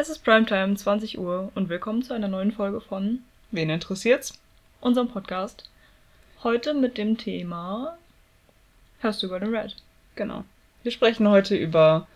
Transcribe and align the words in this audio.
Es 0.00 0.08
ist 0.08 0.24
Primetime, 0.24 0.76
20 0.76 1.18
Uhr 1.18 1.52
und 1.54 1.68
willkommen 1.68 2.02
zu 2.02 2.14
einer 2.14 2.26
neuen 2.26 2.52
Folge 2.52 2.80
von 2.80 3.18
Wen 3.50 3.68
interessiert's? 3.68 4.32
unserem 4.80 5.08
Podcast. 5.08 5.68
Heute 6.42 6.72
mit 6.72 6.96
dem 6.96 7.18
Thema 7.18 7.98
Hörst 9.00 9.22
du 9.22 9.26
über 9.26 9.38
den 9.38 9.54
Red? 9.54 9.76
Genau. 10.16 10.44
Wir 10.82 10.90
sprechen 10.90 11.28
heute 11.28 11.54
über 11.54 12.06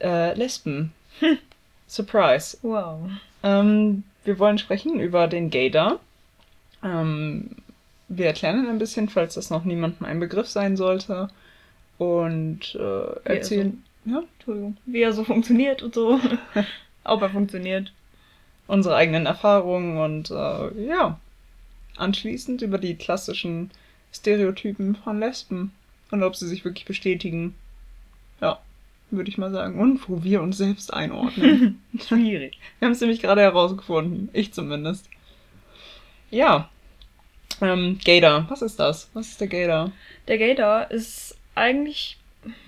äh, 0.00 0.32
Lesben. 0.34 0.92
Surprise. 1.88 2.56
Wow. 2.62 3.10
Ähm, 3.42 4.04
wir 4.22 4.38
wollen 4.38 4.58
sprechen 4.58 5.00
über 5.00 5.26
den 5.26 5.50
Gaydar. 5.50 5.98
Ähm, 6.84 7.50
wir 8.06 8.26
erklären 8.26 8.62
ihn 8.62 8.70
ein 8.70 8.78
bisschen, 8.78 9.08
falls 9.08 9.34
das 9.34 9.50
noch 9.50 9.64
niemandem 9.64 10.06
ein 10.06 10.20
Begriff 10.20 10.46
sein 10.46 10.76
sollte. 10.76 11.30
Und 11.98 12.76
äh, 12.76 13.28
erzählen 13.28 13.82
ja, 14.04 14.22
Entschuldigung. 14.34 14.76
Wie 14.86 15.02
er 15.02 15.12
so 15.12 15.24
funktioniert 15.24 15.82
und 15.82 15.94
so. 15.94 16.20
Ob 17.04 17.22
er 17.22 17.30
funktioniert. 17.30 17.92
unsere 18.66 18.94
eigenen 18.96 19.26
Erfahrungen 19.26 19.98
und 19.98 20.30
äh, 20.30 20.86
ja, 20.86 21.18
anschließend 21.96 22.62
über 22.62 22.78
die 22.78 22.94
klassischen 22.94 23.70
Stereotypen 24.12 24.96
von 24.96 25.18
Lesben 25.18 25.72
und 26.10 26.22
ob 26.22 26.36
sie 26.36 26.46
sich 26.46 26.64
wirklich 26.64 26.84
bestätigen. 26.84 27.54
Ja, 28.40 28.60
würde 29.10 29.28
ich 29.30 29.38
mal 29.38 29.50
sagen. 29.50 29.78
Und 29.78 30.08
wo 30.08 30.22
wir 30.22 30.42
uns 30.42 30.58
selbst 30.58 30.92
einordnen. 30.92 31.82
Schwierig. 32.06 32.58
Wir 32.78 32.86
haben 32.86 32.92
es 32.92 33.00
nämlich 33.00 33.20
gerade 33.20 33.40
herausgefunden. 33.40 34.28
Ich 34.32 34.52
zumindest. 34.52 35.08
Ja. 36.30 36.68
Ähm, 37.60 37.98
Gator. 38.04 38.46
Was 38.48 38.62
ist 38.62 38.80
das? 38.80 39.10
Was 39.14 39.28
ist 39.28 39.40
der 39.40 39.48
Gator? 39.48 39.92
Der 40.28 40.38
Gator 40.38 40.90
ist 40.90 41.36
eigentlich 41.54 42.18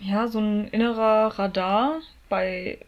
ja 0.00 0.28
so 0.28 0.38
ein 0.38 0.68
innerer 0.68 1.38
Radar 1.38 2.00
bei 2.28 2.78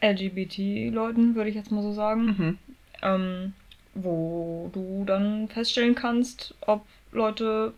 LGBT-Leuten, 0.00 1.34
würde 1.34 1.50
ich 1.50 1.56
jetzt 1.56 1.70
mal 1.72 1.82
so 1.82 1.92
sagen. 1.92 2.24
Mhm. 2.26 2.58
ähm, 3.02 3.52
wo 3.94 4.70
du 4.72 5.04
dann 5.06 5.48
feststellen 5.48 5.94
kannst, 5.94 6.54
ob 6.60 6.84
Leute, 7.10 7.72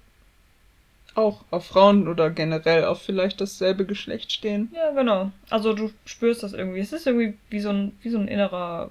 Auch 1.14 1.44
auf 1.50 1.66
Frauen 1.66 2.08
oder 2.08 2.30
generell 2.30 2.84
auf 2.84 3.00
vielleicht 3.02 3.40
dasselbe 3.40 3.84
Geschlecht 3.86 4.30
stehen. 4.32 4.70
ja 4.74 4.90
genau, 4.92 5.30
also 5.48 5.72
du 5.72 5.90
spürst 6.04 6.42
das 6.42 6.52
irgendwie. 6.52 6.80
Es 6.80 6.92
ist 6.92 7.06
irgendwie 7.06 7.34
wie 7.48 7.60
so 7.60 7.70
ein, 7.70 7.92
wie 8.02 8.10
so 8.10 8.18
ein 8.18 8.28
innerer, 8.28 8.90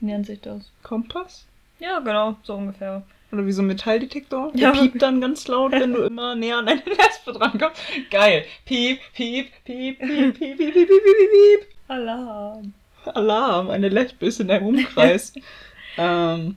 wie 0.00 0.06
nennt 0.06 0.26
sich 0.26 0.40
das? 0.40 0.70
Kompass? 0.82 1.46
Ja, 1.78 2.00
genau, 2.00 2.36
so 2.42 2.54
ungefähr. 2.54 3.02
Oder 3.32 3.46
wie 3.46 3.52
so 3.52 3.62
ein 3.62 3.66
Metalldetektor? 3.66 4.52
Der 4.54 4.60
Ja. 4.60 4.72
piept 4.72 5.00
dann 5.02 5.20
ganz 5.20 5.46
laut, 5.48 5.72
wenn 5.72 5.92
du 5.92 6.02
immer 6.02 6.34
näher 6.34 6.58
an 6.58 6.68
eine 6.68 6.82
Lesbe 6.84 7.32
drankommst. 7.32 7.80
Geil. 8.10 8.44
Piep, 8.64 9.00
piep, 9.14 9.48
piep, 9.64 9.98
piep, 9.98 9.98
piep, 9.98 10.38
piep, 10.38 10.58
piep, 10.58 10.74
piep, 10.74 10.88
piep, 10.88 11.30
piep. 11.30 11.75
Alarm. 11.88 12.72
Alarm, 13.04 13.70
eine 13.70 13.88
Lesbe 13.88 14.26
ist 14.26 14.40
in 14.40 14.50
einem 14.50 14.66
Umkreis. 14.66 15.32
ähm, 15.96 16.56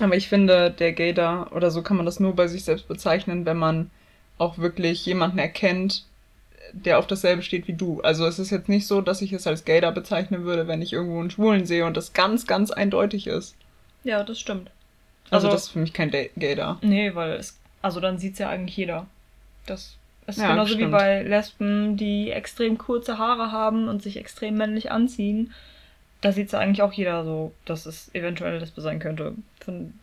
aber 0.00 0.16
ich 0.16 0.28
finde, 0.28 0.70
der 0.70 0.92
Gator, 0.92 1.50
oder 1.54 1.70
so 1.70 1.82
kann 1.82 1.96
man 1.96 2.06
das 2.06 2.20
nur 2.20 2.34
bei 2.36 2.46
sich 2.46 2.64
selbst 2.64 2.86
bezeichnen, 2.88 3.46
wenn 3.46 3.56
man 3.56 3.90
auch 4.36 4.58
wirklich 4.58 5.04
jemanden 5.06 5.38
erkennt, 5.38 6.04
der 6.72 6.98
auf 6.98 7.06
dasselbe 7.06 7.42
steht 7.42 7.66
wie 7.66 7.72
du. 7.72 8.00
Also 8.02 8.26
es 8.26 8.38
ist 8.38 8.50
jetzt 8.50 8.68
nicht 8.68 8.86
so, 8.86 9.00
dass 9.00 9.22
ich 9.22 9.32
es 9.32 9.46
als 9.46 9.64
Gator 9.64 9.92
bezeichnen 9.92 10.44
würde, 10.44 10.68
wenn 10.68 10.82
ich 10.82 10.92
irgendwo 10.92 11.18
einen 11.20 11.30
Schwulen 11.30 11.64
sehe 11.66 11.86
und 11.86 11.96
das 11.96 12.12
ganz, 12.12 12.46
ganz 12.46 12.70
eindeutig 12.70 13.26
ist. 13.26 13.56
Ja, 14.04 14.22
das 14.22 14.38
stimmt. 14.38 14.70
Also, 15.30 15.48
Also- 15.48 15.56
das 15.56 15.64
ist 15.66 15.72
für 15.72 15.78
mich 15.80 15.92
kein 15.92 16.10
Gator. 16.10 16.78
Nee, 16.82 17.14
weil 17.14 17.32
es, 17.32 17.58
also 17.82 18.00
dann 18.00 18.18
sieht's 18.18 18.38
ja 18.38 18.48
eigentlich 18.50 18.76
jeder. 18.76 19.06
Das 19.66 19.96
ist 20.36 20.42
Ja, 20.42 20.50
genauso 20.50 20.72
wie 20.74 20.82
stimmt. 20.82 20.92
bei 20.92 21.22
Lesben, 21.22 21.96
die 21.96 22.30
extrem 22.30 22.78
kurze 22.78 23.18
Haare 23.18 23.52
haben 23.52 23.88
und 23.88 24.02
sich 24.02 24.16
extrem 24.16 24.56
männlich 24.56 24.90
anziehen. 24.90 25.52
Da 26.20 26.32
sieht's 26.32 26.52
ja 26.52 26.58
eigentlich 26.58 26.82
auch 26.82 26.92
jeder 26.92 27.24
so, 27.24 27.52
dass 27.64 27.86
es 27.86 28.12
eventuell 28.14 28.50
eine 28.50 28.58
Lesbe 28.60 28.80
sein 28.80 28.98
könnte. 28.98 29.34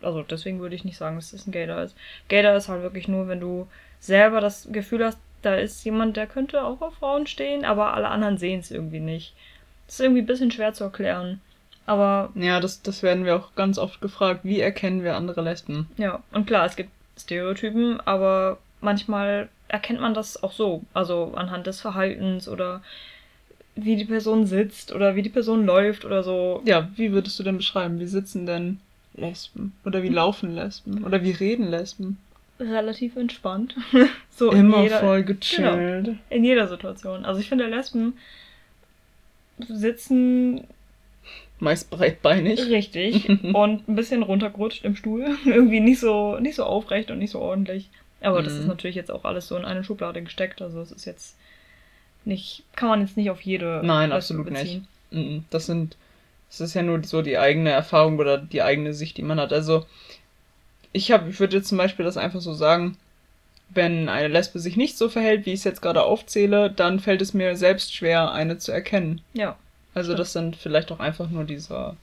Also 0.01 0.21
deswegen 0.23 0.59
würde 0.59 0.75
ich 0.75 0.85
nicht 0.85 0.97
sagen, 0.97 1.15
dass 1.17 1.33
es 1.33 1.45
ein 1.47 1.51
Gator 1.51 1.81
ist. 1.81 1.95
Gator 2.29 2.53
ist 2.53 2.69
halt 2.69 2.83
wirklich 2.83 3.07
nur, 3.07 3.27
wenn 3.27 3.39
du 3.39 3.67
selber 3.99 4.39
das 4.39 4.67
Gefühl 4.71 5.03
hast, 5.03 5.17
da 5.41 5.55
ist 5.55 5.83
jemand, 5.83 6.15
der 6.17 6.27
könnte 6.27 6.63
auch 6.63 6.81
auf 6.81 6.95
Frauen 6.95 7.27
stehen, 7.27 7.65
aber 7.65 7.93
alle 7.93 8.07
anderen 8.07 8.37
sehen 8.37 8.59
es 8.61 8.71
irgendwie 8.71 8.99
nicht. 8.99 9.33
Das 9.87 9.95
ist 9.95 10.01
irgendwie 10.01 10.21
ein 10.21 10.25
bisschen 10.27 10.51
schwer 10.51 10.73
zu 10.73 10.83
erklären. 10.85 11.41
Aber 11.85 12.31
Ja, 12.35 12.59
das, 12.59 12.81
das 12.81 13.03
werden 13.03 13.25
wir 13.25 13.35
auch 13.35 13.53
ganz 13.55 13.77
oft 13.77 14.01
gefragt. 14.01 14.39
Wie 14.43 14.59
erkennen 14.59 15.03
wir 15.03 15.15
andere 15.15 15.41
Lesben? 15.41 15.87
Ja, 15.97 16.23
und 16.31 16.47
klar, 16.47 16.65
es 16.65 16.75
gibt 16.75 16.89
Stereotypen, 17.19 17.99
aber 18.01 18.57
manchmal 18.81 19.49
erkennt 19.67 19.99
man 20.01 20.13
das 20.13 20.41
auch 20.41 20.51
so. 20.51 20.83
Also 20.93 21.33
anhand 21.35 21.67
des 21.67 21.81
Verhaltens 21.81 22.47
oder 22.47 22.81
wie 23.75 23.95
die 23.97 24.05
Person 24.05 24.45
sitzt 24.45 24.93
oder 24.93 25.15
wie 25.15 25.21
die 25.21 25.29
Person 25.29 25.65
läuft 25.65 26.05
oder 26.05 26.23
so. 26.23 26.61
Ja, 26.65 26.89
wie 26.95 27.11
würdest 27.11 27.37
du 27.39 27.43
denn 27.43 27.57
beschreiben? 27.57 27.99
Wie 27.99 28.05
sitzen 28.05 28.45
denn 28.45 28.79
Lesben? 29.15 29.73
Oder 29.85 30.03
wie 30.03 30.09
laufen 30.09 30.55
Lesben? 30.55 31.03
Oder 31.03 31.23
wie 31.23 31.31
reden 31.31 31.69
Lesben? 31.69 32.17
Relativ 32.59 33.17
entspannt. 33.17 33.75
so 34.29 34.51
Immer 34.51 34.83
jeder, 34.83 34.99
voll 34.99 35.23
gechillt. 35.23 36.15
in 36.29 36.43
jeder 36.45 36.67
Situation. 36.67 37.25
Also 37.25 37.41
ich 37.41 37.49
finde, 37.49 37.65
Lesben 37.67 38.17
sitzen 39.57 40.65
Meist 41.59 41.89
breitbeinig. 41.89 42.61
richtig 42.69 43.29
und 43.53 43.87
ein 43.87 43.95
bisschen 43.95 44.23
runtergerutscht 44.23 44.83
im 44.85 44.95
Stuhl. 44.95 45.25
Irgendwie 45.45 45.79
nicht 45.79 45.99
so, 45.99 46.37
nicht 46.39 46.55
so 46.55 46.63
aufrecht 46.63 47.11
und 47.11 47.19
nicht 47.19 47.31
so 47.31 47.39
ordentlich. 47.39 47.89
Aber 48.25 48.41
das 48.43 48.53
Mhm. 48.53 48.61
ist 48.61 48.67
natürlich 48.67 48.95
jetzt 48.95 49.11
auch 49.11 49.23
alles 49.25 49.47
so 49.47 49.55
in 49.57 49.65
eine 49.65 49.83
Schublade 49.83 50.21
gesteckt. 50.21 50.61
Also 50.61 50.81
es 50.81 50.91
ist 50.91 51.05
jetzt 51.05 51.35
nicht, 52.25 52.63
kann 52.75 52.89
man 52.89 53.01
jetzt 53.01 53.17
nicht 53.17 53.29
auf 53.29 53.41
jede 53.41 53.81
Nein, 53.83 54.09
Lesbe 54.09 54.15
absolut 54.15 54.51
nicht. 54.51 54.63
beziehen. 54.63 54.87
Mhm, 55.11 55.45
Das 55.51 55.65
sind, 55.67 55.95
das 56.49 56.59
ist 56.61 56.73
ja 56.73 56.81
nur 56.81 57.03
so 57.03 57.21
die 57.21 57.37
eigene 57.37 57.69
Erfahrung 57.71 58.17
oder 58.19 58.37
die 58.37 58.61
eigene 58.61 58.93
Sicht, 58.93 59.17
die 59.17 59.21
man 59.23 59.39
hat. 59.39 59.53
Also, 59.53 59.85
ich 60.93 61.11
habe, 61.11 61.29
ich 61.29 61.39
würde 61.39 61.57
jetzt 61.57 61.67
zum 61.69 61.77
Beispiel 61.77 62.05
das 62.05 62.17
einfach 62.17 62.41
so 62.41 62.53
sagen, 62.53 62.97
wenn 63.69 64.09
eine 64.09 64.27
Lesbe 64.27 64.59
sich 64.59 64.77
nicht 64.77 64.97
so 64.97 65.09
verhält, 65.09 65.45
wie 65.45 65.51
ich 65.51 65.59
es 65.59 65.63
jetzt 65.65 65.81
gerade 65.81 66.03
aufzähle, 66.03 66.69
dann 66.71 66.99
fällt 66.99 67.21
es 67.21 67.33
mir 67.33 67.55
selbst 67.57 67.93
schwer, 67.93 68.31
eine 68.31 68.57
zu 68.57 68.71
erkennen. 68.71 69.21
Ja, 69.33 69.57
Also 69.93 70.09
Stimmt. 70.09 70.19
das 70.19 70.33
sind 70.33 70.55
vielleicht 70.55 70.91
auch 70.91 70.99
einfach 70.99 71.29
nur 71.29 71.43
diese 71.43 71.95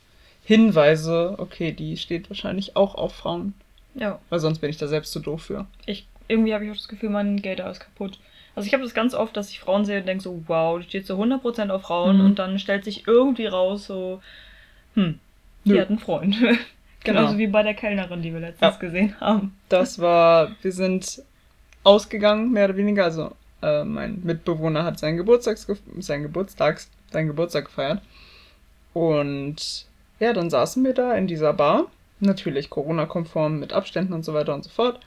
Hinweise, 0.44 1.36
okay, 1.38 1.72
die 1.72 1.96
steht 1.96 2.28
wahrscheinlich 2.28 2.76
auch 2.76 2.94
auf 2.96 3.14
Frauen, 3.14 3.54
ja. 3.94 4.18
weil 4.28 4.40
sonst 4.40 4.58
bin 4.58 4.70
ich 4.70 4.76
da 4.76 4.88
selbst 4.88 5.12
zu 5.12 5.20
doof 5.20 5.42
für. 5.44 5.66
Ich, 5.86 6.06
irgendwie 6.28 6.54
habe 6.54 6.64
ich 6.64 6.70
auch 6.70 6.76
das 6.76 6.88
Gefühl, 6.88 7.10
mein 7.10 7.40
Gator 7.42 7.70
ist 7.70 7.80
kaputt. 7.80 8.18
Also 8.54 8.66
ich 8.66 8.74
habe 8.74 8.82
das 8.82 8.92
ganz 8.94 9.14
oft, 9.14 9.36
dass 9.36 9.50
ich 9.50 9.60
Frauen 9.60 9.84
sehe 9.84 10.00
und 10.00 10.06
denke 10.06 10.22
so, 10.22 10.42
wow, 10.46 10.78
die 10.78 10.84
steht 10.84 11.06
so 11.06 11.16
100% 11.16 11.70
auf 11.70 11.82
Frauen 11.82 12.18
Mhm. 12.18 12.24
und 12.26 12.38
dann 12.38 12.58
stellt 12.58 12.84
sich 12.84 13.06
irgendwie 13.06 13.46
raus 13.46 13.86
so, 13.86 14.20
hm, 14.94 15.18
die 15.64 15.70
Nö. 15.72 15.80
hat 15.80 15.88
einen 15.88 15.98
Freund. 15.98 16.36
Genau. 17.04 17.18
Genauso 17.18 17.38
wie 17.38 17.48
bei 17.48 17.64
der 17.64 17.74
Kellnerin, 17.74 18.22
die 18.22 18.32
wir 18.32 18.38
letztens 18.38 18.74
Ja. 18.74 18.78
gesehen 18.78 19.18
haben. 19.20 19.56
Das 19.68 19.98
war, 19.98 20.52
wir 20.62 20.70
sind 20.70 21.20
ausgegangen, 21.82 22.52
mehr 22.52 22.66
oder 22.66 22.76
weniger. 22.76 23.02
Also 23.02 23.32
äh, 23.60 23.82
mein 23.82 24.20
Mitbewohner 24.22 24.84
hat 24.84 25.00
seinen 25.00 25.16
Geburtstags 25.16 25.66
seinen 25.98 26.22
Geburtstags 26.22 26.88
seinen 27.10 27.26
Geburtstag 27.26 27.64
gefeiert. 27.64 28.02
Und 28.92 29.86
ja, 30.20 30.32
dann 30.32 30.50
saßen 30.50 30.84
wir 30.84 30.94
da 30.94 31.14
in 31.14 31.26
dieser 31.26 31.52
Bar, 31.52 31.86
natürlich 32.20 32.70
Corona-konform 32.70 33.58
mit 33.58 33.72
Abständen 33.72 34.12
und 34.12 34.24
so 34.24 34.34
weiter 34.34 34.54
und 34.54 34.62
so 34.64 34.70
fort. 34.70 35.00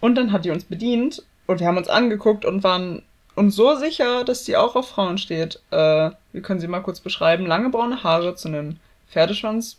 Und 0.00 0.16
dann 0.16 0.32
hat 0.32 0.44
die 0.44 0.50
uns 0.50 0.64
bedient 0.64 1.22
und 1.46 1.60
wir 1.60 1.66
haben 1.66 1.76
uns 1.78 1.88
angeguckt 1.88 2.44
und 2.44 2.62
waren 2.64 3.02
uns 3.36 3.56
so 3.56 3.74
sicher, 3.76 4.24
dass 4.24 4.44
die 4.44 4.56
auch 4.56 4.76
auf 4.76 4.88
Frauen 4.88 5.18
steht. 5.18 5.60
Äh, 5.70 6.10
wir 6.32 6.42
können 6.42 6.60
sie 6.60 6.68
mal 6.68 6.80
kurz 6.80 7.00
beschreiben. 7.00 7.46
Lange 7.46 7.68
braune 7.70 8.02
Haare 8.04 8.34
zu 8.36 8.48
einem 8.48 8.76
Pferdeschwanz 9.10 9.78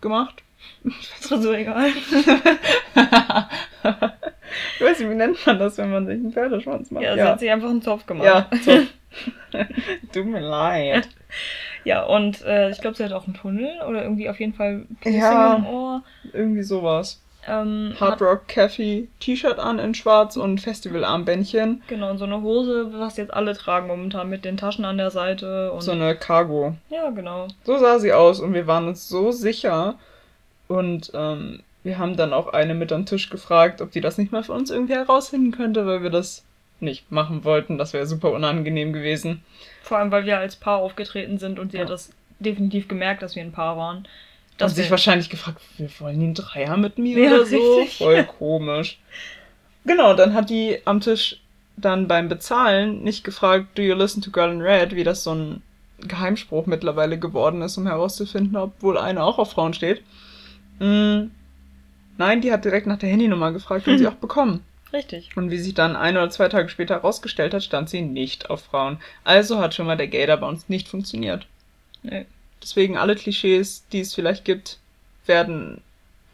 gemacht. 0.00 0.42
Das 1.20 1.30
war 1.30 1.42
so 1.42 1.52
egal. 1.52 1.88
ich 1.88 2.12
weiß 4.80 4.98
nicht, 5.00 5.10
wie 5.10 5.14
nennt 5.14 5.44
man 5.46 5.58
das, 5.58 5.76
wenn 5.78 5.90
man 5.90 6.06
sich 6.06 6.14
einen 6.16 6.32
Pferdeschwanz 6.32 6.90
macht? 6.90 7.04
Ja, 7.04 7.14
sie 7.14 7.22
hat 7.22 7.40
sich 7.40 7.50
einfach 7.50 7.68
einen 7.70 7.82
Zopf 7.82 8.06
gemacht. 8.06 8.26
ja 8.26 8.48
so. 8.64 8.78
Tut 10.12 10.26
mir 10.26 10.40
leid. 10.40 11.08
Ja, 11.84 12.02
und 12.04 12.42
äh, 12.44 12.70
ich 12.70 12.80
glaube, 12.80 12.96
sie 12.96 13.04
hat 13.04 13.12
auch 13.12 13.26
einen 13.26 13.34
Tunnel 13.34 13.70
oder 13.88 14.02
irgendwie 14.02 14.28
auf 14.28 14.40
jeden 14.40 14.54
Fall 14.54 14.86
Piercing 15.00 15.20
Ja. 15.20 15.54
im 15.54 15.66
Ohr. 15.66 16.02
Irgendwie 16.32 16.62
sowas. 16.62 17.22
Ähm, 17.48 17.94
Hard 18.00 18.20
Rock 18.22 18.48
Cafe 18.48 19.06
T-Shirt 19.20 19.58
an 19.58 19.78
in 19.78 19.94
schwarz 19.94 20.36
und 20.36 20.60
Festivalarmbändchen. 20.60 21.82
genau, 21.86 22.10
und 22.10 22.18
so 22.18 22.24
eine 22.24 22.42
Hose, 22.42 22.88
was 22.98 23.16
jetzt 23.16 23.32
alle 23.32 23.54
tragen 23.56 23.86
momentan 23.86 24.28
mit 24.28 24.44
den 24.44 24.56
Taschen 24.56 24.84
an 24.84 24.96
der 24.98 25.10
Seite. 25.10 25.72
Und 25.72 25.80
So 25.82 25.92
eine 25.92 26.16
Cargo. 26.16 26.74
ja, 26.90 27.10
genau. 27.10 27.48
So 27.64 27.78
sah 27.78 27.98
sie 27.98 28.12
aus 28.12 28.40
und 28.40 28.54
wir 28.54 28.66
waren 28.66 28.88
uns 28.88 29.08
so 29.08 29.30
sicher. 29.32 29.94
Und 30.68 31.12
ähm, 31.14 31.60
wir 31.84 31.98
haben 31.98 32.16
dann 32.16 32.32
auch 32.32 32.52
eine 32.52 32.74
mit 32.74 32.90
am 32.92 33.06
Tisch 33.06 33.30
gefragt, 33.30 33.80
ob 33.80 33.92
die 33.92 34.00
das 34.00 34.18
nicht 34.18 34.32
mal 34.32 34.42
für 34.42 34.52
uns 34.52 34.70
irgendwie 34.70 34.94
herausfinden 34.94 35.52
könnte, 35.52 35.86
weil 35.86 36.02
wir 36.02 36.10
das 36.10 36.42
nicht 36.80 37.10
machen 37.12 37.44
wollten. 37.44 37.78
Das 37.78 37.92
wäre 37.92 38.06
super 38.06 38.32
unangenehm 38.32 38.92
gewesen. 38.92 39.42
Vor 39.82 39.98
allem, 39.98 40.10
weil 40.10 40.26
wir 40.26 40.38
als 40.38 40.56
Paar 40.56 40.78
aufgetreten 40.78 41.38
sind 41.38 41.58
und 41.60 41.70
sie 41.70 41.78
Ja. 41.78 41.84
hat 41.84 41.90
das 41.90 42.10
definitiv 42.40 42.88
gemerkt, 42.88 43.22
dass 43.22 43.36
wir 43.36 43.42
ein 43.42 43.52
Paar 43.52 43.76
waren. 43.76 44.06
Und 44.56 44.62
Das 44.62 44.74
sich 44.74 44.86
wär- 44.86 44.92
wahrscheinlich 44.92 45.28
gefragt, 45.28 45.60
wir 45.76 45.88
wollen 46.00 46.18
den 46.20 46.34
Dreier 46.34 46.76
mit 46.76 46.96
mir 46.98 47.18
Ja, 47.18 47.30
oder 47.34 47.46
so. 47.46 47.56
richtig. 47.78 47.98
Voll 47.98 48.24
komisch. 48.24 48.98
Genau, 49.84 50.14
dann 50.14 50.32
hat 50.34 50.48
die 50.50 50.78
am 50.86 51.00
Tisch 51.00 51.40
dann 51.76 52.08
beim 52.08 52.28
Bezahlen 52.28 53.02
nicht 53.02 53.22
gefragt, 53.22 53.76
do 53.76 53.82
you 53.82 53.94
listen 53.94 54.22
to 54.22 54.30
Girl 54.30 54.50
in 54.50 54.62
Red, 54.62 54.94
wie 54.96 55.04
das 55.04 55.22
so 55.24 55.34
ein 55.34 55.62
Geheimspruch 56.00 56.66
mittlerweile 56.66 57.18
geworden 57.18 57.60
ist, 57.62 57.76
um 57.76 57.86
herauszufinden, 57.86 58.56
ob 58.56 58.82
wohl 58.82 58.96
eine 58.98 59.22
auch 59.22 59.38
auf 59.38 59.50
Frauen 59.52 59.74
steht. 59.74 60.02
Mm, 60.78 61.26
nein, 62.16 62.40
die 62.40 62.50
hat 62.52 62.64
direkt 62.64 62.86
nach 62.86 62.98
der 62.98 63.10
Handynummer 63.10 63.52
gefragt 63.52 63.86
und 63.88 63.98
sie 63.98 64.06
auch 64.08 64.14
bekommen. 64.14 64.62
Richtig. 64.92 65.36
Und 65.36 65.50
wie 65.50 65.58
sich 65.58 65.74
dann 65.74 65.96
ein 65.96 66.16
oder 66.16 66.30
zwei 66.30 66.48
Tage 66.48 66.68
später 66.70 66.94
herausgestellt 66.94 67.52
hat, 67.52 67.62
stand 67.62 67.90
sie 67.90 68.00
nicht 68.02 68.48
auf 68.50 68.62
Frauen. 68.64 68.98
Also 69.24 69.58
hat 69.58 69.74
schon 69.74 69.86
mal 69.86 69.96
der 69.96 70.08
Gator 70.08 70.38
bei 70.38 70.48
uns 70.48 70.68
nicht 70.70 70.88
funktioniert. 70.88 71.46
Nee. 72.02 72.24
Deswegen 72.62 72.96
alle 72.96 73.14
Klischees, 73.14 73.84
die 73.92 74.00
es 74.00 74.14
vielleicht 74.14 74.44
gibt, 74.44 74.78
werden 75.26 75.80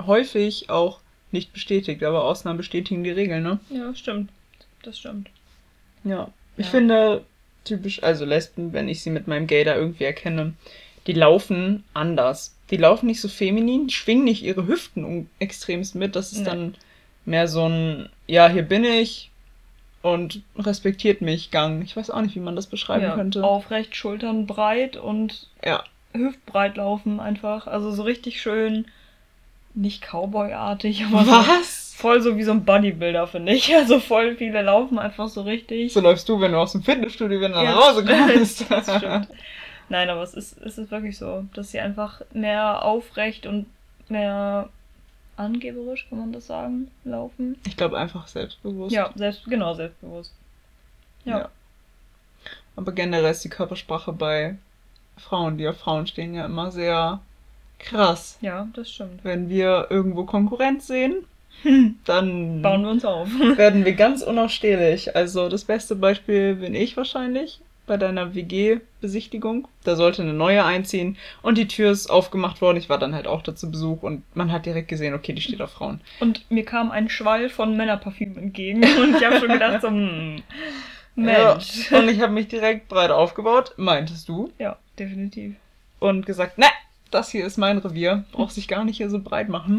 häufig 0.05 0.71
auch 0.71 1.01
nicht 1.31 1.53
bestätigt, 1.53 2.03
aber 2.03 2.25
Ausnahmen 2.25 2.59
bestätigen 2.59 3.05
die 3.05 3.11
Regel, 3.11 3.41
ne? 3.41 3.59
Ja, 3.71 3.95
stimmt. 3.95 4.31
Das 4.83 4.99
stimmt. 4.99 5.31
Ja. 6.05 6.29
Ich 6.57 6.67
Ja. 6.67 6.71
finde 6.71 7.25
typisch, 7.65 8.03
also 8.03 8.25
Lesben, 8.25 8.73
wenn 8.73 8.89
ich 8.89 9.03
sie 9.03 9.11
mit 9.11 9.29
meinem 9.29 9.47
Gator 9.47 9.75
irgendwie 9.75 10.05
erkenne, 10.05 10.55
die 11.07 11.13
laufen 11.13 11.85
anders. 11.95 12.55
Die 12.71 12.77
laufen 12.77 13.07
nicht 13.07 13.21
so 13.21 13.29
feminin, 13.29 13.89
schwingen 13.91 14.25
nicht 14.25 14.43
ihre 14.43 14.67
Hüften 14.67 15.05
um 15.05 15.29
extremst 15.39 15.95
mit. 15.95 16.17
Das 16.17 16.33
ist 16.33 16.41
Nee. 16.41 16.45
dann 16.47 16.75
mehr 17.25 17.47
so 17.49 17.69
ein, 17.69 18.09
ja, 18.27 18.49
hier 18.49 18.63
bin 18.63 18.85
ich 18.85 19.31
und 20.03 20.43
respektiert 20.59 21.21
mich 21.21 21.51
Gang. 21.51 21.83
Ich 21.85 21.97
weiß 21.97 22.11
auch 22.11 22.21
nicht, 22.21 22.35
wie 22.35 22.41
man 22.41 22.57
das 22.57 22.67
beschreiben 22.67 23.05
ja, 23.05 23.15
könnte. 23.15 23.45
Aufrecht, 23.45 23.95
Schultern 23.97 24.47
breit 24.47 24.97
und 24.97 25.49
Ja. 25.65 25.85
Hüftbreit 26.13 26.77
laufen 26.77 27.21
einfach. 27.21 27.67
Also 27.67 27.91
so 27.91 28.03
richtig 28.03 28.41
schön, 28.41 28.87
nicht 29.75 30.03
Cowboy-artig, 30.03 31.05
aber 31.07 31.25
so 31.25 31.31
Was? 31.33 31.95
voll 31.97 32.21
so 32.21 32.37
wie 32.37 32.43
so 32.43 32.53
ein 32.53 32.65
Bodybuilder, 32.65 33.27
finde 33.27 33.53
ich. 33.53 33.75
Also 33.75 34.01
voll 34.01 34.37
viele 34.37 34.63
laufen 34.63 34.99
einfach 34.99 35.29
so 35.29 35.43
richtig. 35.43 35.93
So 35.93 36.01
läufst 36.01 36.29
du, 36.29 36.41
wenn 36.41 36.53
du 36.53 36.59
aus 36.59 36.73
dem 36.73 36.83
Fitnessstudio 36.83 37.39
wieder 37.39 37.49
nach 37.51 37.63
Ja, 37.63 37.75
Hause 37.77 38.05
kommst. 38.05 38.67
das 38.71 38.97
stimmt. 38.97 39.29
Nein, 39.89 40.09
aber 40.11 40.23
es 40.23 40.35
ist, 40.35 40.59
es 40.59 40.79
ist 40.79 40.91
wirklich 40.91 41.19
so, 41.19 41.45
dass 41.55 41.71
sie 41.71 41.81
einfach 41.81 42.23
mehr 42.33 42.85
aufrecht 42.85 43.47
und 43.47 43.67
mehr 44.09 44.69
angeberisch, 45.37 46.07
kann 46.09 46.19
man 46.19 46.33
das 46.33 46.47
sagen, 46.47 46.91
laufen. 47.05 47.57
Ich 47.67 47.77
glaube 47.77 47.99
einfach 47.99 48.27
selbstbewusst. 48.27 48.95
Ja, 48.95 49.11
selbst, 49.15 49.45
genau, 49.47 49.75
selbstbewusst. 49.75 50.33
Ja. 51.25 51.39
Ja. 51.41 51.49
Aber 52.77 52.93
generell 52.93 53.31
ist 53.31 53.45
die 53.45 53.49
Körpersprache 53.49 54.13
bei 54.13 54.57
Frauen, 55.23 55.59
die 55.59 55.69
auf 55.69 55.79
Frauen 55.79 56.07
stehen, 56.07 56.35
ja 56.35 56.45
immer 56.47 56.71
sehr 56.71 57.21
krass. 57.79 58.39
Ja, 58.41 58.69
das 58.75 58.91
stimmt. 58.91 59.25
Wenn 59.25 59.49
wir 59.49 59.87
irgendwo 59.91 60.25
Konkurrenz 60.25 60.87
sehen, 60.87 61.25
dann 62.05 62.63
Bauen 62.63 62.83
wir 62.83 62.91
uns 62.91 63.05
auf. 63.05 63.29
werden 63.57 63.85
wir 63.85 63.93
ganz 63.93 64.23
unausstehlich. 64.23 65.15
Also 65.17 65.49
das 65.49 65.65
beste 65.65 65.97
Beispiel 65.97 66.57
bin 66.57 66.75
ich 66.75 66.97
wahrscheinlich 66.97 67.61
bei 67.87 67.97
deiner 67.97 68.35
WG-Besichtigung. 68.35 69.69
Da 69.85 69.97
sollte 69.97 70.23
eine 70.23 70.33
neue 70.33 70.65
einziehen 70.65 71.17
und 71.43 71.59
die 71.59 71.69
Tür 71.69 71.91
ist 71.91 72.11
aufgemacht 72.11 72.61
worden. 72.61 72.79
Ich 72.79 72.89
war 72.89 72.99
dann 72.99 73.15
halt 73.15 73.27
auch 73.27 73.43
da 73.43 73.55
zu 73.55 73.71
Besuch 73.71 74.03
und 74.03 74.23
man 74.35 74.53
hat 74.53 74.67
direkt 74.67 74.89
gesehen, 74.89 75.15
okay, 75.15 75.33
die 75.33 75.43
steht 75.43 75.61
auf 75.61 75.73
Frauen. 75.73 76.01
Und 76.21 76.49
mir 76.51 76.65
kam 76.65 76.91
ein 76.91 77.09
Schwall 77.09 77.49
von 77.49 77.77
Männerparfüm 77.77 78.39
entgegen 78.39 78.85
und 78.85 79.17
ich 79.17 79.25
habe 79.25 79.41
schon 79.41 79.49
gedacht, 79.49 79.83
so, 79.83 79.89
hm, 79.89 80.43
Mensch. 81.15 81.91
Ja, 81.91 81.99
und 81.99 82.09
ich 82.09 82.21
habe 82.21 82.33
mich 82.33 82.49
direkt 82.49 82.89
breit 82.89 83.11
aufgebaut, 83.11 83.75
meintest 83.77 84.29
du, 84.29 84.51
Ja, 84.59 84.77
definitiv. 84.99 85.55
und 85.99 86.25
gesagt, 86.27 86.59
ne, 86.59 86.67
das 87.11 87.31
hier 87.31 87.45
ist 87.45 87.59
mein 87.59 87.79
Revier. 87.79 88.25
Braucht 88.33 88.55
sich 88.55 88.69
gar 88.69 88.85
nicht 88.85 88.97
hier 88.97 89.11
so 89.11 89.19
breit 89.19 89.49
machen. 89.49 89.79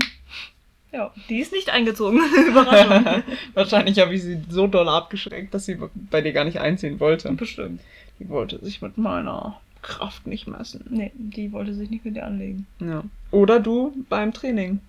Ja, 0.91 1.11
die 1.29 1.39
ist 1.39 1.51
nicht 1.51 1.71
eingezogen. 1.71 2.19
Überraschung. 2.47 3.23
Wahrscheinlich 3.55 3.99
habe 3.99 4.13
ich 4.13 4.21
sie 4.21 4.39
so 4.49 4.67
doll 4.67 4.87
abgeschreckt, 4.87 5.51
dass 5.53 5.65
sie 5.65 5.79
bei 5.95 6.21
dir 6.21 6.33
gar 6.33 6.43
nicht 6.45 6.59
einziehen 6.59 6.99
wollte. 6.99 7.31
Bestimmt. 7.33 7.81
Die 8.19 8.29
wollte 8.29 8.63
sich 8.63 8.83
mit 8.83 8.99
meiner 8.99 9.59
Kraft 9.81 10.27
nicht 10.27 10.45
messen. 10.47 10.85
Nee, 10.91 11.11
die 11.15 11.51
wollte 11.51 11.73
sich 11.73 11.89
nicht 11.89 12.05
mit 12.05 12.15
dir 12.15 12.25
anlegen. 12.27 12.67
Ja. 12.79 13.03
Oder 13.31 13.59
du 13.59 13.93
beim 14.07 14.33
Training. 14.33 14.79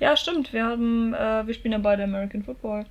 Ja, 0.00 0.16
stimmt. 0.16 0.52
Wir 0.52 0.64
haben, 0.66 1.14
äh, 1.14 1.46
wir 1.46 1.54
spielen 1.54 1.72
ja 1.72 1.78
beide 1.78 2.02
American 2.04 2.42
Football 2.42 2.84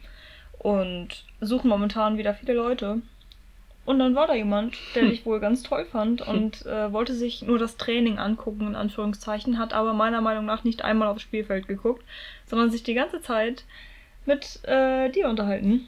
und 0.62 1.25
suchen 1.40 1.69
momentan 1.69 2.18
wieder 2.18 2.36
viele 2.36 2.54
Leute. 2.54 3.02
Und 3.84 3.98
dann 3.98 4.13
war 4.13 4.28
da 4.28 4.36
jemand, 4.36 4.78
der 4.94 5.06
dich 5.06 5.25
wohl 5.25 5.40
ganz 5.40 5.63
toll 5.63 5.86
fand 5.86 6.22
und 6.22 6.66
äh, 6.68 6.94
wollte 6.94 7.16
sich 7.16 7.42
nur 7.42 7.58
das 7.58 7.78
Training 7.78 8.19
angucken, 8.19 8.68
in 8.68 8.75
Anführungszeichen, 8.75 9.58
hat 9.58 9.74
aber 9.74 9.94
meiner 9.94 10.22
Meinung 10.22 10.46
nach 10.46 10.63
nicht 10.63 10.84
einmal 10.84 11.08
aufs 11.08 11.24
Spielfeld 11.24 11.68
geguckt, 11.68 12.06
sondern 12.46 12.69
sich 12.69 12.84
die 12.84 12.94
ganze 12.94 13.22
Zeit 13.22 13.63
mit 14.28 14.63
äh, 14.66 15.10
dir 15.10 15.28
unterhalten. 15.30 15.88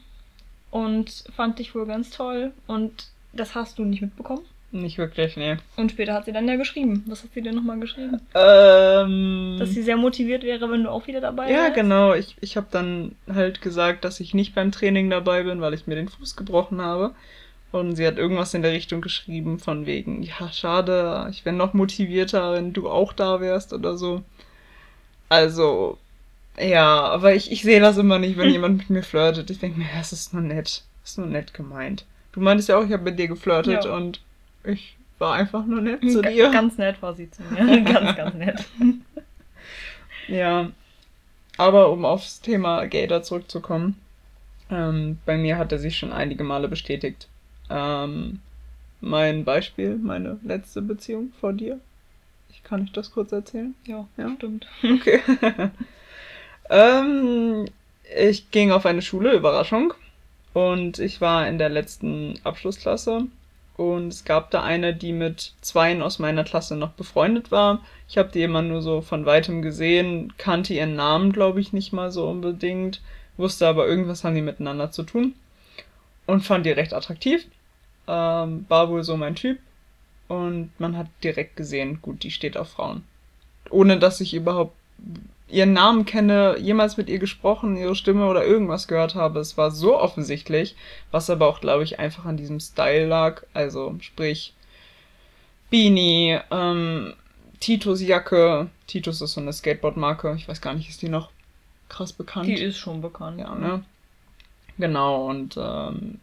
Und 0.71 1.25
fand 1.35 1.59
dich 1.59 1.75
wohl 1.75 1.85
ganz 1.85 2.09
toll. 2.09 2.51
Und 2.65 3.09
das 3.31 3.53
hast 3.53 3.77
du 3.77 3.85
nicht 3.85 4.01
mitbekommen. 4.01 4.43
Nicht 4.75 4.97
wirklich, 4.97 5.37
nee. 5.37 5.55
Und 5.77 5.91
später 5.91 6.13
hat 6.15 6.25
sie 6.25 6.31
dann 6.31 6.47
ja 6.47 6.55
geschrieben. 6.55 7.03
Was 7.05 7.23
hat 7.23 7.29
sie 7.35 7.43
denn 7.43 7.53
nochmal 7.53 7.79
geschrieben? 7.79 8.19
Ähm. 8.33 9.57
Dass 9.59 9.69
sie 9.69 9.83
sehr 9.83 9.97
motiviert 9.97 10.41
wäre, 10.41 10.69
wenn 10.71 10.83
du 10.83 10.89
auch 10.89 11.05
wieder 11.05 11.21
dabei 11.21 11.49
ja, 11.51 11.65
wärst. 11.65 11.75
genau. 11.75 12.15
Ich, 12.15 12.35
ich 12.41 12.57
habe 12.57 12.65
dann 12.71 13.13
halt 13.31 13.61
gesagt, 13.61 14.03
dass 14.03 14.19
ich 14.19 14.33
nicht 14.33 14.55
beim 14.55 14.71
Training 14.71 15.11
dabei 15.11 15.43
bin, 15.43 15.61
weil 15.61 15.75
ich 15.75 15.85
mir 15.85 15.93
den 15.93 16.09
Fuß 16.09 16.35
gebrochen 16.35 16.81
habe. 16.81 17.11
Und 17.71 17.95
sie 17.95 18.05
hat 18.07 18.17
irgendwas 18.17 18.55
in 18.55 18.63
der 18.63 18.71
Richtung 18.71 19.01
geschrieben, 19.01 19.59
von 19.59 19.85
wegen, 19.85 20.23
ja, 20.23 20.51
schade, 20.51 21.27
ich 21.29 21.45
wäre 21.45 21.55
noch 21.55 21.73
motivierter, 21.73 22.53
wenn 22.53 22.73
du 22.73 22.89
auch 22.89 23.13
da 23.13 23.41
wärst 23.41 23.73
oder 23.73 23.95
so. 23.95 24.23
Also, 25.29 25.97
ja, 26.59 26.99
aber 27.05 27.35
ich, 27.35 27.51
ich 27.51 27.61
sehe 27.61 27.79
das 27.79 27.97
immer 27.97 28.17
nicht, 28.17 28.37
wenn 28.37 28.49
jemand 28.51 28.77
mit 28.79 28.89
mir 28.89 29.03
flirtet. 29.03 29.51
Ich 29.51 29.59
denke 29.59 29.77
mir, 29.79 29.85
ja, 29.85 30.01
es 30.01 30.13
ist 30.13 30.33
nur 30.33 30.41
nett. 30.43 30.83
Es 31.03 31.11
ist 31.11 31.17
nur 31.19 31.27
nett 31.27 31.53
gemeint. 31.53 32.05
Du 32.31 32.39
meintest 32.39 32.69
ja 32.69 32.77
auch, 32.79 32.85
ich 32.85 32.91
habe 32.91 33.03
mit 33.03 33.19
dir 33.19 33.27
geflirtet 33.27 33.85
Ja. 33.85 33.95
und 33.95 34.19
ich 34.63 34.97
war 35.19 35.35
einfach 35.35 35.65
nur 35.65 35.81
nett 35.81 36.01
zu 36.11 36.21
dir. 36.21 36.49
Ganz 36.51 36.77
nett 36.77 37.01
war 37.01 37.13
sie 37.13 37.29
zu 37.29 37.41
mir. 37.43 37.81
ganz, 37.83 38.15
ganz 38.17 38.35
nett. 38.35 38.65
Ja, 40.29 40.71
aber 41.57 41.91
um 41.91 42.05
aufs 42.05 42.39
Thema 42.39 42.85
Gator 42.87 43.23
zurückzukommen, 43.23 43.99
ähm, 44.71 45.19
bei 45.25 45.35
mir 45.37 45.57
hat 45.57 45.73
er 45.73 45.79
sich 45.79 45.97
schon 45.97 46.13
einige 46.13 46.45
Male 46.45 46.69
bestätigt. 46.69 47.27
Ähm, 47.69 48.39
mein 49.01 49.43
Beispiel, 49.43 49.97
meine 49.97 50.39
letzte 50.43 50.81
Beziehung 50.81 51.33
vor 51.41 51.51
dir. 51.51 51.77
Ich 52.49 52.63
kann 52.63 52.85
ich 52.85 52.93
das 52.93 53.11
kurz 53.11 53.33
erzählen? 53.33 53.75
Ja, 53.85 54.07
Ja. 54.15 54.31
stimmt. 54.37 54.65
Okay. 54.81 55.19
ähm, 56.69 57.65
ich 58.17 58.49
ging 58.51 58.71
auf 58.71 58.85
eine 58.85 59.01
Schule, 59.01 59.33
Überraschung. 59.33 59.93
Und 60.53 60.99
ich 60.99 61.19
war 61.19 61.47
in 61.47 61.57
der 61.57 61.69
letzten 61.69 62.39
Abschlussklasse. 62.43 63.25
Und 63.75 64.09
es 64.09 64.23
gab 64.23 64.51
da 64.51 64.61
eine, 64.61 64.93
die 64.93 65.13
mit 65.13 65.53
zweien 65.61 66.01
aus 66.01 66.19
meiner 66.19 66.43
Klasse 66.43 66.75
noch 66.75 66.91
befreundet 66.91 67.51
war. 67.51 67.81
Ich 68.07 68.17
habe 68.17 68.29
die 68.31 68.43
immer 68.43 68.61
nur 68.61 68.81
so 68.81 69.01
von 69.01 69.25
weitem 69.25 69.61
gesehen, 69.61 70.33
kannte 70.37 70.73
ihren 70.75 70.95
Namen, 70.95 71.31
glaube 71.31 71.59
ich, 71.59 71.73
nicht 71.73 71.91
mal 71.91 72.11
so 72.11 72.27
unbedingt. 72.27 73.01
Wusste 73.37 73.67
aber, 73.67 73.87
irgendwas 73.87 74.23
haben 74.23 74.35
die 74.35 74.41
miteinander 74.41 74.91
zu 74.91 75.03
tun. 75.03 75.33
Und 76.27 76.41
fand 76.41 76.65
die 76.65 76.71
recht 76.71 76.93
attraktiv. 76.93 77.47
Ähm, 78.07 78.65
war 78.69 78.89
wohl 78.89 79.03
so 79.03 79.17
mein 79.17 79.35
Typ. 79.35 79.57
Und 80.27 80.71
man 80.79 80.95
hat 80.95 81.07
direkt 81.23 81.55
gesehen, 81.55 81.99
gut, 82.01 82.23
die 82.23 82.31
steht 82.31 82.57
auf 82.57 82.69
Frauen. 82.69 83.03
Ohne 83.69 83.97
dass 83.97 84.21
ich 84.21 84.33
überhaupt 84.33 84.75
ihren 85.53 85.73
Namen 85.73 86.05
kenne, 86.05 86.57
jemals 86.59 86.97
mit 86.97 87.09
ihr 87.09 87.19
gesprochen, 87.19 87.77
ihre 87.77 87.95
Stimme 87.95 88.25
oder 88.25 88.43
irgendwas 88.43 88.87
gehört 88.87 89.13
habe. 89.13 89.39
Es 89.39 89.57
war 89.57 89.69
so 89.71 89.97
offensichtlich, 89.97 90.75
was 91.11 91.29
aber 91.29 91.47
auch, 91.47 91.61
glaube 91.61 91.83
ich, 91.83 91.99
einfach 91.99 92.25
an 92.25 92.37
diesem 92.37 92.59
Style 92.59 93.05
lag. 93.05 93.43
Also 93.53 93.95
sprich 94.01 94.53
Beanie, 95.69 96.39
ähm, 96.51 97.13
Titus 97.59 98.01
Jacke. 98.01 98.69
Titus 98.87 99.21
ist 99.21 99.33
so 99.33 99.41
eine 99.41 99.53
Skateboard-Marke. 99.53 100.33
Ich 100.37 100.47
weiß 100.47 100.59
gar 100.59 100.73
nicht, 100.73 100.89
ist 100.89 101.01
die 101.03 101.09
noch 101.09 101.29
krass 101.87 102.13
bekannt? 102.13 102.47
Die 102.47 102.53
ist 102.53 102.77
schon 102.77 103.01
bekannt. 103.01 103.39
Ja, 103.39 103.53
ne? 103.53 103.83
Genau, 104.79 105.27
und 105.29 105.55
ähm, 105.57 106.19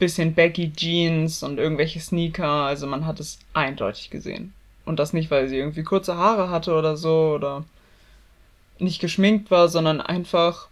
bisschen 0.00 0.34
baggy 0.34 0.72
Jeans 0.72 1.44
und 1.44 1.58
irgendwelche 1.58 2.00
Sneaker. 2.00 2.64
Also 2.64 2.88
man 2.88 3.06
hat 3.06 3.20
es 3.20 3.38
eindeutig 3.54 4.10
gesehen. 4.10 4.52
Und 4.84 4.98
das 4.98 5.12
nicht, 5.12 5.30
weil 5.30 5.48
sie 5.48 5.58
irgendwie 5.58 5.84
kurze 5.84 6.16
Haare 6.16 6.50
hatte 6.50 6.74
oder 6.74 6.96
so 6.96 7.34
oder 7.36 7.64
nicht 8.78 9.00
geschminkt 9.00 9.50
war, 9.50 9.68
sondern 9.68 10.00
einfach 10.00 10.68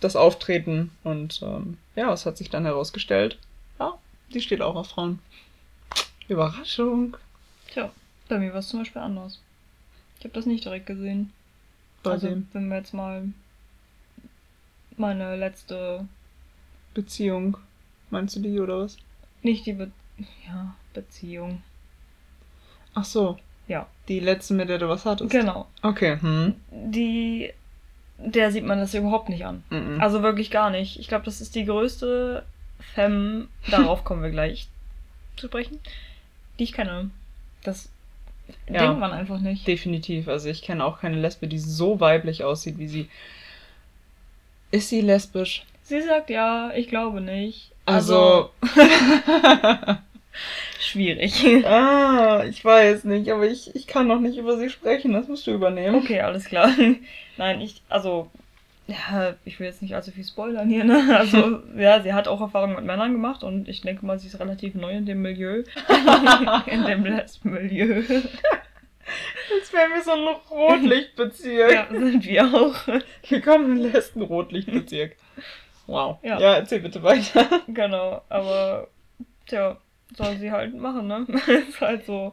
das 0.00 0.16
Auftreten. 0.16 0.90
Und 1.04 1.40
ähm, 1.42 1.78
ja, 1.94 2.12
es 2.12 2.26
hat 2.26 2.36
sich 2.36 2.50
dann 2.50 2.64
herausgestellt, 2.64 3.38
ja, 3.78 3.98
die 4.32 4.40
steht 4.40 4.62
auch 4.62 4.76
auf 4.76 4.88
Frauen. 4.88 5.18
Überraschung. 6.28 7.16
Tja, 7.68 7.90
bei 8.28 8.38
mir 8.38 8.52
war 8.52 8.60
es 8.60 8.68
zum 8.68 8.80
Beispiel 8.80 9.02
anders. 9.02 9.40
Ich 10.18 10.24
habe 10.24 10.34
das 10.34 10.46
nicht 10.46 10.64
direkt 10.64 10.86
gesehen. 10.86 11.32
Bei 12.02 12.12
also, 12.12 12.28
dem 12.28 12.48
wenn 12.52 12.68
wir 12.68 12.78
jetzt 12.78 12.94
mal 12.94 13.28
meine 14.96 15.36
letzte, 15.36 16.06
Beziehung. 16.94 17.58
Meinst 18.10 18.36
du 18.36 18.40
die 18.40 18.58
oder 18.58 18.80
was? 18.80 18.96
nicht 19.42 19.64
die 19.66 19.72
Be 19.74 19.90
ja, 20.46 20.74
Beziehung. 20.92 21.62
Ach 22.94 23.04
so, 23.04 23.38
Ja, 23.68 23.86
die 24.08 24.20
letzte, 24.20 24.54
mit 24.54 24.68
der 24.68 24.78
du 24.78 24.88
was 24.88 25.04
hattest. 25.04 25.30
genau. 25.30 25.66
Okay, 25.82 26.18
hm. 26.20 26.54
Die, 26.70 27.52
der 28.18 28.50
sieht 28.52 28.64
man 28.64 28.78
das 28.78 28.94
überhaupt 28.94 29.28
nicht 29.28 29.44
an. 29.44 29.62
Mhm. 29.70 30.00
Also 30.00 30.22
wirklich 30.22 30.50
gar 30.50 30.70
nicht. 30.70 30.98
Ich 30.98 31.08
glaube, 31.08 31.24
das 31.24 31.40
ist 31.40 31.54
die 31.54 31.64
größte 31.64 32.44
Femme, 32.94 33.48
darauf 33.70 34.04
kommen 34.04 34.22
wir 34.22 34.30
gleich 34.30 34.68
zu 35.36 35.46
sprechen, 35.48 35.78
die 36.58 36.64
ich 36.64 36.72
kenne. 36.72 37.10
Das 37.62 37.88
Ja. 38.70 38.80
denkt 38.86 39.00
man 39.00 39.12
einfach 39.12 39.38
nicht. 39.40 39.66
Definitiv. 39.66 40.28
Also 40.28 40.48
ich 40.48 40.62
kenne 40.62 40.84
auch 40.84 41.00
keine 41.00 41.16
Lesbe, 41.20 41.48
die 41.48 41.58
so 41.58 41.98
weiblich 42.00 42.44
aussieht 42.44 42.78
wie 42.78 42.88
sie. 42.88 43.08
Ist 44.70 44.88
sie 44.88 45.00
lesbisch? 45.00 45.64
Sie 45.82 46.00
sagt 46.02 46.30
ja, 46.30 46.70
ich 46.74 46.88
glaube 46.88 47.20
nicht. 47.20 47.70
Also. 47.86 48.50
schwierig. 50.80 51.44
ah, 51.66 52.44
ich 52.44 52.64
weiß 52.64 53.04
nicht, 53.04 53.30
aber 53.30 53.46
ich, 53.46 53.74
ich 53.74 53.86
kann 53.86 54.06
noch 54.06 54.20
nicht 54.20 54.38
über 54.38 54.56
sie 54.58 54.70
sprechen. 54.70 55.12
Das 55.12 55.28
musst 55.28 55.46
du 55.46 55.52
übernehmen. 55.52 55.96
Okay, 55.96 56.20
alles 56.20 56.44
klar. 56.44 56.70
Nein, 57.36 57.60
ich, 57.60 57.82
also, 57.88 58.30
ja, 58.86 59.34
ich 59.44 59.58
will 59.58 59.66
jetzt 59.66 59.82
nicht 59.82 59.94
allzu 59.94 60.12
viel 60.12 60.24
spoilern 60.24 60.68
hier, 60.68 60.84
ne? 60.84 61.16
Also, 61.18 61.60
ja, 61.76 62.00
sie 62.00 62.12
hat 62.12 62.28
auch 62.28 62.40
Erfahrungen 62.40 62.76
mit 62.76 62.84
Männern 62.84 63.12
gemacht 63.12 63.42
und 63.42 63.68
ich 63.68 63.80
denke 63.80 64.06
mal, 64.06 64.18
sie 64.18 64.28
ist 64.28 64.38
relativ 64.38 64.74
neu 64.74 64.92
in 64.92 65.06
dem 65.06 65.22
Milieu. 65.22 65.64
in 66.66 66.84
dem 66.84 67.04
Lesben-Milieu. 67.04 68.02
Jetzt 69.56 69.72
wären 69.72 69.92
wir 69.92 70.02
so 70.02 70.12
ein 70.12 70.36
Rotlichtbezirk. 70.50 71.72
Ja, 71.72 71.86
sind 71.90 72.24
wir 72.24 72.44
auch. 72.54 72.74
Willkommen 73.28 73.76
im 73.76 73.92
letzten 73.92 74.22
Rotlichtbezirk. 74.22 75.16
Wow. 75.86 76.18
Ja. 76.22 76.38
ja, 76.40 76.54
erzähl 76.56 76.80
bitte 76.80 77.02
weiter. 77.02 77.62
Genau, 77.68 78.22
aber, 78.28 78.88
tja, 79.46 79.76
soll 80.14 80.36
sie 80.36 80.50
halt 80.50 80.74
machen, 80.74 81.06
ne? 81.06 81.26
ist 81.68 81.80
halt 81.80 82.06
so, 82.06 82.32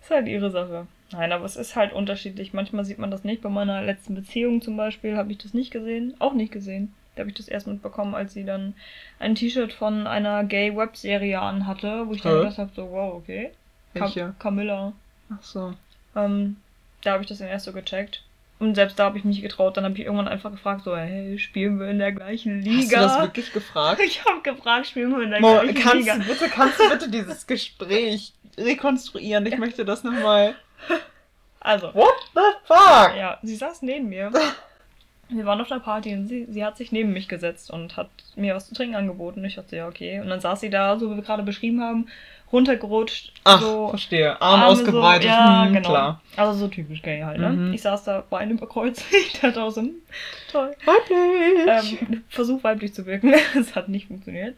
ist 0.00 0.10
halt 0.10 0.28
ihre 0.28 0.50
Sache. 0.50 0.86
Nein, 1.12 1.32
aber 1.32 1.44
es 1.44 1.56
ist 1.56 1.76
halt 1.76 1.92
unterschiedlich. 1.92 2.52
Manchmal 2.52 2.84
sieht 2.84 2.98
man 2.98 3.10
das 3.10 3.24
nicht. 3.24 3.42
Bei 3.42 3.48
meiner 3.48 3.82
letzten 3.82 4.14
Beziehung 4.14 4.60
zum 4.60 4.76
Beispiel 4.76 5.16
habe 5.16 5.30
ich 5.32 5.38
das 5.38 5.54
nicht 5.54 5.70
gesehen. 5.70 6.14
Auch 6.18 6.34
nicht 6.34 6.52
gesehen. 6.52 6.92
Da 7.14 7.20
habe 7.20 7.30
ich 7.30 7.36
das 7.36 7.48
erst 7.48 7.66
mitbekommen, 7.66 8.14
als 8.14 8.34
sie 8.34 8.44
dann 8.44 8.74
ein 9.18 9.34
T-Shirt 9.34 9.72
von 9.72 10.06
einer 10.06 10.44
Gay-Webserie 10.44 11.40
anhatte, 11.40 12.06
wo 12.06 12.12
ich 12.12 12.22
dann 12.22 12.32
Hä? 12.32 12.38
gedacht 12.40 12.58
habe, 12.58 12.72
so, 12.74 12.90
wow, 12.90 13.14
okay. 13.14 13.52
Cam 13.94 14.02
Welche? 14.02 14.34
Camilla. 14.38 14.92
Ach 15.30 15.42
so. 15.42 15.74
Ähm, 16.14 16.56
da 17.02 17.12
habe 17.12 17.22
ich 17.22 17.28
das 17.28 17.38
dann 17.38 17.48
erst 17.48 17.64
so 17.64 17.72
gecheckt. 17.72 18.22
Und 18.58 18.74
selbst 18.74 18.98
da 18.98 19.04
habe 19.04 19.18
ich 19.18 19.24
mich 19.24 19.42
getraut. 19.42 19.76
Dann 19.76 19.84
habe 19.84 19.94
ich 19.94 20.00
irgendwann 20.04 20.28
einfach 20.28 20.50
gefragt, 20.50 20.82
so, 20.84 20.96
hey, 20.96 21.38
spielen 21.38 21.78
wir 21.78 21.88
in 21.88 21.98
der 21.98 22.12
gleichen 22.12 22.58
Hast 22.58 22.66
du 22.66 22.70
Liga? 22.70 23.00
das 23.02 23.20
wirklich 23.20 23.52
gefragt? 23.52 24.00
ich 24.04 24.24
habe 24.24 24.40
gefragt, 24.42 24.86
spielen 24.86 25.14
wir 25.14 25.22
in 25.22 25.30
der 25.30 25.40
Mo, 25.40 25.60
gleichen 25.60 25.74
kannst, 25.74 25.96
Liga? 25.98 26.16
du 26.16 26.24
bitte, 26.24 26.48
kannst 26.48 26.80
du 26.80 26.88
bitte 26.88 27.10
dieses 27.10 27.46
Gespräch 27.46 28.32
rekonstruieren? 28.56 29.44
Ich 29.46 29.58
möchte 29.58 29.84
das 29.84 30.04
nochmal. 30.04 30.54
Also, 31.58 31.92
What 31.94 32.14
the 32.32 32.40
fuck? 32.64 33.16
ja, 33.16 33.38
sie 33.42 33.56
saß 33.56 33.82
neben 33.82 34.08
mir. 34.08 34.30
Wir 35.28 35.44
waren 35.44 35.60
auf 35.60 35.68
der 35.68 35.80
Party 35.80 36.14
und 36.14 36.28
sie, 36.28 36.46
sie 36.48 36.64
hat 36.64 36.76
sich 36.76 36.92
neben 36.92 37.12
mich 37.12 37.28
gesetzt 37.28 37.70
und 37.70 37.96
hat 37.96 38.10
mir 38.36 38.54
was 38.54 38.68
zu 38.68 38.74
trinken 38.74 38.94
angeboten. 38.94 39.44
Ich 39.44 39.56
dachte, 39.56 39.76
ja, 39.76 39.88
okay. 39.88 40.20
Und 40.20 40.28
dann 40.28 40.40
saß 40.40 40.60
sie 40.60 40.70
da, 40.70 40.98
so 40.98 41.10
wie 41.10 41.16
wir 41.16 41.22
gerade 41.22 41.42
beschrieben 41.42 41.80
haben, 41.80 42.06
runtergerutscht. 42.52 43.32
Ach, 43.44 43.60
so 43.60 43.88
verstehe. 43.88 44.40
Arm 44.40 44.60
Arme 44.60 44.66
ausgebreitet. 44.66 45.22
So, 45.24 45.28
ja, 45.28 45.64
hm, 45.64 45.72
genau. 45.72 45.88
klar. 45.88 46.22
Also 46.36 46.58
so 46.58 46.68
typisch 46.68 47.02
gay 47.02 47.22
halt, 47.22 47.40
ne? 47.40 47.50
Mhm. 47.50 47.74
Ich 47.74 47.82
saß 47.82 48.04
da, 48.04 48.24
Beine 48.28 48.52
überkreuzt. 48.52 49.04
Ich 49.12 49.40
dachte 49.40 49.62
auch 49.62 49.70
so, 49.70 49.80
hm, 49.80 49.94
toll. 50.50 50.74
Weiblich. 50.84 52.00
Ähm, 52.00 52.24
Versuch 52.28 52.62
weiblich 52.62 52.94
zu 52.94 53.06
wirken. 53.06 53.34
Es 53.58 53.74
hat 53.74 53.88
nicht 53.88 54.06
funktioniert. 54.06 54.56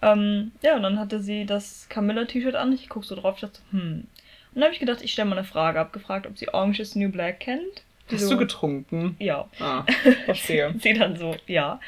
Ähm, 0.00 0.52
ja, 0.62 0.76
und 0.76 0.82
dann 0.82 0.98
hatte 0.98 1.20
sie 1.20 1.44
das 1.44 1.86
Camilla-T-Shirt 1.88 2.54
an. 2.54 2.72
Ich 2.72 2.88
guck 2.88 3.04
so 3.04 3.16
drauf, 3.16 3.34
ich 3.36 3.40
dachte, 3.40 3.60
hm. 3.70 4.06
Und 4.54 4.60
dann 4.60 4.64
habe 4.64 4.74
ich 4.74 4.80
gedacht, 4.80 5.02
ich 5.02 5.12
stelle 5.12 5.28
mal 5.28 5.38
eine 5.38 5.46
Frage. 5.46 5.80
Hab 5.80 5.92
gefragt, 5.92 6.26
ob 6.26 6.38
sie 6.38 6.48
Orange 6.48 6.80
is 6.80 6.94
New 6.94 7.10
Black 7.10 7.40
kennt. 7.40 7.82
Hast 8.10 8.20
so, 8.20 8.30
du 8.30 8.36
getrunken? 8.38 9.16
Ja. 9.18 9.48
Ah, 9.60 9.84
verstehe. 10.26 10.74
sie 10.78 10.92
dann 10.94 11.16
so, 11.16 11.36
ja. 11.46 11.80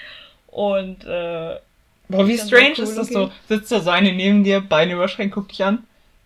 Und, 0.48 1.04
äh, 1.04 1.56
Boah, 2.08 2.26
wie 2.28 2.38
strange 2.38 2.74
cool, 2.78 2.84
ist 2.84 2.96
das 2.96 3.08
so? 3.08 3.30
Sitzt 3.48 3.70
da 3.72 3.80
so 3.80 3.90
eine 3.90 4.12
neben 4.12 4.44
dir, 4.44 4.60
Beine 4.60 4.94
überschränkt, 4.94 5.34
guckt 5.34 5.50
dich 5.52 5.64
an. 5.64 5.84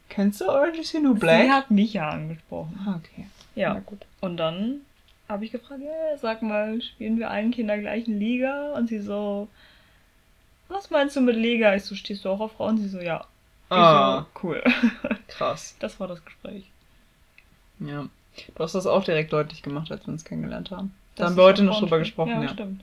Kennst 0.09 0.41
du 0.41 0.49
Orange 0.49 0.79
is 0.81 0.91
the 0.91 0.99
New 1.01 1.15
Black? 1.15 1.45
sie 1.45 1.51
hat 1.51 1.71
mich 1.71 1.95
ja 1.95 2.09
angesprochen. 2.11 2.79
Ah, 2.87 2.97
okay. 2.97 3.27
Ja. 3.55 3.75
Na 3.75 3.81
gut. 3.81 4.05
Und 4.21 4.37
dann 4.37 4.81
habe 5.29 5.45
ich 5.45 5.53
gefragt, 5.53 5.81
ja, 5.83 6.17
sag 6.19 6.43
mal, 6.43 6.81
spielen 6.83 7.19
wir 7.19 7.31
eigentlich 7.31 7.61
in 7.61 7.69
der 7.69 7.79
gleichen 7.79 8.19
Liga? 8.19 8.73
Und 8.75 8.89
sie 8.89 8.99
so, 9.01 9.49
was 10.69 10.91
meinst 10.91 11.17
du 11.17 11.21
mit 11.21 11.37
Liga? 11.37 11.75
Ich 11.75 11.85
so, 11.85 11.95
stehst 11.95 12.25
du 12.25 12.29
auch 12.31 12.41
auf 12.41 12.53
Frauen? 12.53 12.79
Sie 12.79 12.89
so, 12.89 13.01
ja. 13.01 13.21
Ich 13.71 13.77
Ah, 13.77 14.27
so, 14.35 14.41
cool. 14.49 14.63
krass. 15.29 15.77
Das 15.81 15.99
war 16.01 16.09
das 16.09 16.25
Gespräch. 16.25 16.65
Ja. 17.79 18.07
Du 18.55 18.63
hast 18.63 18.75
das 18.75 18.87
auch 18.87 19.05
direkt 19.05 19.33
deutlich 19.33 19.63
gemacht, 19.63 19.91
als 19.91 20.07
wir 20.07 20.13
uns 20.13 20.25
kennengelernt 20.25 20.71
haben. 20.71 20.95
Da 21.15 21.25
Das 21.25 21.31
haben 21.31 21.37
wir 21.37 21.45
heute 21.45 21.63
noch 21.63 21.81
drüber 21.81 21.99
gesprochen, 21.99 22.43
ja. 22.43 22.49
stimmt. 22.49 22.83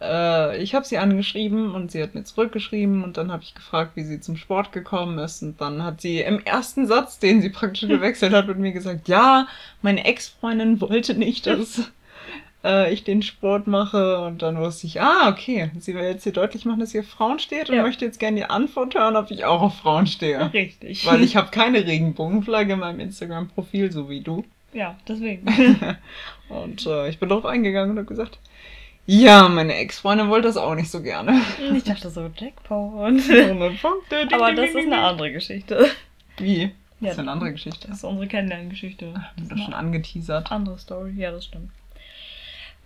Äh, 0.00 0.62
ich 0.62 0.74
habe 0.74 0.86
sie 0.86 0.98
angeschrieben 0.98 1.74
und 1.74 1.90
sie 1.90 2.02
hat 2.02 2.14
mir 2.14 2.24
zurückgeschrieben 2.24 3.04
und 3.04 3.16
dann 3.16 3.30
habe 3.30 3.42
ich 3.42 3.54
gefragt, 3.54 3.92
wie 3.96 4.04
sie 4.04 4.20
zum 4.20 4.36
Sport 4.36 4.72
gekommen 4.72 5.18
ist 5.18 5.42
und 5.42 5.60
dann 5.60 5.84
hat 5.84 6.00
sie 6.00 6.20
im 6.20 6.40
ersten 6.40 6.86
Satz, 6.86 7.18
den 7.18 7.42
sie 7.42 7.50
praktisch 7.50 7.88
gewechselt 7.88 8.32
hat, 8.32 8.46
mit 8.46 8.58
mir 8.58 8.72
gesagt, 8.72 9.08
ja, 9.08 9.46
meine 9.82 10.04
Ex-Freundin 10.04 10.80
wollte 10.80 11.14
nicht, 11.14 11.46
dass 11.46 11.82
äh, 12.64 12.92
ich 12.92 13.04
den 13.04 13.22
Sport 13.22 13.66
mache 13.66 14.20
und 14.20 14.42
dann 14.42 14.58
wusste 14.58 14.86
ich, 14.86 15.00
ah, 15.00 15.28
okay, 15.28 15.70
sie 15.78 15.94
will 15.94 16.02
jetzt 16.02 16.24
hier 16.24 16.32
deutlich 16.32 16.64
machen, 16.64 16.80
dass 16.80 16.90
sie 16.90 17.00
auf 17.00 17.06
Frauen 17.08 17.38
steht 17.38 17.70
und 17.70 17.76
Ja. 17.76 17.82
möchte 17.82 18.04
jetzt 18.04 18.20
gerne 18.20 18.36
die 18.38 18.44
Antwort 18.44 18.94
hören, 18.94 19.16
ob 19.16 19.30
ich 19.30 19.44
auch 19.44 19.62
auf 19.62 19.76
Frauen 19.78 20.06
stehe. 20.06 20.52
Richtig. 20.52 21.06
Weil 21.06 21.22
ich 21.22 21.36
habe 21.36 21.50
keine 21.50 21.86
Regenbogenflagge 21.86 22.74
in 22.74 22.78
meinem 22.80 23.00
Instagram-Profil, 23.00 23.92
so 23.92 24.08
wie 24.10 24.20
du. 24.20 24.44
Ja, 24.72 24.96
deswegen. 25.08 25.46
Und 26.48 26.86
äh, 26.86 27.08
ich 27.08 27.18
bin 27.18 27.28
darauf 27.28 27.44
eingegangen 27.44 27.90
und 27.92 27.96
habe 27.98 28.06
gesagt, 28.08 28.38
ja, 29.06 29.48
meine 29.48 29.74
Ex-Freundin 29.74 30.28
wollte 30.28 30.46
das 30.48 30.56
auch 30.56 30.74
nicht 30.76 30.90
so 30.90 31.02
gerne. 31.02 31.40
ich 31.74 31.82
dachte 31.84 32.10
so, 32.10 32.28
Jackpot. 32.36 32.94
100 33.00 33.80
Punkte. 33.80 34.26
ding, 34.26 34.34
Aber 34.34 34.52
das 34.52 34.56
ding, 34.56 34.64
ist 34.66 34.74
ding, 34.74 34.86
eine 34.92 34.96
ding. 34.96 35.04
andere 35.04 35.32
Geschichte. 35.32 35.86
Wie? 36.38 36.60
Ja, 36.62 36.70
das 37.00 37.12
ist 37.12 37.18
eine 37.18 37.30
andere 37.32 37.52
Geschichte. 37.52 37.88
Das 37.88 37.96
ist 37.98 38.04
unsere 38.04 38.28
Kennenlerngeschichte. 38.28 39.12
Das 39.36 39.44
ist 39.46 39.52
ist 39.52 39.58
schon 39.58 39.66
eine 39.72 39.76
angeteasert. 39.76 40.52
andere 40.52 40.78
Story. 40.78 41.12
Ja, 41.16 41.30
das 41.32 41.46
stimmt. 41.46 41.70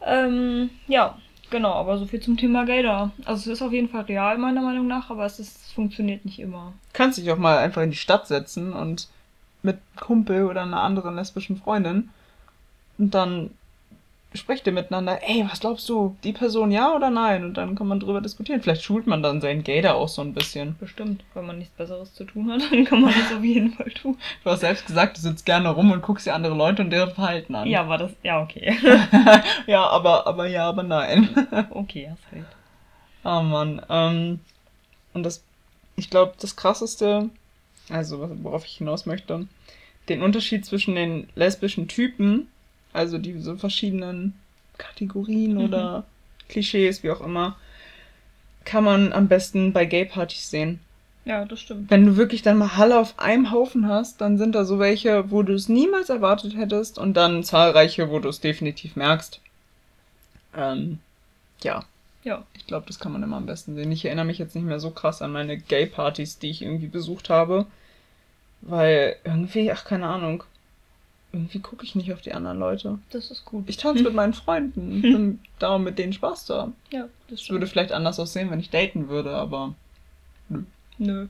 Ähm, 0.04 0.70
ja, 0.86 1.18
genau, 1.50 1.72
aber 1.72 1.98
so 1.98 2.06
viel 2.06 2.20
zum 2.20 2.36
Thema 2.36 2.64
Gator. 2.64 3.10
Also 3.24 3.50
es 3.50 3.58
ist 3.58 3.62
auf 3.62 3.72
jeden 3.72 3.88
Fall 3.88 4.02
real, 4.02 4.38
meiner 4.38 4.62
Meinung 4.62 4.86
nach, 4.86 5.10
aber 5.10 5.24
es, 5.24 5.38
ist, 5.38 5.66
es 5.66 5.72
funktioniert 5.72 6.24
nicht 6.24 6.38
immer. 6.38 6.72
Kannst 6.92 7.18
dich 7.18 7.30
auch 7.30 7.38
mal 7.38 7.58
einfach 7.58 7.82
in 7.82 7.90
die 7.90 7.96
Stadt 7.96 8.26
setzen 8.26 8.72
und 8.72 9.08
mit 9.62 9.78
Kumpel 9.96 10.44
oder 10.44 10.62
einer 10.62 10.82
anderen 10.82 11.16
lesbischen 11.16 11.56
Freundin 11.56 12.10
und 12.98 13.14
dann 13.14 13.50
sprecht 14.34 14.66
ihr 14.66 14.72
miteinander, 14.72 15.20
ey, 15.22 15.46
was 15.48 15.60
glaubst 15.60 15.88
du, 15.88 16.16
die 16.24 16.32
Person 16.32 16.72
ja 16.72 16.94
oder 16.94 17.10
nein? 17.10 17.44
Und 17.44 17.54
dann 17.54 17.76
kann 17.76 17.86
man 17.86 18.00
drüber 18.00 18.20
diskutieren. 18.20 18.60
Vielleicht 18.60 18.82
schult 18.82 19.06
man 19.06 19.22
dann 19.22 19.40
seinen 19.40 19.62
Gator 19.62 19.94
auch 19.94 20.08
so 20.08 20.22
ein 20.22 20.34
bisschen. 20.34 20.76
Bestimmt. 20.78 21.22
Wenn 21.34 21.46
man 21.46 21.58
nichts 21.58 21.74
Besseres 21.74 22.12
zu 22.14 22.24
tun 22.24 22.50
hat, 22.50 22.62
dann 22.70 22.84
kann 22.84 23.00
man 23.00 23.12
das 23.12 23.36
auf 23.36 23.44
jeden 23.44 23.72
Fall 23.72 23.90
tun. 23.90 24.18
Du 24.42 24.50
hast 24.50 24.60
selbst 24.60 24.86
gesagt, 24.86 25.16
du 25.16 25.20
sitzt 25.20 25.46
gerne 25.46 25.70
rum 25.70 25.92
und 25.92 26.02
guckst 26.02 26.26
dir 26.26 26.34
andere 26.34 26.54
Leute 26.54 26.82
und 26.82 26.90
deren 26.90 27.12
Verhalten 27.12 27.54
an. 27.54 27.68
Ja, 27.68 27.82
aber 27.82 27.98
das. 27.98 28.12
Ja, 28.22 28.42
okay. 28.42 28.76
ja, 29.66 29.86
aber, 29.86 30.26
aber 30.26 30.46
ja, 30.48 30.68
aber 30.68 30.82
nein. 30.82 31.28
okay, 31.70 32.10
hast 32.10 32.32
recht. 32.32 32.46
Oh 33.24 33.40
Mann. 33.40 33.80
Ähm, 33.88 34.40
und 35.14 35.22
das, 35.22 35.44
ich 35.96 36.10
glaube, 36.10 36.34
das 36.40 36.56
krasseste, 36.56 37.30
also 37.88 38.30
worauf 38.42 38.66
ich 38.66 38.78
hinaus 38.78 39.06
möchte, 39.06 39.46
den 40.08 40.22
Unterschied 40.22 40.66
zwischen 40.66 40.96
den 40.96 41.28
lesbischen 41.34 41.88
Typen, 41.88 42.48
also 42.94 43.18
diese 43.18 43.56
verschiedenen 43.58 44.32
Kategorien 44.78 45.54
Mhm. 45.56 45.60
oder 45.64 46.04
Klischees, 46.48 47.02
wie 47.02 47.10
auch 47.10 47.20
immer, 47.20 47.56
kann 48.64 48.84
man 48.84 49.12
am 49.12 49.28
besten 49.28 49.72
bei 49.74 49.84
Gay-Partys 49.84 50.50
sehen. 50.50 50.80
Ja, 51.26 51.44
das 51.46 51.60
stimmt. 51.60 51.90
Wenn 51.90 52.04
du 52.06 52.16
wirklich 52.16 52.42
dann 52.42 52.58
mal 52.58 52.76
Halle 52.76 52.98
auf 52.98 53.18
einem 53.18 53.50
Haufen 53.50 53.88
hast, 53.88 54.20
dann 54.20 54.36
sind 54.38 54.54
da 54.54 54.64
so 54.64 54.78
welche, 54.78 55.30
wo 55.30 55.42
du 55.42 55.54
es 55.54 55.68
niemals 55.68 56.08
erwartet 56.10 56.56
hättest 56.56 56.98
und 56.98 57.14
dann 57.14 57.42
zahlreiche, 57.44 58.10
wo 58.10 58.18
du 58.18 58.28
es 58.28 58.40
definitiv 58.40 58.94
merkst. 58.96 59.40
Ähm, 60.56 60.98
ja. 61.62 61.84
Ja. 62.24 62.44
Ich 62.54 62.66
glaube, 62.66 62.86
das 62.86 62.98
kann 62.98 63.12
man 63.12 63.22
immer 63.22 63.36
am 63.36 63.46
besten 63.46 63.74
sehen. 63.74 63.92
Ich 63.92 64.04
erinnere 64.04 64.24
mich 64.26 64.38
jetzt 64.38 64.54
nicht 64.54 64.64
mehr 64.64 64.80
so 64.80 64.90
krass 64.90 65.20
an 65.22 65.32
meine 65.32 65.58
Gay-Partys, 65.58 66.38
die 66.38 66.50
ich 66.50 66.62
irgendwie 66.62 66.88
besucht 66.88 67.28
habe. 67.30 67.66
Weil 68.62 69.16
irgendwie, 69.24 69.70
ach, 69.72 69.84
keine 69.84 70.06
Ahnung. 70.06 70.44
Irgendwie 71.34 71.58
gucke 71.58 71.84
ich 71.84 71.96
nicht 71.96 72.12
auf 72.12 72.20
die 72.20 72.32
anderen 72.32 72.60
Leute. 72.60 72.98
Das 73.10 73.30
ist 73.32 73.44
gut. 73.44 73.64
Ich 73.66 73.76
tanze 73.76 74.04
mit 74.04 74.14
meinen 74.22 74.34
Freunden. 74.34 75.02
Bin 75.02 75.40
da, 75.58 75.74
um 75.74 75.82
mit 75.82 75.98
denen 75.98 76.12
Spaß 76.12 76.46
zu 76.46 76.54
haben. 76.54 76.74
Ja, 76.92 77.08
das 77.28 77.40
Es 77.42 77.50
würde 77.50 77.66
stimmt. 77.66 77.72
vielleicht 77.72 77.92
anders 77.92 78.20
aussehen, 78.20 78.50
wenn 78.50 78.60
ich 78.60 78.70
daten 78.70 79.08
würde, 79.08 79.30
aber. 79.30 79.74
Nö. 80.98 81.26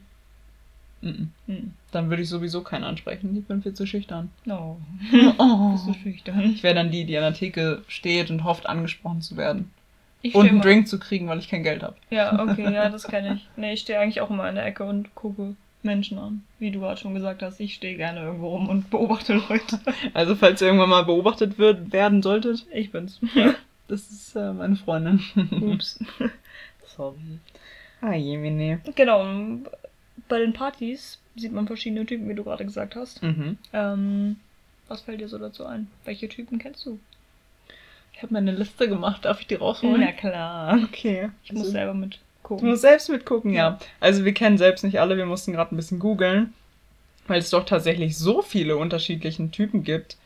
Mm 1.00 1.28
Hm. 1.46 1.73
Dann 1.90 2.11
würde 2.11 2.23
ich 2.23 2.28
sowieso 2.28 2.62
keinen 2.62 2.84
ansprechen. 2.84 3.37
Ich 3.37 3.44
bin 3.46 3.62
viel 3.62 3.75
zu 3.75 3.87
schüchtern. 3.87 4.30
No. 4.44 4.78
Oh. 5.38 5.73
Bist 5.73 5.87
du 5.87 5.94
schüchtern? 5.94 6.40
Ich 6.40 6.62
wäre 6.62 6.75
dann 6.75 6.90
die, 6.90 7.04
die 7.04 7.16
an 7.16 7.23
der 7.25 7.34
Theke 7.34 7.82
steht 7.88 8.30
und 8.30 8.44
hofft, 8.44 8.66
angesprochen 8.66 9.20
zu 9.23 9.37
werden. 9.37 9.70
Ich 10.23 10.34
Und 10.34 10.49
einen 10.49 10.61
Drink 10.62 10.88
zu 10.88 10.99
kriegen, 10.99 11.28
weil 11.28 11.38
ich 11.38 11.49
kein 11.49 11.62
Geld 11.62 11.82
habe. 11.82 11.96
Ja, 12.11 12.38
okay, 12.42 12.73
ja, 12.73 12.88
das 12.90 13.04
kenne 13.06 13.34
ich. 13.34 13.49
Nee, 13.56 13.75
ich 13.75 13.80
stehe 13.80 13.99
eigentlich 14.00 14.23
auch 14.23 14.30
immer 14.30 14.49
in 14.49 14.54
der 14.54 14.64
Ecke 14.66 14.84
und 14.84 15.14
gucke 15.14 15.54
Menschen 15.85 16.19
an. 16.19 16.43
Wie 16.59 16.71
du 16.71 16.81
gerade 16.81 17.00
schon 17.00 17.14
gesagt 17.14 17.43
hast, 17.43 17.61
ich 17.61 17.75
stehe 17.75 17.97
gerne 17.97 18.21
irgendwo 18.21 18.49
rum 18.50 18.69
und 18.69 18.91
beobachte 18.91 19.35
Leute. 19.35 19.81
Also, 20.14 20.35
falls 20.37 20.61
ihr 20.61 20.69
irgendwann 20.69 20.91
mal 20.91 21.05
beobachtet 21.05 21.59
wird, 21.59 21.93
werden 21.93 22.23
solltet, 22.23 22.67
Ich 22.73 22.91
bin's. 22.93 23.21
das 23.88 24.11
ist 24.11 24.35
äh, 24.37 24.53
meine 24.53 24.76
Freundin. 24.76 25.21
Ups. 25.61 25.99
Sorry. 26.97 27.17
ah, 28.00 28.14
Jemine. 28.14 28.81
Genau, 28.95 29.25
bei 30.29 30.38
den 30.38 30.53
Partys 30.53 31.19
sieht 31.37 31.53
man 31.53 31.67
verschiedene 31.67 32.07
Typen, 32.07 32.29
wie 32.29 32.35
du 32.35 32.45
gerade 32.45 32.64
gesagt 32.64 32.95
hast. 32.97 33.23
Mhm. 33.23 33.59
Ähm, 33.73 34.37
was 34.88 35.00
fällt 35.03 35.21
dir 35.21 35.29
so 35.29 35.38
dazu 35.38 35.67
ein? 35.67 35.88
Welche 36.05 36.29
Typen 36.29 36.59
kennst 36.59 36.87
du? 36.87 36.99
Ich 38.12 38.23
habe 38.23 38.33
mir 38.33 38.38
eine 38.38 38.53
Liste 38.53 38.88
gemacht. 38.88 39.25
Darf 39.25 39.41
ich 39.41 39.49
die 39.49 39.57
rausholen? 39.57 40.00
Na 40.00 40.12
klar. 40.12 40.79
Okay. 40.85 41.31
Ich 41.43 41.53
muss 41.53 41.62
Also- 41.62 41.73
selber 41.73 41.95
Du 41.95 42.17
musst 42.51 42.83
selbst 42.83 43.09
mitgucken, 43.09 43.53
ja. 43.53 43.71
Ja. 43.71 43.79
Also 44.01 44.25
wir 44.25 44.35
kennen 44.35 44.59
selbst 44.59 44.83
nicht 44.85 45.01
alle, 45.01 45.17
wir 45.17 45.27
mussten 45.27 45.53
gerade 45.53 45.75
ein 45.75 45.77
bisschen 45.77 45.99
googeln, 45.99 46.53
weil 47.27 47.39
es 47.41 47.51
doch 47.51 47.65
tatsächlich 47.65 48.17
so 48.19 48.43
viele 48.43 48.77
unterschiedlichen 48.77 49.51
Typen 49.53 49.83
gibt. 49.85 50.17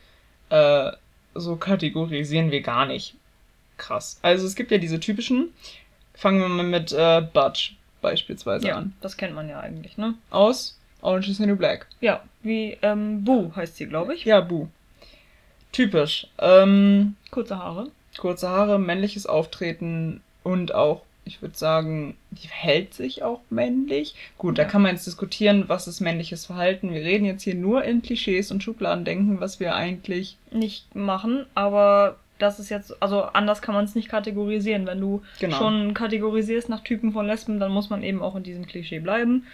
Äh, 0.49 0.91
so 1.35 1.55
kategorisieren 1.55 2.51
wir 2.51 2.61
gar 2.61 2.85
nicht. 2.85 3.15
Krass. 3.77 4.19
Also 4.21 4.45
es 4.45 4.55
gibt 4.55 4.71
ja 4.71 4.77
diese 4.77 4.99
typischen. 4.99 5.53
Fangen 6.13 6.41
wir 6.41 6.49
mal 6.49 6.63
mit 6.65 6.91
äh, 6.91 7.21
Budge 7.21 7.71
beispielsweise 8.01 8.67
Ja, 8.67 8.77
an. 8.77 8.93
das 9.01 9.15
kennt 9.15 9.33
man 9.35 9.47
ja 9.47 9.59
eigentlich, 9.61 9.97
ne? 9.97 10.15
Aus 10.31 10.77
Orange 11.01 11.29
is 11.29 11.37
the 11.37 11.45
New 11.45 11.55
Black. 11.55 11.87
Ja, 12.01 12.21
wie 12.43 12.77
ähm, 12.81 13.23
Boo 13.23 13.53
heißt 13.55 13.77
sie, 13.77 13.85
glaube 13.85 14.15
ich. 14.15 14.25
Ja, 14.25 14.41
Bu. 14.41 14.67
Typisch. 15.71 16.27
Ähm, 16.39 17.15
Kurze 17.31 17.57
Haare. 17.57 17.87
kurze 18.17 18.49
Haare, 18.49 18.79
männliches 18.79 19.25
Auftreten 19.27 20.21
und 20.43 20.73
auch, 20.73 21.03
ich 21.29 21.41
würde 21.41 21.57
sagen, 21.57 22.17
die 22.31 22.47
verhält 22.47 22.93
sich 22.93 23.23
auch 23.23 23.39
männlich. 23.49 24.15
Gut, 24.37 24.57
da 24.57 24.63
Ja. 24.63 24.67
kann 24.67 24.81
man 24.81 24.91
jetzt 24.95 25.07
diskutieren, 25.07 25.65
was 25.67 25.87
ist 25.87 26.01
männliches 26.01 26.45
Verhalten. 26.47 26.93
Wir 26.93 27.01
reden 27.01 27.25
jetzt 27.25 27.43
hier 27.43 27.55
nur 27.55 27.83
in 27.83 28.01
Klischees 28.01 28.51
und 28.51 28.61
Schubladendenken, 28.63 29.39
was 29.39 29.59
wir 29.59 29.75
eigentlich. 29.75 30.37
Nicht 30.51 30.95
machen, 30.95 31.45
aber 31.55 32.17
das 32.39 32.59
ist 32.59 32.69
jetzt, 32.69 33.01
also 33.01 33.23
anders 33.23 33.61
kann 33.61 33.75
man 33.75 33.85
es 33.85 33.95
nicht 33.95 34.09
kategorisieren. 34.09 34.87
Wenn 34.87 34.99
du 35.01 35.21
Genau. 35.39 35.57
schon 35.57 35.93
kategorisierst 35.93 36.69
nach 36.69 36.81
Typen 36.83 37.11
von 37.11 37.27
Lesben, 37.27 37.59
dann 37.59 37.71
muss 37.71 37.89
man 37.89 38.01
eben 38.03 38.21
auch 38.21 38.35
in 38.35 38.43
diesem 38.43 38.65
Klischee 38.65 38.99
bleiben. 38.99 39.45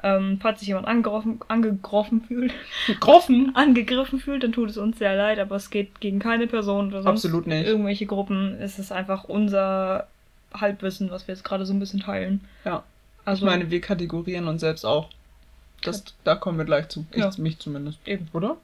Ähm, 0.00 0.38
falls 0.40 0.60
sich 0.60 0.68
jemand 0.68 0.86
angegriffen, 0.86 1.40
angegriffen 1.48 2.20
fühlt, 2.22 2.52
Groffen! 3.00 3.50
angegriffen 3.56 4.20
fühlt, 4.20 4.44
dann 4.44 4.52
tut 4.52 4.70
es 4.70 4.76
uns 4.78 4.96
sehr 4.98 5.16
leid, 5.16 5.40
aber 5.40 5.56
es 5.56 5.70
geht 5.70 5.98
gegen 6.00 6.20
keine 6.20 6.46
Person 6.46 6.86
oder 6.90 7.02
sonst 7.02 7.24
Absolut 7.24 7.48
nicht. 7.48 7.66
irgendwelche 7.66 8.06
Gruppen. 8.06 8.56
Es 8.60 8.78
ist 8.78 8.92
einfach 8.92 9.24
unser 9.24 10.06
Halbwissen, 10.54 11.10
was 11.10 11.26
wir 11.28 11.34
jetzt 11.34 11.44
gerade 11.44 11.66
so 11.66 11.72
ein 11.72 11.78
bisschen 11.80 12.00
teilen. 12.00 12.40
Ja. 12.64 12.82
Also, 13.24 13.44
ich 13.44 13.50
meine, 13.50 13.70
wir 13.70 13.80
kategorieren 13.80 14.48
uns 14.48 14.60
selbst 14.60 14.84
auch. 14.84 15.08
Das, 15.82 16.02
da 16.24 16.34
kommen 16.34 16.58
wir 16.58 16.64
gleich 16.64 16.88
zu. 16.88 17.06
Ich, 17.12 17.18
Ja. 17.18 17.30
Mich 17.38 17.58
zumindest. 17.58 17.98
Eben. 18.06 18.28
Oder? 18.32 18.56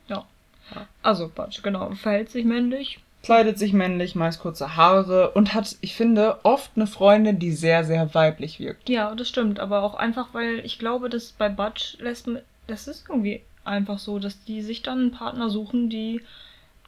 also 1.03 1.29
Batsch, 1.29 1.63
genau. 1.63 1.91
Verhält 1.93 2.31
sich 2.31 2.45
männlich. 2.45 2.99
Kleidet 3.23 3.59
sich 3.59 3.73
männlich, 3.73 4.15
meist 4.15 4.41
kurze 4.41 4.77
Haare 4.77 5.31
und 5.33 5.55
hat, 5.55 5.77
ich 5.83 5.95
finde, 5.95 6.39
oft 6.43 6.71
eine 6.77 6.87
Freundin, 6.87 7.39
die 7.39 7.53
sehr, 7.53 7.85
sehr 7.85 8.15
weiblich 8.15 8.59
wirkt. 8.61 8.89
Ja, 8.89 9.15
das 9.15 9.29
stimmt, 9.29 9.61
aber 9.61 9.83
auch 9.83 9.95
einfach, 9.95 10.29
weil 10.33 10.61
ich 10.65 10.79
glaube, 10.79 11.09
dass 11.11 11.33
bei 11.33 11.49
Batsch 11.49 11.99
Lesben, 12.01 12.39
das 12.67 12.87
ist 12.89 13.05
irgendwie 13.09 13.43
einfach 13.65 13.99
so, 13.99 14.19
dass 14.19 14.43
die 14.45 14.61
sich 14.63 14.83
dann 14.83 14.99
einen 15.01 15.11
Partner 15.13 15.49
suchen, 15.51 15.89
die 15.89 16.23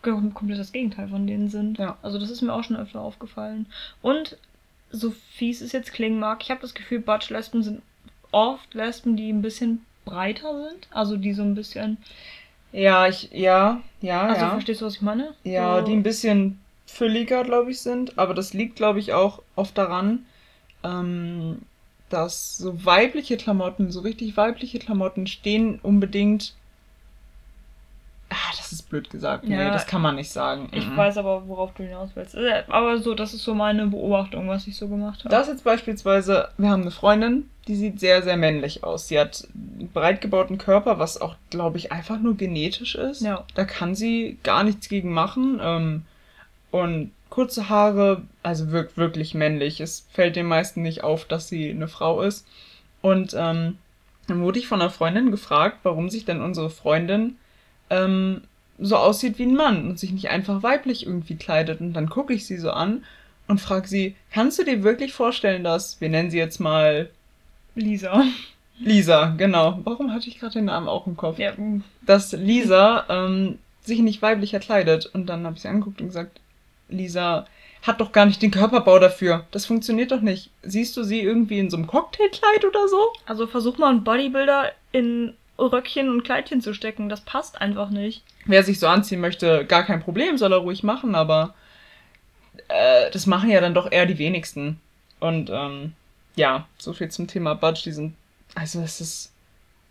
kom- 0.03 0.33
komplett 0.35 0.59
das 0.59 0.73
Gegenteil 0.73 1.09
von 1.09 1.27
denen 1.27 1.49
sind. 1.49 1.79
Ja. 1.79 1.97
Also 2.03 2.19
das 2.19 2.31
ist 2.31 2.43
mir 2.43 2.53
auch 2.53 2.65
schon 2.65 2.77
öfter 2.77 3.01
aufgefallen. 3.01 3.67
Und 4.03 4.37
so 4.91 5.11
fies 5.11 5.61
es 5.61 5.73
jetzt 5.73 5.93
klingen 5.93 6.19
mag, 6.19 6.43
ich 6.43 6.51
habe 6.51 6.61
das 6.61 6.75
Gefühl, 6.75 7.01
Batsch-Lesben 7.01 7.63
sind 7.63 7.83
oft 8.33 8.75
Lesben, 8.75 9.17
die 9.17 9.33
ein 9.33 9.43
bisschen 9.43 9.85
breiter 10.05 10.69
sind. 10.69 10.89
Also 10.91 11.17
die 11.17 11.33
so 11.33 11.43
ein 11.43 11.55
bisschen. 11.55 11.99
Ja, 12.73 13.07
ich, 13.09 13.31
ja, 13.33 13.83
ja, 14.01 14.27
Also 14.29 14.47
ja. 14.47 14.51
verstehst 14.51 14.81
du, 14.81 14.87
was 14.87 14.97
ich 14.97 15.03
meine? 15.03 15.35
Ja, 15.45 15.81
so, 15.81 15.87
die 15.87 15.93
ein 15.95 16.03
bisschen 16.03 16.61
fülliger, 16.87 17.45
glaube 17.45 17.71
ich, 17.71 17.81
sind. 17.81 18.19
Aber 18.19 18.35
das 18.35 18.53
liegt, 18.55 18.77
glaube 18.77 18.99
ich, 19.01 19.13
auch 19.13 19.43
oft 19.57 19.77
daran, 19.79 20.27
ähm, 20.85 21.63
dass 22.09 22.57
so 22.59 22.85
weibliche 22.85 23.37
Klamotten, 23.37 23.91
so 23.91 24.01
richtig 24.01 24.37
weibliche 24.37 24.79
Klamotten 24.79 25.27
stehen 25.27 25.79
unbedingt. 25.83 26.55
Ah, 28.39 28.53
das 28.57 28.71
ist 28.73 28.91
blöd 28.91 29.09
gesagt. 29.09 29.45
Nee, 29.45 29.57
Ja. 29.57 29.71
das 29.71 29.87
kann 29.87 30.03
man 30.03 30.17
nicht 30.17 30.31
sagen. 30.31 30.69
Ich 30.73 30.87
Mhm. 30.87 30.97
weiß 30.97 31.17
aber, 31.17 31.49
worauf 31.49 31.73
du 31.75 31.85
hinaus 31.85 32.11
willst. 32.15 32.35
Äh, 32.35 32.65
Aber 32.69 32.99
so, 32.99 33.15
das 33.15 33.33
ist 33.33 33.45
so 33.45 33.55
meine 33.55 33.87
Beobachtung, 33.87 34.47
was 34.49 34.67
ich 34.67 34.77
so 34.77 34.89
gemacht 34.89 35.21
habe. 35.21 35.31
Das 35.31 35.49
jetzt 35.49 35.65
beispielsweise, 35.65 36.49
wir 36.59 36.69
haben 36.71 36.83
eine 36.83 36.91
Freundin, 36.91 37.49
die 37.67 37.75
sieht 37.77 37.99
sehr, 37.99 38.23
sehr 38.23 38.37
männlich 38.37 38.85
aus. 38.85 39.09
Sie 39.09 39.19
hat 39.19 39.49
einen 39.55 39.89
breit 39.93 40.21
gebauten 40.21 40.59
Körper, 40.59 40.99
was 40.99 41.21
auch, 41.21 41.37
glaube 41.51 41.79
ich, 41.79 41.93
einfach 41.93 42.19
nur 42.21 42.37
genetisch 42.37 42.95
ist. 42.95 43.23
Ja. 43.23 43.45
Da 43.55 43.65
kann 43.65 43.95
sie 43.95 44.39
gar 44.43 44.63
nichts 44.65 44.89
gegen 44.89 45.13
machen. 45.13 45.59
Ähm, 45.63 46.03
und 46.71 47.13
kurze 47.31 47.69
Haare, 47.69 48.23
also 48.43 48.71
wirkt 48.71 48.97
wirklich 48.97 49.35
männlich. 49.35 49.81
Es 49.81 50.07
fällt 50.13 50.37
den 50.37 50.47
meisten 50.47 50.83
nicht 50.83 51.03
auf, 51.03 51.25
dass 51.25 51.49
sie 51.49 51.71
eine 51.71 51.89
Frau 51.89 52.21
ist. 52.23 52.47
Und 53.03 53.35
ähm, 53.39 53.79
dann 54.29 54.43
wurde 54.43 54.59
ich 54.59 54.67
von 54.69 54.81
einer 54.81 54.91
Freundin 54.91 55.31
gefragt, 55.31 55.79
warum 55.85 56.11
sich 56.11 56.25
denn 56.25 56.41
unsere 56.43 56.71
Freundin 56.71 57.37
ähm, 57.91 58.43
so 58.79 58.97
aussieht 58.97 59.39
wie 59.39 59.45
ein 59.47 59.55
Mann 59.55 59.89
und 59.89 59.99
sich 59.99 60.13
nicht 60.13 60.31
einfach 60.31 60.63
weiblich 60.63 61.07
irgendwie 61.07 61.37
kleidet. 61.37 61.81
Und 61.81 61.95
dann 61.95 62.09
gucke 62.09 62.35
ich 62.35 62.47
sie 62.47 62.59
so 62.59 62.71
an 62.71 63.05
und 63.49 63.61
frage 63.61 63.89
sie, 63.89 64.17
kannst 64.33 64.59
du 64.59 64.65
dir 64.65 64.83
wirklich 64.83 65.13
vorstellen, 65.13 65.65
dass, 65.65 66.01
wir 66.01 66.09
nennen 66.09 66.31
sie 66.31 66.39
jetzt 66.39 66.59
mal 66.59 67.11
Lisa. 67.75 68.25
Lisa, 68.79 69.35
genau. 69.39 69.81
Warum 69.85 70.13
hatte 70.13 70.29
ich 70.29 70.39
gerade 70.39 70.55
den 70.55 70.67
Namen 70.67 70.89
auch 70.89 71.07
im 71.07 71.17
Kopf? 71.17 71.39
Ja, 71.39 71.53
dass 72.03 72.33
Lisa 72.33 73.07
ähm, 73.09 73.59
sich 73.83 74.01
nicht 74.01 74.21
weiblicher 74.21 74.59
kleidet. 74.59 75.07
Und 75.07 75.27
dann 75.27 75.47
habe 75.47 75.57
ich 75.57 75.63
sie 75.63 75.69
angeguckt 75.69 76.01
und 76.01 76.09
gesagt, 76.09 76.41
Lisa 76.89 77.47
hat 77.83 78.01
doch 78.01 78.13
gar 78.13 78.27
nicht 78.27 78.43
den 78.43 78.51
Körperbau 78.51 78.99
dafür. 78.99 79.47
Das 79.51 79.67
funktioniert 79.67 80.11
doch 80.11 80.21
nicht. 80.21 80.51
Siehst 80.63 80.97
du 80.97 81.05
sie 81.05 81.21
irgendwie 81.21 81.59
in 81.59 81.71
so 81.71 81.77
einem 81.77 81.87
Cocktailkleid 81.87 82.65
oder 82.65 82.89
so? 82.89 83.13
Also 83.27 83.47
versuch 83.47 83.79
mal 83.79 83.91
einen 83.91 84.05
Bodybuilder 84.05 84.73
in 84.93 85.35
Röckchen 85.59 86.09
und 86.11 86.23
Kleidchen 86.25 86.61
zu 86.61 86.75
stecken. 86.75 87.09
Das 87.09 87.21
passt 87.23 87.61
einfach 87.61 87.91
nicht. 87.91 88.23
Wer 88.45 88.63
sich 88.63 88.79
so 88.79 88.87
anziehen 88.87 89.21
möchte, 89.21 89.65
gar 89.65 89.85
kein 89.85 90.01
Problem, 90.03 90.39
soll 90.39 90.53
er 90.53 90.59
ruhig 90.59 90.83
machen, 90.83 91.15
aber 91.15 91.55
äh, 92.69 93.11
das 93.11 93.27
machen 93.27 93.51
ja 93.51 93.61
dann 93.61 93.75
doch 93.75 93.91
eher 93.91 94.07
die 94.07 94.19
wenigsten. 94.19 94.81
Und 95.21 95.51
ähm, 95.51 95.93
ja, 96.37 96.67
so 96.79 96.93
viel 96.93 97.11
zum 97.11 97.27
Thema 97.27 97.55
Budge. 97.55 97.83
Die 97.85 97.93
sind, 97.93 98.15
also 98.55 98.81
es 98.83 99.01
ist, 99.01 99.33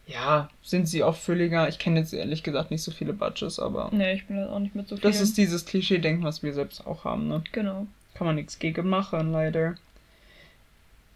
ja, 0.07 0.49
sind 0.63 0.87
sie 0.87 1.03
auch 1.03 1.15
fülliger. 1.15 1.67
Ich 1.67 1.79
kenne 1.79 1.99
jetzt 1.99 2.13
ehrlich 2.13 2.43
gesagt 2.43 2.69
nicht 2.71 2.83
so 2.83 2.91
viele 2.91 3.13
Budges, 3.13 3.59
aber 3.59 3.89
Nee, 3.91 4.13
ich 4.13 4.27
bin 4.27 4.37
da 4.37 4.49
auch 4.51 4.59
nicht 4.59 4.75
mit 4.75 4.87
so 4.87 4.95
viel. 4.95 5.01
das 5.03 5.19
ist 5.19 5.37
dieses 5.37 5.65
Klischee-Denken, 5.65 6.23
was 6.23 6.43
wir 6.43 6.53
selbst 6.53 6.85
auch 6.85 7.03
haben, 7.05 7.27
ne? 7.27 7.43
Genau. 7.51 7.87
Kann 8.13 8.27
man 8.27 8.35
nichts 8.35 8.59
gegen 8.59 8.87
machen, 8.87 9.31
leider. 9.31 9.75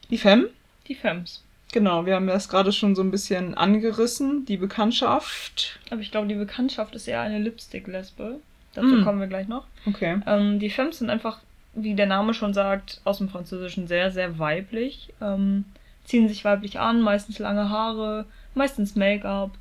Die 0.09 0.17
Femme? 0.17 0.49
Die 0.87 0.95
Femmes. 0.95 1.43
Genau, 1.71 2.05
wir 2.05 2.15
haben 2.15 2.25
das 2.27 2.49
gerade 2.49 2.71
schon 2.71 2.95
so 2.95 3.03
ein 3.03 3.11
bisschen 3.11 3.53
angerissen, 3.55 4.45
die 4.45 4.57
Bekanntschaft. 4.57 5.79
Aber 5.91 6.01
ich 6.01 6.09
glaube, 6.11 6.27
die 6.27 6.35
Bekanntschaft 6.35 6.95
ist 6.95 7.07
eher 7.07 7.21
eine 7.21 7.37
Lipstick-Lesbe. 7.39 8.39
Dazu 8.73 8.87
Mm. 8.87 9.03
kommen 9.03 9.19
wir 9.19 9.27
gleich 9.27 9.47
noch. 9.47 9.65
Okay. 9.85 10.19
Ähm, 10.25 10.59
die 10.59 10.69
Femmes 10.69 10.99
sind 10.99 11.09
einfach, 11.09 11.39
wie 11.73 11.93
der 11.93 12.05
Name 12.07 12.33
schon 12.33 12.53
sagt, 12.53 13.01
aus 13.03 13.19
dem 13.19 13.29
Französischen 13.29 13.87
sehr, 13.87 14.11
sehr 14.11 14.39
weiblich. 14.39 15.13
Ähm, 15.21 15.65
ziehen 16.05 16.27
sich 16.27 16.43
weiblich 16.43 16.79
an, 16.79 17.01
meistens 17.01 17.37
lange 17.39 17.69
Haare, 17.69 18.25
meistens 18.55 18.95
Make-up. 18.95 19.51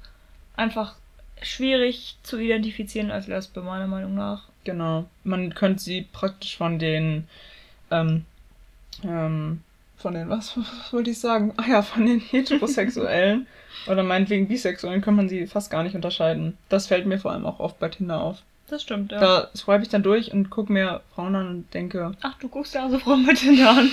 Einfach 0.57 0.95
schwierig 1.43 2.17
zu 2.23 2.39
identifizieren 2.39 3.11
als 3.11 3.27
Lesbe, 3.27 3.61
meiner 3.61 3.87
Meinung 3.87 4.15
nach. 4.15 4.45
Genau. 4.65 5.05
Man 5.25 5.55
könnte 5.55 5.83
sie 5.83 6.07
praktisch 6.13 6.57
von 6.57 6.79
den, 6.79 7.29
ähm, 7.91 8.25
ähm, 9.05 9.63
von 9.99 10.15
den, 10.15 10.29
was, 10.31 10.57
was 10.57 10.93
wollte 10.93 11.11
ich 11.11 11.21
sagen? 11.21 11.53
Ah 11.57 11.65
ja, 11.69 11.83
von 11.83 12.07
den 12.07 12.21
Heterosexuellen 12.21 13.47
oder 13.87 14.03
meinetwegen 14.03 14.49
Bisexuellen 14.49 15.01
kann 15.03 15.17
man 15.17 15.29
sie 15.29 15.47
fast 15.47 15.71
gar 15.71 15.83
nicht 15.83 15.95
unterscheiden. 15.97 16.57
Das 16.69 16.87
fällt 16.87 17.07
mir 17.07 17.19
vor 17.19 17.33
allem 17.33 17.47
auch 17.47 17.61
oft 17.61 17.79
bei 17.79 17.89
Tinder 17.89 18.21
auf. 18.21 18.43
Das 18.69 18.83
stimmt, 18.83 19.13
ja. 19.13 19.19
Da 19.19 19.49
swipe 19.57 19.83
ich 19.83 19.89
dann 19.89 20.03
durch 20.03 20.33
und 20.33 20.51
gucke 20.51 20.73
mir 20.73 21.01
Frauen 21.15 21.35
an 21.35 21.49
und 21.49 21.75
denke, 21.75 22.13
Ach, 22.23 22.35
du 22.39 22.49
guckst 22.49 22.75
ja 22.75 22.85
also 22.85 22.99
Frauen 22.99 23.25
mit 23.25 23.39
Tinder 23.39 23.71
an. 23.71 23.91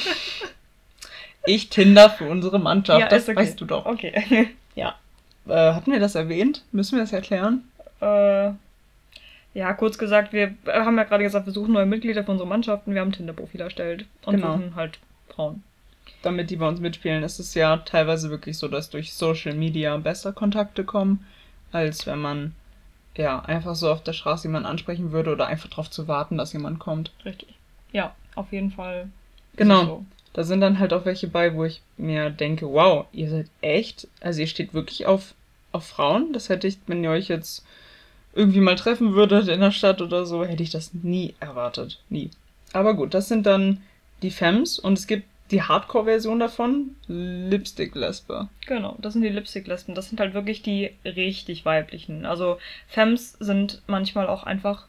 ich 1.46 1.70
Tinder 1.70 2.10
für 2.10 2.28
unsere 2.30 2.60
Mannschaft, 2.60 3.00
Ja, 3.00 3.08
das 3.08 3.28
okay. 3.30 3.38
weißt 3.38 3.60
du 3.62 3.66
doch. 3.66 3.86
Okay. 3.86 4.50
Äh, 5.48 5.74
hatten 5.74 5.92
wir 5.92 6.00
das 6.00 6.16
erwähnt? 6.16 6.64
Müssen 6.72 6.96
wir 6.98 7.04
das 7.04 7.14
erklären? 7.14 7.64
äh, 8.02 8.50
ja, 9.54 9.74
kurz 9.78 9.98
gesagt, 9.98 10.34
wir 10.34 10.56
haben 10.68 10.98
ja 10.98 11.04
gerade 11.04 11.24
gesagt, 11.24 11.46
wir 11.46 11.54
suchen 11.54 11.74
neue 11.74 11.86
Mitglieder 11.86 12.24
für 12.24 12.32
unsere 12.32 12.50
Mannschaften. 12.50 12.94
Wir 12.96 13.02
haben 13.02 13.12
Tinder-Profil 13.12 13.62
erstellt 13.62 14.06
und 14.26 14.38
Genau. 14.38 14.54
suchen 14.58 14.76
halt 14.76 14.98
Frauen. 15.30 15.64
Damit 16.22 16.50
die 16.50 16.56
bei 16.56 16.68
uns 16.68 16.80
mitspielen, 16.80 17.24
ist 17.24 17.40
es 17.40 17.54
ja 17.54 17.78
teilweise 17.78 18.30
wirklich 18.30 18.58
so, 18.58 18.68
dass 18.68 18.90
durch 18.90 19.14
Social 19.14 19.54
Media 19.54 19.96
besser 19.98 20.34
Kontakte 20.34 20.84
kommen, 20.84 21.26
als 21.72 22.08
wenn 22.08 22.20
man 22.20 22.56
ja 23.16 23.40
einfach 23.40 23.76
so 23.76 23.92
auf 23.92 24.04
der 24.04 24.14
Straße 24.14 24.48
jemanden 24.48 24.68
ansprechen 24.68 25.12
würde 25.12 25.32
oder 25.32 25.48
einfach 25.48 25.70
darauf 25.70 25.90
zu 25.90 26.08
warten, 26.08 26.38
dass 26.38 26.54
jemand 26.54 26.80
kommt. 26.80 27.12
Richtig. 27.24 27.50
Ja, 27.92 28.16
auf 28.36 28.52
jeden 28.52 28.72
Fall. 28.72 29.10
Genau. 29.56 29.86
So. 29.86 30.06
Da 30.34 30.44
sind 30.44 30.60
dann 30.60 30.80
halt 30.80 30.92
auch 30.92 31.06
welche 31.06 31.28
bei, 31.28 31.56
wo 31.56 31.64
ich 31.64 31.82
mir 31.96 32.30
denke, 32.30 32.68
wow, 32.68 33.06
ihr 33.14 33.30
seid 33.30 33.48
echt, 33.62 34.08
also 34.20 34.42
ihr 34.42 34.48
steht 34.48 34.74
wirklich 34.74 35.06
auf, 35.06 35.34
auf 35.72 35.86
Frauen. 35.86 36.34
Das 36.34 36.50
hätte 36.50 36.68
ich, 36.68 36.78
wenn 36.88 37.04
ihr 37.04 37.12
euch 37.12 37.30
jetzt 37.30 37.66
irgendwie 38.34 38.60
mal 38.60 38.76
treffen 38.76 39.14
würdet 39.14 39.48
in 39.48 39.62
der 39.62 39.72
Stadt 39.72 40.02
oder 40.02 40.26
so, 40.26 40.44
hätte 40.44 40.62
ich 40.62 40.72
das 40.72 40.94
nie 40.94 41.36
erwartet. 41.40 42.02
Nie. 42.10 42.32
Aber 42.74 42.96
gut, 42.96 43.14
das 43.14 43.30
sind 43.30 43.46
dann 43.46 43.82
die 44.22 44.32
Femmes 44.32 44.78
und 44.78 44.98
es 44.98 45.08
gibt 45.08 45.26
die 45.52 45.62
Hardcore-Version 45.62 46.40
davon, 46.40 46.96
Lipstick-Lesbe. 47.08 48.50
Genau, 48.66 48.96
das 49.00 49.14
sind 49.14 49.22
die 49.22 49.30
Lipstick-Lesben. 49.30 49.94
Das 49.94 50.10
sind 50.10 50.20
halt 50.20 50.34
wirklich 50.34 50.62
die 50.62 50.92
richtig 51.04 51.66
weiblichen. 51.66 52.26
Also 52.26 52.58
Femmes 52.88 53.34
sind 53.40 53.82
manchmal 53.88 54.28
auch 54.28 54.44
einfach 54.44 54.88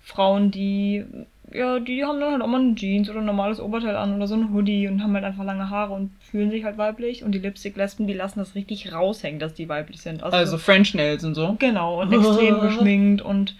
Frauen, 0.00 0.52
die, 0.52 1.04
ja, 1.52 1.80
die 1.80 2.04
haben 2.04 2.20
dann 2.20 2.32
halt 2.32 2.42
auch 2.42 2.46
mal 2.46 2.60
eine 2.60 2.76
Jeans 2.76 3.10
oder 3.10 3.18
ein 3.18 3.26
normales 3.26 3.58
Oberteil 3.58 3.96
an 3.96 4.14
oder 4.14 4.28
so 4.28 4.36
ein 4.36 4.52
Hoodie 4.52 4.86
und 4.86 5.02
haben 5.02 5.14
halt 5.14 5.24
einfach 5.24 5.42
lange 5.42 5.68
Haare 5.68 5.94
und 5.94 6.12
fühlen 6.20 6.52
sich 6.52 6.62
halt 6.62 6.78
weiblich. 6.78 7.24
Und 7.24 7.32
die 7.32 7.40
Lipstick-Lesben, 7.40 8.06
die 8.06 8.14
lassen 8.14 8.38
das 8.38 8.54
richtig 8.54 8.92
raushängen, 8.92 9.40
dass 9.40 9.54
die 9.54 9.68
weiblich 9.68 10.00
sind. 10.00 10.22
Also 10.22 10.58
French 10.58 10.94
Nails 10.94 11.24
und 11.24 11.34
so. 11.34 11.56
Genau, 11.58 12.02
und 12.02 12.12
extrem 12.12 12.60
geschminkt 12.60 13.22
und 13.22 13.56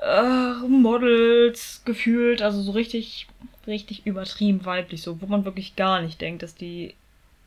äh, 0.00 0.68
Models 0.68 1.82
gefühlt, 1.84 2.42
also 2.42 2.60
so 2.60 2.70
richtig, 2.72 3.26
richtig 3.68 4.06
übertrieben 4.06 4.64
weiblich, 4.64 5.02
so, 5.02 5.20
wo 5.20 5.26
man 5.26 5.44
wirklich 5.44 5.76
gar 5.76 6.00
nicht 6.02 6.20
denkt, 6.20 6.42
dass 6.42 6.54
die. 6.54 6.94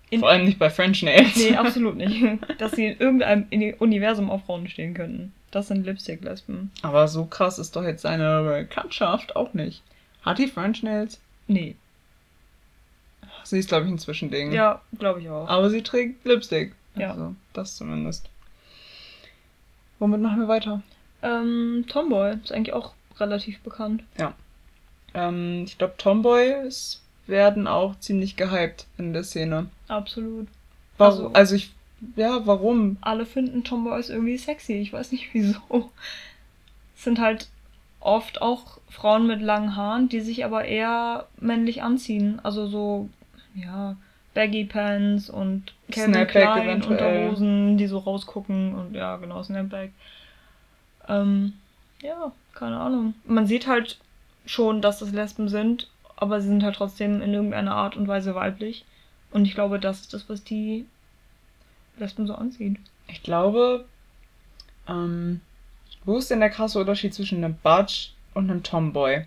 In, 0.10 0.20
Vor 0.20 0.30
allem 0.30 0.46
nicht 0.46 0.60
bei 0.60 0.70
French 0.70 1.04
Nails. 1.04 1.36
nee, 1.38 1.56
absolut 1.56 1.96
nicht. 1.98 2.22
Dass 2.60 2.74
sie 2.74 2.86
in 2.88 3.00
irgendeinem 3.00 3.46
in 3.50 3.74
Universum 3.76 4.30
auf 4.30 4.46
Frauen 4.46 4.68
stehen 4.68 4.94
könnten. 4.94 5.34
Das 5.52 5.68
sind 5.68 5.86
Lipstick-Lesben. 5.86 6.72
Aber 6.82 7.08
so 7.08 7.26
krass 7.26 7.60
ist 7.60 7.76
doch 7.76 7.84
jetzt 7.84 8.02
seine 8.02 8.44
Bekanntschaft 8.44 9.36
auch 9.36 9.54
nicht. 9.54 9.82
Hat 10.24 10.38
die 10.38 10.48
French 10.48 10.84
Nails? 10.84 11.20
Nee. 11.48 11.76
Sie 13.44 13.58
ist, 13.60 13.70
glaube 13.70 13.86
ich, 13.86 13.92
ein 13.92 14.00
Zwischending. 14.00 14.52
Ja, 14.52 14.82
glaube 15.00 15.22
ich 15.22 15.30
auch. 15.30 15.48
Aber 15.48 15.70
sie 15.70 15.82
trägt 15.82 16.26
Lipstick. 16.26 16.74
Ja. 16.96 17.12
Also, 17.12 17.36
das 17.54 17.76
zumindest. 17.78 18.30
Womit 20.00 20.22
machen 20.22 20.40
wir 20.42 20.48
weiter? 20.48 20.82
Ähm, 21.24 21.86
Tomboy 21.88 22.36
ist 22.44 22.52
eigentlich 22.52 22.74
auch 22.74 22.94
relativ 23.20 23.60
bekannt. 23.62 24.04
Ähm, 25.14 25.64
ich 25.66 25.78
glaube, 25.78 25.96
Tomboys 25.98 27.02
werden 27.28 27.68
auch 27.68 27.98
ziemlich 28.00 28.36
gehypt 28.36 28.88
in 28.98 29.14
der 29.14 29.24
Szene. 29.24 29.68
Absolut. 29.88 30.48
Warum? 30.98 31.14
Also- 31.26 31.34
Also, 31.34 31.56
ich. 31.56 31.72
Ja, 32.16 32.48
warum? 32.48 32.98
Alle 33.02 33.28
finden 33.28 33.64
Tomboys 33.64 34.10
irgendwie 34.10 34.38
sexy. 34.38 34.74
Ich 34.74 34.92
weiß 34.92 35.12
nicht 35.12 35.30
wieso. 35.34 35.92
Es 36.96 37.04
sind 37.04 37.20
halt 37.20 37.48
oft 38.00 38.42
auch 38.42 38.80
Frauen 38.90 39.28
mit 39.28 39.42
langen 39.42 39.76
Haaren, 39.76 40.10
die 40.10 40.22
sich 40.22 40.44
aber 40.44 40.66
eher 40.66 41.28
männlich 41.40 41.84
anziehen. 41.84 42.40
Also 42.42 42.66
so, 42.68 43.10
ja, 43.54 43.96
Baggy 44.34 44.66
Pants 44.66 45.30
und 45.30 45.74
Calvin 45.92 46.14
Snapback 46.16 46.30
Klein 46.32 46.64
eventuell. 46.68 46.94
Unterhosen, 47.28 47.78
die 47.78 47.86
so 47.88 48.00
rausgucken 48.00 48.74
und 48.74 48.96
ja, 48.96 49.18
genau, 49.18 49.44
Snapback. 49.44 49.92
Ähm, 51.08 51.54
ja, 52.02 52.32
keine 52.56 52.80
Ahnung. 52.80 53.14
Man 53.26 53.46
sieht 53.46 53.68
halt 53.68 54.00
schon, 54.46 54.82
dass 54.82 55.00
das 55.00 55.12
Lesben 55.12 55.50
sind, 55.50 55.90
aber 56.16 56.42
sie 56.42 56.48
sind 56.48 56.64
halt 56.64 56.76
trotzdem 56.76 57.22
in 57.22 57.34
irgendeiner 57.34 57.76
Art 57.76 57.96
und 57.96 58.08
Weise 58.08 58.36
weiblich. 58.36 58.86
Und 59.32 59.46
ich 59.46 59.54
glaube, 59.56 59.80
das 59.80 60.02
ist 60.02 60.14
das, 60.14 60.30
was 60.30 60.44
die 60.44 60.86
Lesben 61.98 62.28
so 62.28 62.36
anzieht. 62.36 62.78
Ich 63.08 63.24
glaube, 63.24 63.86
ähm, 64.88 65.42
wo 66.06 66.18
ist 66.18 66.30
denn 66.32 66.40
der 66.40 66.50
krasse 66.50 66.80
Unterschied 66.80 67.14
zwischen 67.14 67.44
einem 67.44 67.56
Butch 67.64 68.14
und 68.34 68.50
einem 68.50 68.64
Tomboy? 68.64 69.26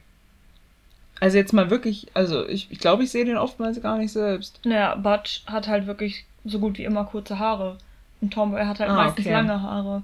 Also 1.21 1.39
jetzt 1.39 1.53
mal 1.53 1.71
wirklich, 1.71 2.09
also 2.15 2.47
ich, 2.49 2.71
ich 2.71 2.79
glaube, 2.81 3.05
ich 3.05 3.11
sehe 3.11 3.25
den 3.25 3.37
oftmals 3.37 3.81
gar 3.81 3.99
nicht 3.99 4.13
selbst. 4.13 4.61
Naja, 4.65 4.95
Butch 4.97 5.45
hat 5.47 5.69
halt 5.69 5.87
wirklich 5.87 6.25
so 6.45 6.59
gut 6.59 6.77
wie 6.77 6.85
immer 6.85 7.05
kurze 7.05 7.39
Haare. 7.39 7.79
Und 8.21 8.33
Tomboy 8.35 8.65
hat 8.65 8.81
halt 8.81 8.91
Ah, 8.91 8.95
meistens 8.97 9.25
okay. 9.25 9.33
lange 9.35 9.63
Haare. 9.63 10.03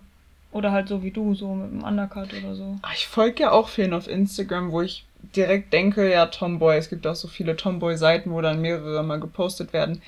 Oder 0.53 0.73
halt 0.73 0.89
so 0.89 1.03
wie 1.03 1.11
du, 1.13 1.35
so 1.35 1.55
mit 1.55 1.71
einem 1.71 1.85
Undercut 1.85 2.29
oder 2.35 2.55
so. 2.55 2.77
Ach, 2.83 2.93
Ich 2.95 3.07
folge 3.07 3.43
ja 3.45 3.51
auch 3.53 3.69
vielen 3.69 3.93
auf 3.95 4.09
Instagram, 4.09 4.73
wo 4.73 4.83
ich 4.83 5.05
direkt 5.37 5.73
denke, 5.73 6.11
ja, 6.11 6.27
Tomboy, 6.27 6.77
es 6.77 6.89
gibt 6.91 7.07
auch 7.07 7.15
so 7.15 7.29
viele 7.29 7.55
Tomboy-Seiten, 7.57 8.33
wo 8.33 8.41
dann 8.41 8.61
mehrere 8.61 9.03
mal 9.05 9.21
gepostet 9.21 9.73
werden. 9.73 10.03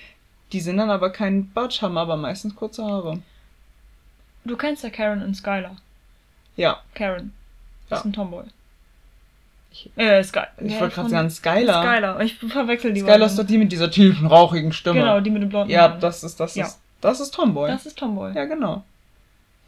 Die 0.53 0.61
sind 0.61 0.79
dann 0.79 0.91
aber 0.91 1.11
kein 1.11 1.47
Butch, 1.51 1.81
haben 1.83 1.97
aber 1.97 2.17
meistens 2.17 2.57
kurze 2.57 2.85
Haare. 2.85 3.19
Du 4.45 4.57
kennst 4.57 4.83
ja 4.83 4.91
Karen 4.91 5.23
und 5.23 5.35
Skylar. 5.37 5.77
Ja, 6.57 6.81
Karen. 6.95 7.33
Das 7.89 7.99
Ja. 7.99 8.01
ist 8.01 8.05
ein 8.07 8.13
Tomboy. 8.13 8.45
Ich- 9.71 9.91
äh, 9.97 10.23
Sky. 10.23 10.41
ich 10.61 10.73
ja, 10.73 10.81
wollte 10.81 10.95
gerade 10.97 11.09
sagen, 11.11 11.31
Skylar. 11.31 11.83
Skylar. 11.85 12.21
Ich 12.21 12.35
verwechsel 12.39 12.93
die 12.93 13.01
Skylar 13.01 13.19
beiden. 13.19 13.27
ist 13.29 13.39
doch 13.39 13.47
die 13.47 13.59
mit 13.59 13.73
dieser 13.73 13.91
tiefen, 13.91 14.27
rauchigen 14.27 14.73
Stimme. 14.73 15.01
Genau, 15.01 15.21
die 15.21 15.31
mit 15.31 15.43
dem 15.43 15.49
blonden 15.49 15.71
Ja, 15.71 15.89
das 15.89 16.25
ist, 16.25 16.39
das 16.41 16.55
Ja. 16.57 16.67
ist, 16.67 16.81
das 17.01 17.21
ist 17.21 17.33
Tomboy. 17.33 17.71
Das 17.71 17.87
ist 17.87 17.97
Tomboy. 17.99 18.35
Ja, 18.35 18.45
genau. 18.45 18.85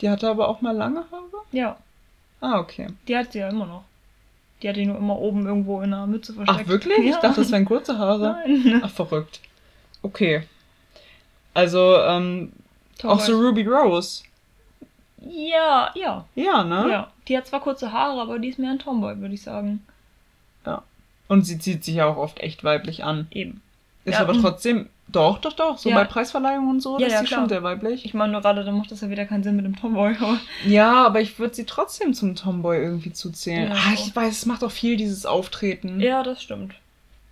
Die 0.04 0.10
hatte 0.10 0.28
aber 0.28 0.48
auch 0.48 0.60
mal 0.60 0.76
lange 0.76 1.00
Haare? 1.10 1.24
Ja, 1.50 1.78
Ah, 2.42 2.58
okay. 2.58 2.88
die 3.08 3.16
hat 3.16 3.32
sie 3.32 3.38
ja 3.38 3.48
immer 3.48 3.64
noch. 3.64 3.84
Die 4.60 4.68
hat 4.68 4.76
die 4.76 4.84
nur 4.84 4.98
immer 4.98 5.18
oben 5.18 5.46
irgendwo 5.46 5.80
in 5.80 5.94
einer 5.94 6.06
Mütze 6.06 6.34
versteckt. 6.34 6.60
Ach, 6.62 6.68
wirklich? 6.68 6.98
Ich 6.98 7.06
Ja. 7.14 7.20
dachte, 7.22 7.40
das 7.40 7.50
wären 7.50 7.64
kurze 7.64 7.96
Haare. 7.98 8.36
Nein. 8.46 8.82
Ach, 8.84 8.90
verrückt. 8.90 9.40
Okay. 10.02 10.46
Also, 11.54 11.96
ähm, 12.02 12.52
auch 13.02 13.18
so. 13.18 13.40
Ruby 13.40 13.62
Rose. 13.66 14.24
Ja, 15.22 15.90
ja. 15.94 16.26
Ja, 16.34 16.64
ne? 16.64 16.86
Ja. 16.90 17.10
Die 17.26 17.38
hat 17.38 17.46
zwar 17.46 17.60
kurze 17.60 17.90
Haare, 17.90 18.20
aber 18.20 18.38
die 18.38 18.48
ist 18.50 18.58
mehr 18.58 18.72
ein 18.72 18.78
Tomboy, 18.78 19.18
würde 19.20 19.34
ich 19.34 19.42
sagen. 19.42 19.84
Und 21.26 21.46
sie 21.46 21.58
zieht 21.58 21.82
sich 21.84 21.94
ja 21.94 22.06
auch 22.06 22.18
oft 22.18 22.38
echt 22.40 22.64
weiblich 22.64 23.02
an. 23.02 23.26
Eben. 23.30 23.62
Ist 24.04 24.12
Ja, 24.14 24.20
aber 24.20 24.34
mm. 24.34 24.42
trotzdem, 24.42 24.90
doch, 25.14 25.38
doch, 25.38 25.52
doch, 25.52 25.78
so 25.78 25.88
Ja. 25.90 25.96
bei 25.96 26.04
Preisverleihungen 26.04 26.68
und 26.70 26.80
so, 26.80 26.98
Ja, 26.98 27.06
ist 27.06 27.12
ja, 27.12 27.18
sie 27.20 27.24
klar. 27.26 27.40
schon 27.40 27.48
sehr 27.48 27.62
weiblich. 27.62 28.04
Ich 28.04 28.14
meine, 28.14 28.32
nur 28.32 28.40
gerade 28.42 28.64
dann 28.64 28.76
macht 28.76 28.90
das 28.90 29.00
ja 29.00 29.10
wieder 29.10 29.24
keinen 29.24 29.42
Sinn 29.44 29.56
mit 29.56 29.64
dem 29.64 29.76
Tomboy. 29.76 30.14
Ja, 30.66 31.06
aber 31.06 31.20
ich 31.20 31.38
würde 31.38 31.54
sie 31.54 31.64
trotzdem 31.64 32.14
zum 32.14 32.34
Tomboy 32.36 32.76
irgendwie 32.78 33.12
zuzählen. 33.12 33.68
Ja, 33.70 33.74
ah, 33.74 33.88
auch. 33.90 33.92
ich 33.94 34.14
weiß, 34.14 34.32
es 34.38 34.46
macht 34.46 34.64
auch 34.64 34.70
viel 34.70 34.96
dieses 34.96 35.26
Auftreten. 35.26 36.00
ja, 36.00 36.22
das 36.22 36.42
stimmt. 36.42 36.74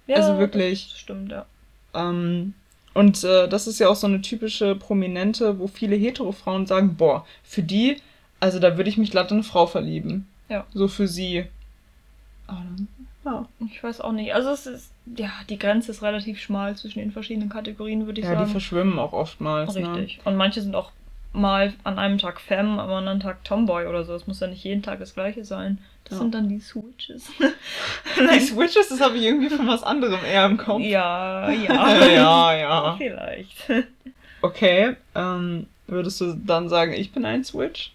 Ja, 0.07 0.17
Also 0.17 0.39
wirklich. 0.39 0.89
Das 0.91 0.99
stimmt, 0.99 1.31
ja. 1.31 1.47
Ähm, 1.95 2.55
und 2.95 3.23
äh, 3.25 3.49
das 3.49 3.67
ist 3.67 3.79
ja 3.79 3.89
auch 3.89 3.97
so 3.97 4.07
eine 4.07 4.21
typische 4.21 4.75
Prominente, 4.77 5.59
wo 5.59 5.67
viele 5.67 5.97
hetero 5.97 6.33
Frauen 6.33 6.67
sagen, 6.67 6.97
boah, 6.97 7.25
für 7.45 7.63
die, 7.63 7.97
also 8.41 8.59
da 8.59 8.77
würde 8.77 8.91
ich 8.91 8.99
mich 8.99 9.11
glatt 9.11 9.31
in 9.31 9.39
eine 9.39 9.45
Frau 9.45 9.67
verlieben. 9.67 10.27
Ja. 10.49 10.67
So 10.75 10.89
für 10.89 11.09
sie. 11.09 11.45
Aber 12.47 12.59
dann, 12.59 12.89
ja. 13.25 13.47
Ich 13.71 13.83
weiß 13.83 14.01
auch 14.01 14.13
nicht. 14.13 14.35
Also 14.35 14.51
es 14.51 14.67
ist, 14.67 14.93
ja, 15.17 15.31
die 15.49 15.59
Grenze 15.59 15.91
ist 15.93 16.03
relativ 16.03 16.41
schmal 16.41 16.77
zwischen 16.77 16.99
den 17.01 17.13
verschiedenen 17.13 17.49
Kategorien, 17.49 18.07
würde 18.07 18.21
ich 18.21 18.27
Ja, 18.27 18.33
die 18.33 18.39
sagen. 18.41 18.51
verschwimmen 18.51 18.99
auch 18.99 19.13
oftmals. 19.13 19.75
Ne? 19.75 19.95
Richtig. 19.97 20.21
Und 20.25 20.37
manche 20.37 20.61
sind 20.63 20.75
auch 20.75 20.91
mal 21.33 21.73
an 21.85 21.99
einem 21.99 22.19
Tag 22.19 22.41
Femme, 22.41 22.81
am 22.83 22.91
anderen 22.91 23.21
Tag 23.21 23.43
Tomboy 23.45 23.87
oder 23.87 24.05
so. 24.05 24.15
Es 24.15 24.27
muss 24.27 24.41
ja 24.41 24.47
nicht 24.49 24.65
jeden 24.65 24.83
Tag 24.83 24.99
das 24.99 25.15
gleiche 25.15 25.45
sein. 25.45 25.79
Das 26.05 26.15
Ja. 26.15 26.19
sind 26.19 26.35
dann 26.35 26.49
die 26.49 26.61
Switches. 26.61 27.31
Die 28.35 28.41
Switches, 28.41 28.89
das 28.89 29.01
habe 29.01 29.17
ich 29.17 29.23
irgendwie 29.25 29.49
von 29.49 29.67
was 29.67 29.83
anderem 29.83 30.19
eher 30.25 30.45
im 30.47 30.59
Kopf. 30.59 30.81
ja, 30.83 31.49
ja. 31.51 32.05
ja, 32.07 32.55
ja. 32.57 32.95
Vielleicht. 32.99 33.57
Okay, 34.43 34.97
ähm, 35.15 35.67
würdest 35.87 36.21
du 36.21 36.35
dann 36.35 36.69
sagen, 36.69 36.93
ich 36.93 37.13
bin 37.13 37.25
ein 37.25 37.45
Switch? 37.45 37.93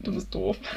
Du 0.00 0.14
bist 0.14 0.34
doof. 0.34 0.56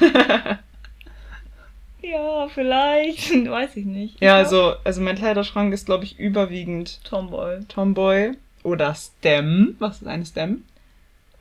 ja, 2.02 2.48
vielleicht. 2.48 3.30
Weiß 3.50 3.76
ich 3.76 3.86
nicht. 3.86 4.20
Ja, 4.20 4.36
also, 4.36 4.74
also 4.84 5.00
mein 5.00 5.16
Kleiderschrank 5.16 5.72
ist, 5.72 5.86
glaube 5.86 6.04
ich, 6.04 6.18
überwiegend 6.18 7.02
Tomboy. 7.04 7.64
Tomboy 7.68 8.36
oder 8.62 8.94
Stem. 8.94 9.76
Was 9.78 10.02
ist 10.02 10.06
eine 10.06 10.26
Stem? 10.26 10.64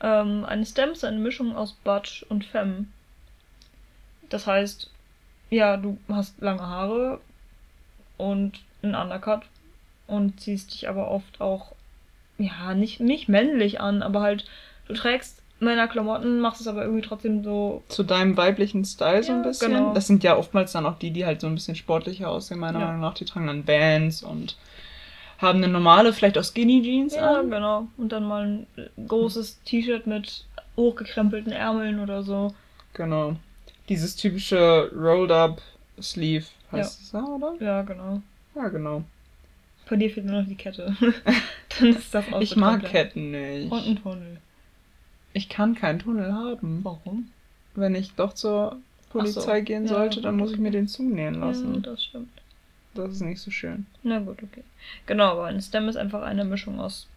Ähm, 0.02 0.46
eine 0.46 0.66
Stem 0.66 0.92
ist 0.92 1.04
eine 1.04 1.20
Mischung 1.20 1.56
aus 1.56 1.74
Butch 1.74 2.26
und 2.30 2.46
Femme. 2.46 2.86
Das 4.30 4.48
heißt, 4.48 4.90
ja, 5.50 5.78
du 5.78 5.98
hast 6.10 6.42
lange 6.42 6.66
Haare 6.66 7.20
und 8.18 8.62
einen 8.82 8.96
Undercut 8.96 9.44
und 10.08 10.40
ziehst 10.40 10.74
dich 10.74 10.90
aber 10.90 11.12
oft 11.12 11.42
auch, 11.42 11.74
ja, 12.38 12.74
nicht, 12.74 13.00
nicht 13.00 13.30
männlich 13.30 13.80
an, 13.80 14.02
aber 14.02 14.22
halt, 14.22 14.46
du 14.88 14.94
trägst 14.94 15.43
Männerklamotten, 15.64 16.40
machst 16.40 16.62
es 16.62 16.68
aber 16.68 16.84
irgendwie 16.84 17.02
trotzdem 17.02 17.44
so, 17.44 17.84
Zu 17.88 18.04
deinem 18.04 18.38
weiblichen 18.38 18.86
Style 18.86 19.24
so 19.24 19.32
ein 19.34 19.40
Ja, 19.44 19.48
bisschen. 19.48 19.72
genau. 19.72 19.94
Das 19.94 20.08
sind 20.08 20.24
ja 20.24 20.38
oftmals 20.38 20.72
dann 20.72 20.86
auch 20.86 20.98
die, 21.00 21.12
die 21.12 21.26
halt 21.26 21.42
so 21.42 21.48
ein 21.48 21.56
bisschen 21.56 21.76
sportlicher 21.76 22.30
aussehen, 22.30 22.60
meiner 22.60 22.80
Ja. 22.80 22.86
Meinung 22.88 23.02
nach. 23.02 23.14
Die 23.14 23.26
tragen 23.26 23.48
dann 23.48 23.64
Bands 23.64 24.24
und 24.24 24.56
haben 25.40 25.58
eine 25.58 25.68
normale, 25.68 26.14
vielleicht 26.14 26.38
auch 26.38 26.44
Skinny 26.44 26.82
Jeans 26.82 27.16
ja, 27.16 27.40
an. 27.40 27.50
genau. 27.50 27.88
Und 27.98 28.12
dann 28.12 28.26
mal 28.26 28.46
ein 28.46 28.68
großes 29.08 29.62
T-Shirt 29.66 30.08
mit 30.08 30.46
hochgekrempelten 30.78 31.52
Ärmeln 31.52 32.00
oder 32.00 32.24
so. 32.24 32.54
Genau. 32.94 33.36
Dieses 33.90 34.16
typische 34.16 34.90
Rolled-Up 34.96 35.62
Sleeve 36.02 36.46
heißt 36.72 37.02
es, 37.02 37.12
ja, 37.12 37.24
oder? 37.26 37.54
Ja, 37.60 37.82
genau. 37.82 38.22
Ja, 38.56 38.68
genau. 38.70 39.04
Bei 39.90 39.98
dir 39.98 40.10
fehlt 40.10 40.26
nur 40.28 40.42
noch 40.42 40.48
die 40.48 40.56
Kette. 40.56 40.96
dann 41.80 41.90
ist 41.90 42.14
das 42.14 42.32
auch 42.32 42.40
Ich 42.40 42.56
mag 42.56 42.82
komplett. 42.82 42.92
Ketten 43.14 43.32
nicht. 43.32 43.72
Und 43.72 43.86
ein 43.86 44.02
Tunnel. 44.02 44.38
Ich 45.34 45.50
kann 45.50 45.76
keinen 45.76 46.00
Tunnel 46.00 46.32
haben. 46.34 46.80
Warum? 46.84 47.30
Wenn 47.76 47.96
ich 47.96 48.14
doch 48.14 48.34
zur 48.34 48.78
Polizei 49.10 49.60
so. 49.60 49.66
gehen 49.66 49.84
Ja, 49.84 49.90
sollte, 49.90 50.22
dann 50.22 50.38
gut, 50.38 50.42
muss 50.48 50.52
ich 50.54 50.60
mir 50.60 50.72
den 50.72 50.88
zunähen 50.88 51.36
Ja, 51.36 51.48
lassen. 51.48 51.82
das 51.82 52.04
stimmt. 52.04 52.30
Das 52.94 53.12
ist 53.14 53.22
nicht 53.22 53.42
so 53.42 53.50
schön. 53.50 53.88
Na 54.04 54.20
gut, 54.20 54.44
okay. 54.44 54.64
Genau, 55.08 55.32
aber 55.32 55.46
ein 55.46 55.62
Stem 55.62 55.90
ist 55.90 55.96
einfach 55.96 56.22
eine 56.22 56.46
Mischung 56.46 56.80
aus 56.80 57.08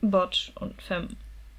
Butch 0.00 0.52
und 0.60 0.80
Femme. 0.80 1.08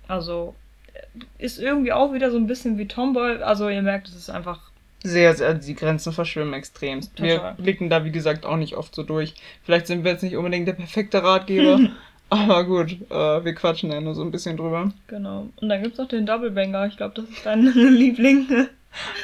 Also 0.07 0.55
äh, 0.93 1.43
ist 1.43 1.59
irgendwie 1.59 1.91
auch 1.91 2.13
wieder 2.13 2.31
so 2.31 2.37
ein 2.37 2.47
bisschen 2.47 2.77
wie 2.77 2.87
Tomboy. 2.87 3.41
Also 3.43 3.67
ihr 3.67 3.81
merkt, 3.81 4.07
es 4.07 4.15
ist 4.15 4.29
einfach 4.29 4.71
sehr, 5.03 5.35
sehr, 5.35 5.53
die 5.53 5.75
Grenzen 5.75 6.11
verschwimmen 6.11 6.53
extremst. 6.53 7.15
Total. 7.15 7.57
Wir 7.57 7.63
blicken 7.63 7.89
da, 7.89 8.03
wie 8.03 8.11
gesagt, 8.11 8.45
auch 8.45 8.57
nicht 8.57 8.75
oft 8.75 8.95
so 8.95 9.03
durch. 9.03 9.35
Vielleicht 9.63 9.87
sind 9.87 10.03
wir 10.03 10.11
jetzt 10.11 10.23
nicht 10.23 10.35
unbedingt 10.35 10.67
der 10.67 10.73
perfekte 10.73 11.23
Ratgeber, 11.23 11.79
aber 12.29 12.63
gut, 12.65 12.91
äh, 13.09 13.45
wir 13.45 13.53
quatschen 13.55 13.91
ja 13.91 14.01
nur 14.01 14.15
so 14.15 14.21
ein 14.21 14.31
bisschen 14.31 14.57
drüber. 14.57 14.91
Genau. 15.07 15.47
Und 15.61 15.69
dann 15.69 15.81
gibt's 15.83 15.97
noch 15.97 16.07
den 16.07 16.25
Double 16.25 16.51
Banger. 16.51 16.87
Ich 16.87 16.97
glaube, 16.97 17.15
das 17.21 17.29
ist 17.29 17.45
dein 17.45 17.63
Liebling. 17.73 18.67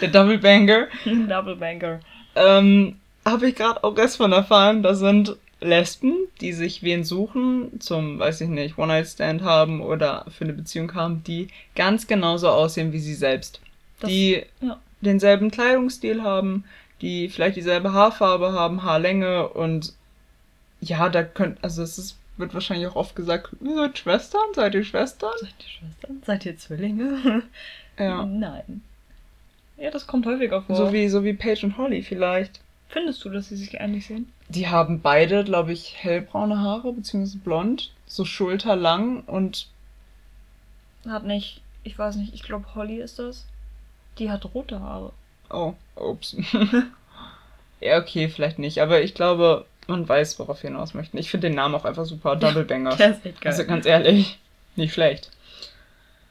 Der 0.01 0.07
Double 0.09 0.37
Banger, 0.37 0.87
Double 1.27 1.55
Banger. 1.55 1.99
ähm, 2.35 2.95
habe 3.25 3.49
ich 3.49 3.55
gerade 3.55 3.83
auch 3.83 3.97
erst 3.97 4.17
von 4.17 4.31
erfahren, 4.31 4.83
das 4.83 4.99
sind 4.99 5.35
Lesben, 5.61 6.13
die 6.41 6.51
sich 6.51 6.83
wen 6.83 7.05
suchen, 7.05 7.79
zum, 7.79 8.19
weiß 8.19 8.41
ich 8.41 8.49
nicht, 8.49 8.77
One-Night-Stand 8.77 9.43
haben 9.43 9.79
oder 9.81 10.25
für 10.29 10.43
eine 10.43 10.51
Beziehung 10.53 10.93
haben, 10.93 11.23
die 11.23 11.47
ganz 11.75 12.05
genauso 12.05 12.49
aussehen 12.49 12.91
wie 12.91 12.99
sie 12.99 13.15
selbst. 13.15 13.61
Das- 14.01 14.09
die 14.09 14.43
ja. 14.59 14.77
denselben 14.99 15.51
Kleidungsstil 15.51 16.21
haben, 16.21 16.65
die 17.01 17.29
vielleicht 17.29 17.55
dieselbe 17.55 17.93
Haarfarbe 17.93 18.51
haben, 18.51 18.83
Haarlänge 18.83 19.47
und 19.47 19.93
ja, 20.81 21.07
da 21.07 21.23
könnt, 21.23 21.57
also 21.63 21.81
es 21.81 21.97
ist, 21.97 22.17
wird 22.37 22.53
wahrscheinlich 22.53 22.87
auch 22.87 22.95
oft 22.95 23.15
gesagt, 23.15 23.49
ihr 23.61 23.75
seid 23.75 23.97
Schwestern, 23.97 24.41
seid 24.53 24.75
ihr 24.75 24.83
Schwestern? 24.83 25.31
Seid 25.39 25.55
ihr 25.59 25.69
Schwestern? 25.69 26.23
Seid 26.25 26.45
ihr 26.45 26.57
Zwillinge? 26.57 27.43
Ja. 27.99 28.25
Nein. 28.25 28.81
Ja, 29.77 29.91
das 29.91 30.07
kommt 30.07 30.25
häufiger 30.25 30.63
vor. 30.63 30.75
So 30.75 30.91
wie, 30.91 31.07
so 31.09 31.23
wie 31.23 31.33
Paige 31.33 31.67
und 31.67 31.77
Holly 31.77 32.01
vielleicht. 32.01 32.59
Findest 32.89 33.23
du, 33.23 33.29
dass 33.29 33.49
sie 33.49 33.55
sich 33.55 33.75
ähnlich 33.75 34.07
sehen? 34.07 34.31
Die 34.49 34.67
haben 34.67 35.01
beide, 35.01 35.43
glaube 35.43 35.73
ich, 35.73 35.95
hellbraune 35.97 36.59
Haare, 36.59 36.91
beziehungsweise 36.93 37.37
blond, 37.37 37.91
so 38.07 38.25
schulterlang 38.25 39.21
und 39.25 39.67
Hat 41.07 41.25
nicht, 41.25 41.61
ich 41.83 41.97
weiß 41.97 42.15
nicht, 42.15 42.33
ich 42.33 42.41
glaube 42.41 42.65
Holly 42.75 42.97
ist 42.97 43.19
das. 43.19 43.45
Die 44.17 44.31
hat 44.31 44.45
rote 44.53 44.79
Haare. 44.79 45.11
Oh, 45.49 45.73
ups. 45.95 46.35
ja, 47.79 47.99
okay, 47.99 48.29
vielleicht 48.29 48.59
nicht. 48.59 48.79
Aber 48.79 49.01
ich 49.01 49.13
glaube, 49.13 49.65
man 49.87 50.07
weiß, 50.07 50.39
worauf 50.39 50.63
wir 50.63 50.69
hinaus 50.69 50.93
möchten. 50.93 51.17
Ich 51.17 51.29
finde 51.29 51.49
den 51.49 51.55
Namen 51.55 51.75
auch 51.75 51.85
einfach 51.85 52.05
super. 52.05 52.35
Double 52.35 52.63
Banger. 52.63 52.95
Der 52.95 53.11
ist 53.11 53.25
echt 53.25 53.41
geil. 53.41 53.51
Also 53.51 53.65
ganz 53.65 53.85
ehrlich, 53.85 54.39
nicht 54.75 54.93
schlecht. 54.93 55.29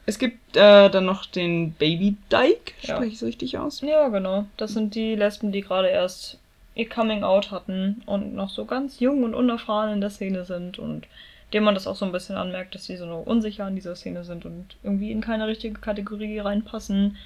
Es 0.04 0.18
gibt 0.18 0.56
äh, 0.56 0.90
dann 0.90 1.04
noch 1.04 1.26
den 1.26 1.72
Baby 1.72 2.16
Dyke. 2.30 2.72
Ja. 2.82 2.96
Spreche 2.96 3.12
ich 3.12 3.14
es 3.14 3.22
richtig 3.22 3.58
aus? 3.58 3.80
Ja, 3.82 4.08
genau. 4.08 4.46
Das 4.56 4.72
sind 4.72 4.94
die 4.94 5.14
Lesben, 5.14 5.52
die 5.52 5.60
gerade 5.60 5.88
erst 5.88 6.38
ihr 6.74 6.88
Coming 6.88 7.22
Out 7.22 7.50
hatten 7.50 8.02
und 8.06 8.34
noch 8.34 8.50
so 8.50 8.64
ganz 8.64 8.98
jung 8.98 9.24
und 9.24 9.34
unerfahren 9.34 9.92
in 9.92 10.00
der 10.00 10.10
Szene 10.10 10.44
sind 10.44 10.78
und 10.78 11.06
dem 11.52 11.64
man 11.64 11.74
das 11.74 11.86
auch 11.86 11.96
so 11.96 12.06
ein 12.06 12.12
bisschen 12.12 12.36
anmerkt, 12.36 12.74
dass 12.74 12.86
sie 12.86 12.96
so 12.96 13.06
unsicher 13.06 13.68
in 13.68 13.74
dieser 13.74 13.94
Szene 13.94 14.24
sind 14.24 14.46
und 14.46 14.76
irgendwie 14.82 15.12
in 15.12 15.20
keine 15.20 15.46
richtige 15.46 15.78
Kategorie 15.78 16.38
reinpassen. 16.38 17.16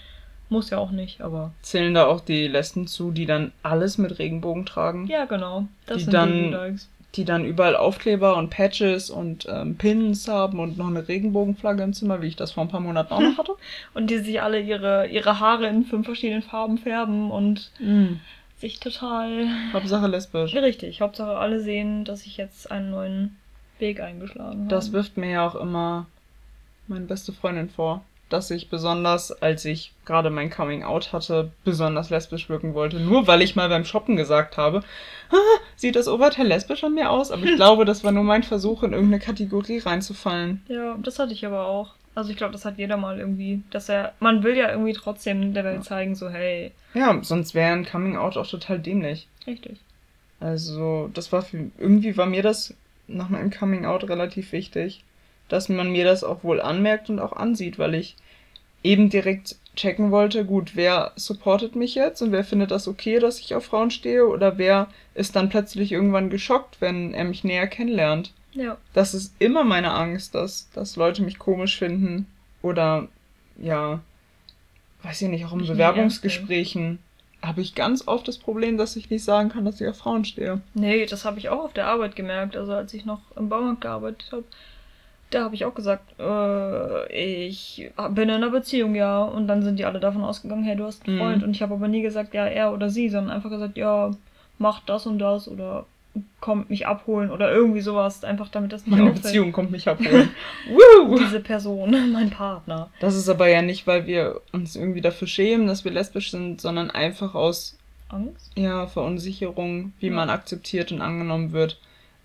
Muss 0.48 0.70
ja 0.70 0.78
auch 0.78 0.90
nicht, 0.92 1.20
aber 1.22 1.52
Zählen 1.62 1.92
da 1.94 2.06
auch 2.06 2.20
die 2.20 2.46
Lesben 2.46 2.86
zu, 2.86 3.10
die 3.10 3.26
dann 3.26 3.52
alles 3.62 3.98
mit 3.98 4.18
Regenbogen 4.18 4.64
tragen? 4.66 5.06
ja, 5.08 5.24
genau. 5.24 5.66
Das 5.86 5.98
Die 5.98 6.04
sind 6.04 6.14
dann- 6.14 6.50
Dykes. 6.52 6.88
Die 7.14 7.24
dann 7.24 7.46
überall 7.46 7.76
Aufkleber 7.76 8.36
und 8.36 8.50
Patches 8.50 9.08
und 9.08 9.46
ähm, 9.48 9.76
Pins 9.76 10.28
haben 10.28 10.60
und 10.60 10.76
noch 10.76 10.88
eine 10.88 11.08
Regenbogenflagge 11.08 11.82
im 11.82 11.94
Zimmer, 11.94 12.20
wie 12.20 12.26
ich 12.26 12.36
das 12.36 12.52
vor 12.52 12.62
ein 12.64 12.68
paar 12.68 12.80
Monaten 12.80 13.14
auch 13.14 13.20
noch 13.20 13.38
hatte. 13.38 13.52
Und 13.94 14.10
die 14.10 14.18
sich 14.18 14.42
alle 14.42 14.60
ihre, 14.60 15.06
ihre 15.06 15.40
Haare 15.40 15.66
in 15.66 15.84
fünf 15.84 16.04
verschiedenen 16.04 16.42
Farben 16.42 16.76
färben 16.76 17.30
und 17.30 17.70
Mhm. 17.78 18.20
sich 18.58 18.80
total. 18.80 19.46
Hauptsache 19.72 20.08
lesbisch. 20.08 20.54
Richtig, 20.54 21.00
Hauptsache 21.00 21.38
alle 21.38 21.60
sehen, 21.60 22.04
dass 22.04 22.26
ich 22.26 22.36
jetzt 22.36 22.70
einen 22.70 22.90
neuen 22.90 23.36
Weg 23.78 24.00
eingeschlagen 24.00 24.58
habe. 24.64 24.68
Das 24.68 24.92
wirft 24.92 25.16
mir 25.16 25.30
ja 25.30 25.46
auch 25.46 25.54
immer 25.54 26.04
meine 26.86 27.06
beste 27.06 27.32
Freundin 27.32 27.70
vor, 27.70 28.04
dass 28.28 28.50
ich 28.50 28.68
besonders, 28.70 29.30
als 29.42 29.64
ich 29.64 29.92
gerade 30.04 30.30
mein 30.30 30.50
Coming 30.50 30.82
Out 30.82 31.12
hatte, 31.12 31.52
besonders 31.64 32.10
lesbisch 32.10 32.48
wirken 32.48 32.74
wollte. 32.74 32.98
Nur 32.98 33.26
weil 33.26 33.42
ich 33.42 33.54
mal 33.54 33.68
beim 33.68 33.84
Shoppen 33.84 34.16
gesagt 34.16 34.56
habe, 34.56 34.82
ah, 35.30 35.36
sieht 35.76 35.94
das 35.96 36.08
Oberteil 36.08 36.46
lesbisch 36.46 36.82
an 36.84 36.94
mir 36.94 37.10
aus? 37.10 37.30
Aber 37.30 37.44
ich 37.44 37.54
glaube, 37.56 37.84
das 37.84 38.02
war 38.02 38.12
nur 38.12 38.24
mein 38.24 38.42
Versuch, 38.42 38.82
in 38.82 38.92
irgendeine 38.92 39.22
Kategorie 39.22 39.78
reinzufallen. 39.78 40.62
Ja, 40.68 40.96
das 41.00 41.18
hatte 41.18 41.32
ich 41.32 41.46
aber 41.46 41.66
auch. 41.66 41.94
Also 42.16 42.30
ich 42.30 42.36
glaube, 42.36 42.52
das 42.52 42.64
hat 42.64 42.78
jeder 42.78 42.96
mal 42.96 43.18
irgendwie, 43.18 43.62
dass 43.70 43.88
er, 43.90 44.14
man 44.20 44.42
will 44.42 44.56
ja 44.56 44.70
irgendwie 44.70 44.94
trotzdem 44.94 45.52
der 45.54 45.64
Welt 45.64 45.76
Ja. 45.76 45.82
zeigen, 45.82 46.14
so 46.14 46.28
hey, 46.30 46.72
Ja, 46.94 47.18
sonst 47.22 47.54
wäre 47.54 47.72
ein 47.74 47.84
Coming 47.84 48.16
Out 48.16 48.36
auch 48.38 48.46
total 48.46 48.78
dämlich. 48.78 49.28
richtig. 49.46 49.78
Also, 50.40 51.10
das 51.14 51.32
war 51.32 51.42
für, 51.42 51.70
irgendwie 51.78 52.16
war 52.16 52.26
mir 52.26 52.42
das 52.42 52.74
nach 53.06 53.28
meinem 53.28 53.50
Coming 53.50 53.84
Out 53.86 54.08
relativ 54.08 54.52
wichtig, 54.52 55.02
dass 55.48 55.68
man 55.68 55.90
mir 55.90 56.04
das 56.04 56.24
auch 56.24 56.44
wohl 56.44 56.60
anmerkt 56.60 57.10
und 57.10 57.18
auch 57.18 57.32
ansieht, 57.32 57.78
weil 57.78 57.94
ich 57.94 58.16
eben 58.82 59.10
direkt 59.10 59.56
checken 59.74 60.10
wollte, 60.10 60.44
gut, 60.44 60.72
wer 60.74 61.12
supportet 61.16 61.76
mich 61.76 61.94
jetzt 61.94 62.22
und 62.22 62.32
wer 62.32 62.44
findet 62.44 62.70
das 62.70 62.88
okay, 62.88 63.18
dass 63.18 63.38
ich 63.40 63.54
auf 63.54 63.66
Frauen 63.66 63.90
stehe 63.90 64.26
oder 64.26 64.58
wer 64.58 64.88
ist 65.14 65.36
dann 65.36 65.48
plötzlich 65.48 65.92
irgendwann 65.92 66.30
geschockt, 66.30 66.80
wenn 66.80 67.12
er 67.12 67.24
mich 67.24 67.44
näher 67.44 67.66
kennenlernt. 67.66 68.32
Ja, 68.54 68.78
Das 68.94 69.12
ist 69.12 69.34
immer 69.38 69.64
meine 69.64 69.92
Angst, 69.92 70.34
dass, 70.34 70.70
dass 70.70 70.96
Leute 70.96 71.22
mich 71.22 71.38
komisch 71.38 71.78
finden 71.78 72.26
oder 72.62 73.08
ja, 73.58 74.00
weiß 75.02 75.22
ich 75.22 75.28
nicht, 75.28 75.44
auch 75.44 75.52
in 75.52 75.58
nicht 75.58 75.72
Bewerbungsgesprächen 75.72 76.98
habe 77.42 77.60
ich 77.60 77.74
ganz 77.74 78.08
oft 78.08 78.26
das 78.26 78.38
Problem, 78.38 78.78
dass 78.78 78.96
ich 78.96 79.10
nicht 79.10 79.22
sagen 79.24 79.50
kann, 79.50 79.64
dass 79.64 79.80
ich 79.80 79.86
auf 79.86 79.98
Frauen 79.98 80.24
stehe. 80.24 80.60
nee, 80.74 81.06
das 81.06 81.24
habe 81.24 81.38
ich 81.38 81.48
auch 81.48 81.64
auf 81.64 81.72
der 81.72 81.86
Arbeit 81.86 82.16
gemerkt. 82.16 82.56
Also 82.56 82.72
als 82.72 82.92
ich 82.94 83.04
noch 83.04 83.20
im 83.36 83.48
Baumarkt 83.48 83.82
gearbeitet 83.82 84.32
habe, 84.32 84.44
da 85.30 85.44
habe 85.44 85.54
ich 85.54 85.64
auch 85.64 85.74
gesagt, 85.74 86.18
äh, 86.20 87.12
ich 87.46 87.90
bin 88.10 88.24
in 88.28 88.30
einer 88.36 88.50
Beziehung, 88.50 88.94
ja. 88.94 89.22
Und 89.24 89.48
dann 89.48 89.62
sind 89.62 89.78
die 89.78 89.84
alle 89.84 90.00
davon 90.00 90.22
ausgegangen, 90.24 90.62
hey, 90.64 90.76
du 90.76 90.84
hast 90.84 91.06
einen 91.06 91.16
Mhm. 91.16 91.20
Freund. 91.20 91.42
Und 91.42 91.50
ich 91.50 91.62
habe 91.62 91.74
aber 91.74 91.88
nie 91.88 92.02
gesagt, 92.02 92.34
ja, 92.34 92.46
er 92.46 92.72
oder 92.72 92.90
sie, 92.90 93.08
sondern 93.08 93.34
einfach 93.34 93.50
gesagt, 93.50 93.76
ja, 93.76 94.10
mach 94.58 94.80
das 94.86 95.06
und 95.06 95.18
das 95.18 95.48
oder 95.48 95.84
kommt 96.40 96.70
mich 96.70 96.86
abholen 96.86 97.30
oder 97.30 97.52
irgendwie 97.52 97.82
sowas. 97.82 98.24
Einfach 98.24 98.48
damit 98.48 98.72
das 98.72 98.86
nicht 98.86 98.90
Meine 98.96 99.04
auffällt. 99.10 99.22
Beziehung 99.24 99.52
kommt 99.52 99.70
mich 99.70 99.86
abholen. 99.88 100.30
Woo! 100.68 101.18
Diese 101.18 101.40
Person, 101.40 101.90
mein 102.12 102.30
Partner. 102.30 102.88
Das 103.00 103.14
ist 103.16 103.28
aber 103.28 103.48
ja 103.48 103.60
nicht, 103.62 103.86
weil 103.86 104.06
wir 104.06 104.40
uns 104.52 104.76
irgendwie 104.76 105.02
dafür 105.02 105.28
schämen, 105.28 105.66
dass 105.66 105.84
wir 105.84 105.92
lesbisch 105.92 106.30
sind, 106.30 106.60
sondern 106.60 106.90
einfach 106.90 107.34
aus 107.34 107.76
Angst? 108.08 108.52
ja, 108.56 108.86
Verunsicherung, 108.86 109.92
wie 109.98 110.06
Ja. 110.06 110.12
man 110.14 110.30
akzeptiert 110.30 110.92
und 110.92 111.02
angenommen 111.02 111.52
wird. 111.52 111.78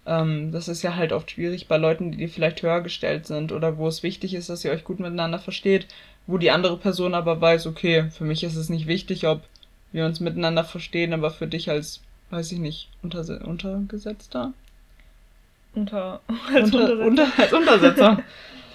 Ähm, 0.05 0.51
das 0.51 0.67
ist 0.67 0.81
ja 0.81 0.95
halt 0.95 1.13
oft 1.13 1.31
schwierig 1.31 1.67
bei 1.67 1.77
Leuten, 1.77 2.11
die 2.11 2.27
vielleicht 2.27 2.61
höher 2.63 2.81
gestellt 2.81 3.27
sind 3.27 3.51
oder 3.51 3.77
wo 3.77 3.87
es 3.87 4.03
wichtig 4.03 4.33
ist, 4.33 4.49
dass 4.49 4.65
ihr 4.65 4.71
euch 4.71 4.83
gut 4.83 4.99
miteinander 4.99 5.39
versteht, 5.39 5.87
wo 6.27 6.37
die 6.37 6.51
andere 6.51 6.77
Person 6.77 7.13
aber 7.13 7.39
weiß, 7.39 7.67
okay, 7.67 8.09
für 8.11 8.23
mich 8.23 8.43
ist 8.43 8.55
es 8.55 8.69
nicht 8.69 8.87
wichtig, 8.87 9.27
ob 9.27 9.43
wir 9.91 10.05
uns 10.05 10.19
miteinander 10.19 10.63
verstehen, 10.63 11.13
aber 11.13 11.31
für 11.31 11.47
dich 11.47 11.69
als, 11.69 12.01
weiß 12.31 12.51
ich 12.51 12.59
nicht, 12.59 12.89
Unterse 13.03 13.39
Untergesetzter? 13.39 14.53
Unter, 15.73 16.21
als 16.53 16.73
Unter, 16.73 16.99
Untersetzer. 16.99 17.05
unter, 17.05 17.27
als 17.37 17.53
Untersetzer. 17.53 18.23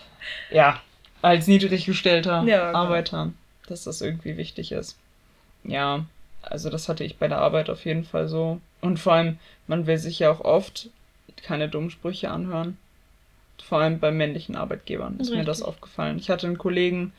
ja, 0.51 0.81
als 1.23 1.47
niedriggestellter 1.47 2.45
Ja, 2.45 2.67
genau. 2.69 2.79
Arbeiter, 2.79 3.33
dass 3.67 3.85
das 3.85 4.01
irgendwie 4.01 4.37
wichtig 4.37 4.73
ist. 4.73 4.97
Ja, 5.65 6.05
also 6.43 6.71
das 6.71 6.89
hatte 6.89 7.03
ich 7.03 7.17
bei 7.19 7.27
der 7.27 7.39
Arbeit 7.39 7.71
auf 7.71 7.85
jeden 7.85 8.05
Fall 8.05 8.29
so. 8.29 8.61
Und 8.81 8.99
vor 8.99 9.15
allem, 9.15 9.39
man 9.67 9.87
will 9.87 9.99
sich 9.99 10.21
ja 10.21 10.31
auch 10.31 10.41
oft 10.41 10.91
keine 11.47 11.69
dummen 11.69 11.91
Sprüche 11.91 12.31
anhören. 12.31 12.77
Vor 13.63 13.79
allem 13.79 14.01
bei 14.01 14.11
männlichen 14.11 14.57
Arbeitgebern 14.57 15.19
ist 15.19 15.31
mir 15.31 15.45
das 15.45 15.59
Richtig. 15.59 15.69
aufgefallen. 15.69 16.19
Ich 16.19 16.29
hatte 16.29 16.47
einen 16.47 16.59
Kollegen, 16.59 17.13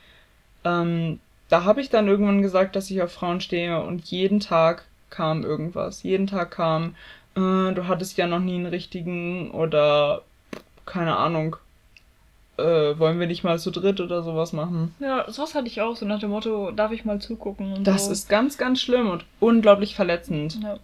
ähm, 0.64 1.18
da 1.48 1.64
habe 1.64 1.80
ich 1.80 1.88
dann 1.90 2.06
irgendwann 2.08 2.42
gesagt, 2.42 2.76
dass 2.76 2.90
ich 2.90 3.02
auf 3.02 3.10
Frauen 3.12 3.40
stehe 3.40 3.82
und 3.82 4.04
jeden 4.06 4.38
Tag 4.38 4.84
kam 5.10 5.44
irgendwas. 5.44 6.02
Jeden 6.02 6.26
Tag 6.26 6.50
kam, 6.52 6.94
äh, 7.34 7.72
du 7.72 7.86
hattest 7.88 8.16
ja 8.18 8.26
noch 8.26 8.40
nie 8.40 8.54
einen 8.56 8.66
richtigen 8.66 9.50
oder 9.50 10.22
keine 10.84 11.16
Ahnung, 11.16 11.56
äh, 12.58 12.98
wollen 12.98 13.18
wir 13.20 13.26
nicht 13.26 13.44
mal 13.44 13.58
zu 13.58 13.70
dritt 13.70 14.00
oder 14.00 14.22
sowas 14.22 14.52
machen. 14.52 14.94
Ja, 15.00 15.30
sowas 15.30 15.54
hatte 15.54 15.66
ich 15.68 15.80
auch, 15.80 15.96
so 15.96 16.06
nach 16.06 16.20
dem 16.20 16.30
Motto, 16.30 16.70
darf 16.70 16.92
ich 16.92 17.04
mal 17.04 17.20
zugucken 17.20 17.72
und 17.72 17.84
Das 17.86 18.06
so. 18.06 18.12
ist 18.12 18.28
ganz, 18.28 18.58
ganz 18.58 18.80
schlimm 18.80 19.08
und 19.08 19.24
unglaublich 19.40 19.94
verletzend. 19.94 20.58
Ja. 20.62 20.78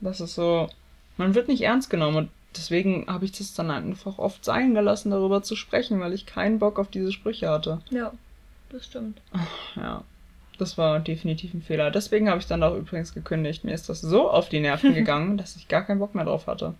Das 0.00 0.20
ist 0.20 0.34
so, 0.34 0.68
man 1.16 1.34
wird 1.34 1.48
nicht 1.48 1.62
ernst 1.62 1.90
genommen 1.90 2.16
und 2.16 2.28
deswegen 2.56 3.06
habe 3.06 3.24
ich 3.24 3.32
das 3.32 3.54
dann 3.54 3.70
einfach 3.70 4.18
oft 4.18 4.44
sein 4.44 4.74
gelassen, 4.74 5.10
darüber 5.10 5.42
zu 5.42 5.56
sprechen, 5.56 6.00
weil 6.00 6.12
ich 6.12 6.26
keinen 6.26 6.58
Bock 6.58 6.78
auf 6.78 6.88
diese 6.88 7.12
Sprüche 7.12 7.48
hatte. 7.48 7.80
ja, 7.90 8.12
das 8.70 8.86
stimmt. 8.86 9.20
Ja, 9.76 10.02
das 10.58 10.78
war 10.78 11.00
definitiv 11.00 11.54
ein 11.54 11.62
Fehler. 11.62 11.90
Deswegen 11.90 12.28
habe 12.28 12.40
ich 12.40 12.46
dann 12.46 12.62
auch 12.62 12.74
übrigens 12.74 13.14
gekündigt. 13.14 13.64
Mir 13.64 13.74
ist 13.74 13.88
das 13.88 14.00
so 14.00 14.30
auf 14.30 14.48
die 14.48 14.60
Nerven 14.60 14.94
gegangen, 14.94 15.36
dass 15.36 15.56
ich 15.56 15.68
gar 15.68 15.82
keinen 15.82 15.98
Bock 15.98 16.14
mehr 16.14 16.24
drauf 16.24 16.46
hatte. 16.46 16.74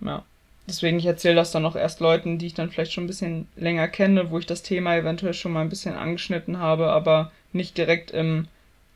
Ja. 0.00 0.24
Deswegen, 0.68 0.98
ich 0.98 1.06
erzähle 1.06 1.36
das 1.36 1.52
dann 1.52 1.64
auch 1.64 1.76
erst 1.76 2.00
Leuten, 2.00 2.38
die 2.38 2.46
ich 2.46 2.54
dann 2.54 2.70
vielleicht 2.70 2.92
schon 2.92 3.04
ein 3.04 3.08
bisschen 3.08 3.46
länger 3.56 3.86
kenne, 3.86 4.30
wo 4.30 4.38
ich 4.38 4.46
das 4.46 4.62
Thema 4.62 4.96
eventuell 4.96 5.34
schon 5.34 5.52
mal 5.52 5.60
ein 5.60 5.68
bisschen 5.68 5.94
angeschnitten 5.94 6.58
habe, 6.58 6.88
aber 6.88 7.30
nicht 7.52 7.78
direkt 7.78 8.10
im 8.10 8.48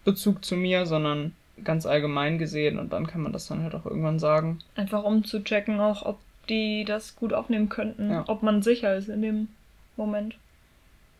Bezug 0.05 0.45
zu 0.45 0.57
mir, 0.57 0.87
sondern 0.87 1.33
ganz 1.65 1.87
allgemein 1.87 2.39
gesehen 2.39 2.79
und 2.79 2.93
dann 2.93 3.07
kann 3.07 3.21
man 3.23 3.33
das 3.33 3.47
dann 3.47 3.63
halt 3.63 3.75
auch 3.75 3.87
irgendwann 3.87 4.19
sagen. 4.19 4.59
Einfach 4.77 5.05
um 5.05 5.25
zu 5.25 5.43
checken 5.43 5.81
auch, 5.81 6.05
ob 6.05 6.19
die 6.49 6.85
das 6.85 7.17
gut 7.17 7.33
aufnehmen 7.33 7.69
könnten, 7.69 8.11
Ja. 8.11 8.25
ob 8.27 8.43
man 8.43 8.63
sicher 8.63 8.95
ist 8.97 9.09
in 9.09 9.23
dem 9.23 9.49
Moment. 9.97 10.37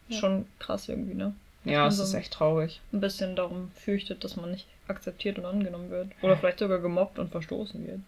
Ja. 0.09 0.19
Schon 0.19 0.47
krass 0.59 0.89
irgendwie, 0.89 1.15
ne? 1.15 1.35
Ja, 1.65 1.85
Dass 1.85 1.95
es 1.95 1.99
man 1.99 2.05
ist 2.07 2.11
so 2.13 2.19
echt 2.19 2.33
traurig. 2.33 2.81
Ein 2.93 3.01
bisschen 3.01 3.37
darum 3.37 3.71
fürchtet, 3.75 4.25
dass 4.25 4.37
man 4.37 4.51
nicht 4.51 4.67
akzeptiert 4.89 5.39
und 5.39 5.45
angenommen 5.45 5.91
wird. 5.91 6.09
Oder 6.23 6.37
vielleicht 6.37 6.59
sogar 6.59 6.79
gemobbt 6.79 7.19
und 7.19 7.31
verstoßen 7.31 7.87
wird. 7.87 8.01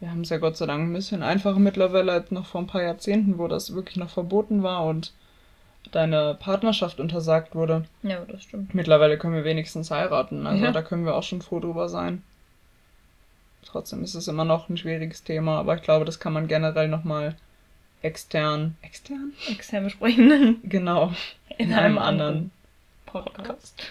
Wir 0.00 0.10
haben 0.10 0.22
es 0.22 0.30
ja 0.30 0.38
Gott 0.38 0.56
sei 0.56 0.66
Dank 0.66 0.88
ein 0.88 0.92
bisschen 0.92 1.22
einfacher 1.22 1.58
mittlerweile 1.58 2.12
als 2.12 2.30
noch 2.30 2.46
vor 2.46 2.60
ein 2.62 2.66
paar 2.66 2.82
Jahrzehnten, 2.82 3.38
wo 3.38 3.48
das 3.48 3.74
wirklich 3.74 3.96
noch 3.96 4.10
verboten 4.10 4.62
war 4.62 4.84
und 4.86 5.12
deine 5.90 6.34
Partnerschaft 6.38 7.00
untersagt 7.00 7.54
wurde. 7.54 7.84
Ja, 8.02 8.24
das 8.28 8.42
stimmt. 8.42 8.74
Mittlerweile 8.74 9.18
können 9.18 9.34
wir 9.34 9.44
wenigstens 9.44 9.90
heiraten, 9.90 10.46
also 10.46 10.64
Ja. 10.64 10.72
da 10.72 10.82
können 10.82 11.04
wir 11.04 11.14
auch 11.14 11.22
schon 11.22 11.42
froh 11.42 11.60
drüber 11.60 11.88
sein. 11.88 12.22
Trotzdem 13.64 14.04
ist 14.04 14.14
es 14.14 14.28
immer 14.28 14.44
noch 14.44 14.68
ein 14.68 14.76
schwieriges 14.76 15.24
Thema, 15.24 15.58
aber 15.58 15.74
ich 15.74 15.82
glaube, 15.82 16.04
das 16.04 16.20
kann 16.20 16.32
man 16.32 16.46
generell 16.48 16.88
nochmal 16.88 17.34
extern. 18.02 18.76
Extern? 18.82 19.32
Extern 19.50 19.84
besprechen. 19.84 20.60
Genau. 20.64 21.12
In, 21.58 21.72
einem 21.72 21.98
anderen 21.98 22.50
Podcast. 23.06 23.90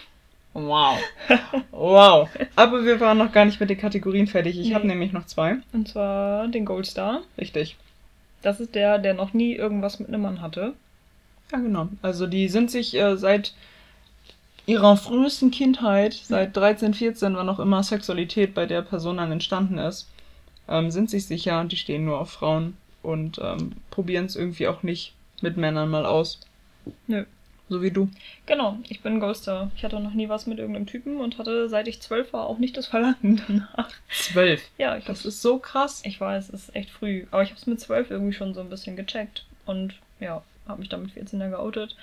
Wow. 0.54 0.98
Wow. 1.72 2.30
Aber 2.56 2.86
wir 2.86 3.00
waren 3.02 3.18
noch 3.18 3.32
gar 3.34 3.44
nicht 3.46 3.60
mit 3.60 3.70
den 3.70 3.78
Kategorien 3.78 4.28
fertig. 4.28 4.58
Ich 4.58 4.70
Nee. 4.70 4.76
habe 4.76 4.88
nämlich 4.88 5.12
noch 5.12 5.26
zwei. 5.26 5.58
Und 5.74 5.90
zwar 5.90 6.48
den 6.48 6.64
Gold 6.66 6.86
Star. 6.86 7.22
Richtig. 7.38 7.76
Das 8.42 8.60
ist 8.62 8.76
der, 8.76 8.98
der 9.00 9.14
noch 9.14 9.34
nie 9.34 9.54
irgendwas 9.54 10.00
mit 10.00 10.08
einem 10.08 10.22
Mann 10.22 10.42
hatte. 10.42 10.74
Ja, 11.52 11.60
genau. 11.60 11.90
Also 12.02 12.28
die 12.28 12.48
sind 12.50 12.72
sich 12.72 12.96
äh, 12.96 13.18
seit 13.18 13.54
ihrer 14.66 14.98
frühesten 14.98 15.52
Kindheit, 15.52 16.14
seit 16.14 16.56
13, 16.58 16.94
14, 16.94 17.36
wann 17.36 17.50
auch 17.50 17.60
immer 17.60 17.84
Sexualität 17.84 18.54
bei 18.54 18.66
der 18.66 18.82
Person 18.82 19.18
dann 19.18 19.32
entstanden 19.32 19.78
ist, 19.78 20.10
ähm, 20.68 20.90
sind 20.90 21.10
sich 21.10 21.28
sicher, 21.28 21.64
die 21.66 21.78
stehen 21.78 22.06
nur 22.06 22.20
auf 22.20 22.32
Frauen 22.32 22.76
und 23.04 23.40
ähm, 23.44 23.74
probieren 23.92 24.26
es 24.26 24.36
irgendwie 24.36 24.68
auch 24.68 24.82
nicht 24.82 25.14
mit 25.42 25.58
Männern 25.58 25.90
mal 25.90 26.06
aus. 26.06 26.40
Nö. 27.08 27.26
So 27.68 27.82
wie 27.82 27.90
du. 27.90 28.10
Genau, 28.46 28.78
ich 28.88 29.02
bin 29.02 29.20
Ghoster. 29.20 29.72
Ich 29.76 29.84
hatte 29.84 30.00
noch 30.00 30.14
nie 30.14 30.30
was 30.30 30.46
mit 30.46 30.60
irgendeinem 30.60 30.86
Typen 30.86 31.20
und 31.20 31.40
hatte, 31.40 31.68
seit 31.68 31.88
ich 31.88 32.00
zwölf 32.00 32.32
war, 32.32 32.46
auch 32.46 32.60
nicht 32.60 32.78
das 32.78 32.86
Verlangen 32.86 33.42
danach. 33.48 33.90
Zwölf. 34.10 34.62
Ja, 34.78 34.98
ich 34.98 35.06
Das 35.06 35.26
ist 35.26 35.42
so 35.42 35.58
krass. 35.58 36.02
ich 36.06 36.22
weiß, 36.22 36.50
es 36.50 36.68
ist 36.68 36.76
echt 36.76 36.92
früh. 36.92 37.26
Aber 37.32 37.42
ich 37.42 37.50
habe 37.50 37.60
es 37.60 37.66
mit 37.66 37.80
zwölf 37.80 38.12
irgendwie 38.12 38.34
schon 38.34 38.54
so 38.54 38.62
ein 38.62 38.70
bisschen 38.70 38.96
gecheckt. 38.96 39.46
Und 39.66 39.96
ja, 40.20 40.44
habe 40.68 40.80
mich 40.80 40.90
damit 40.90 41.12
14 41.12 41.40
er 41.42 41.50
geoutet. 41.50 41.96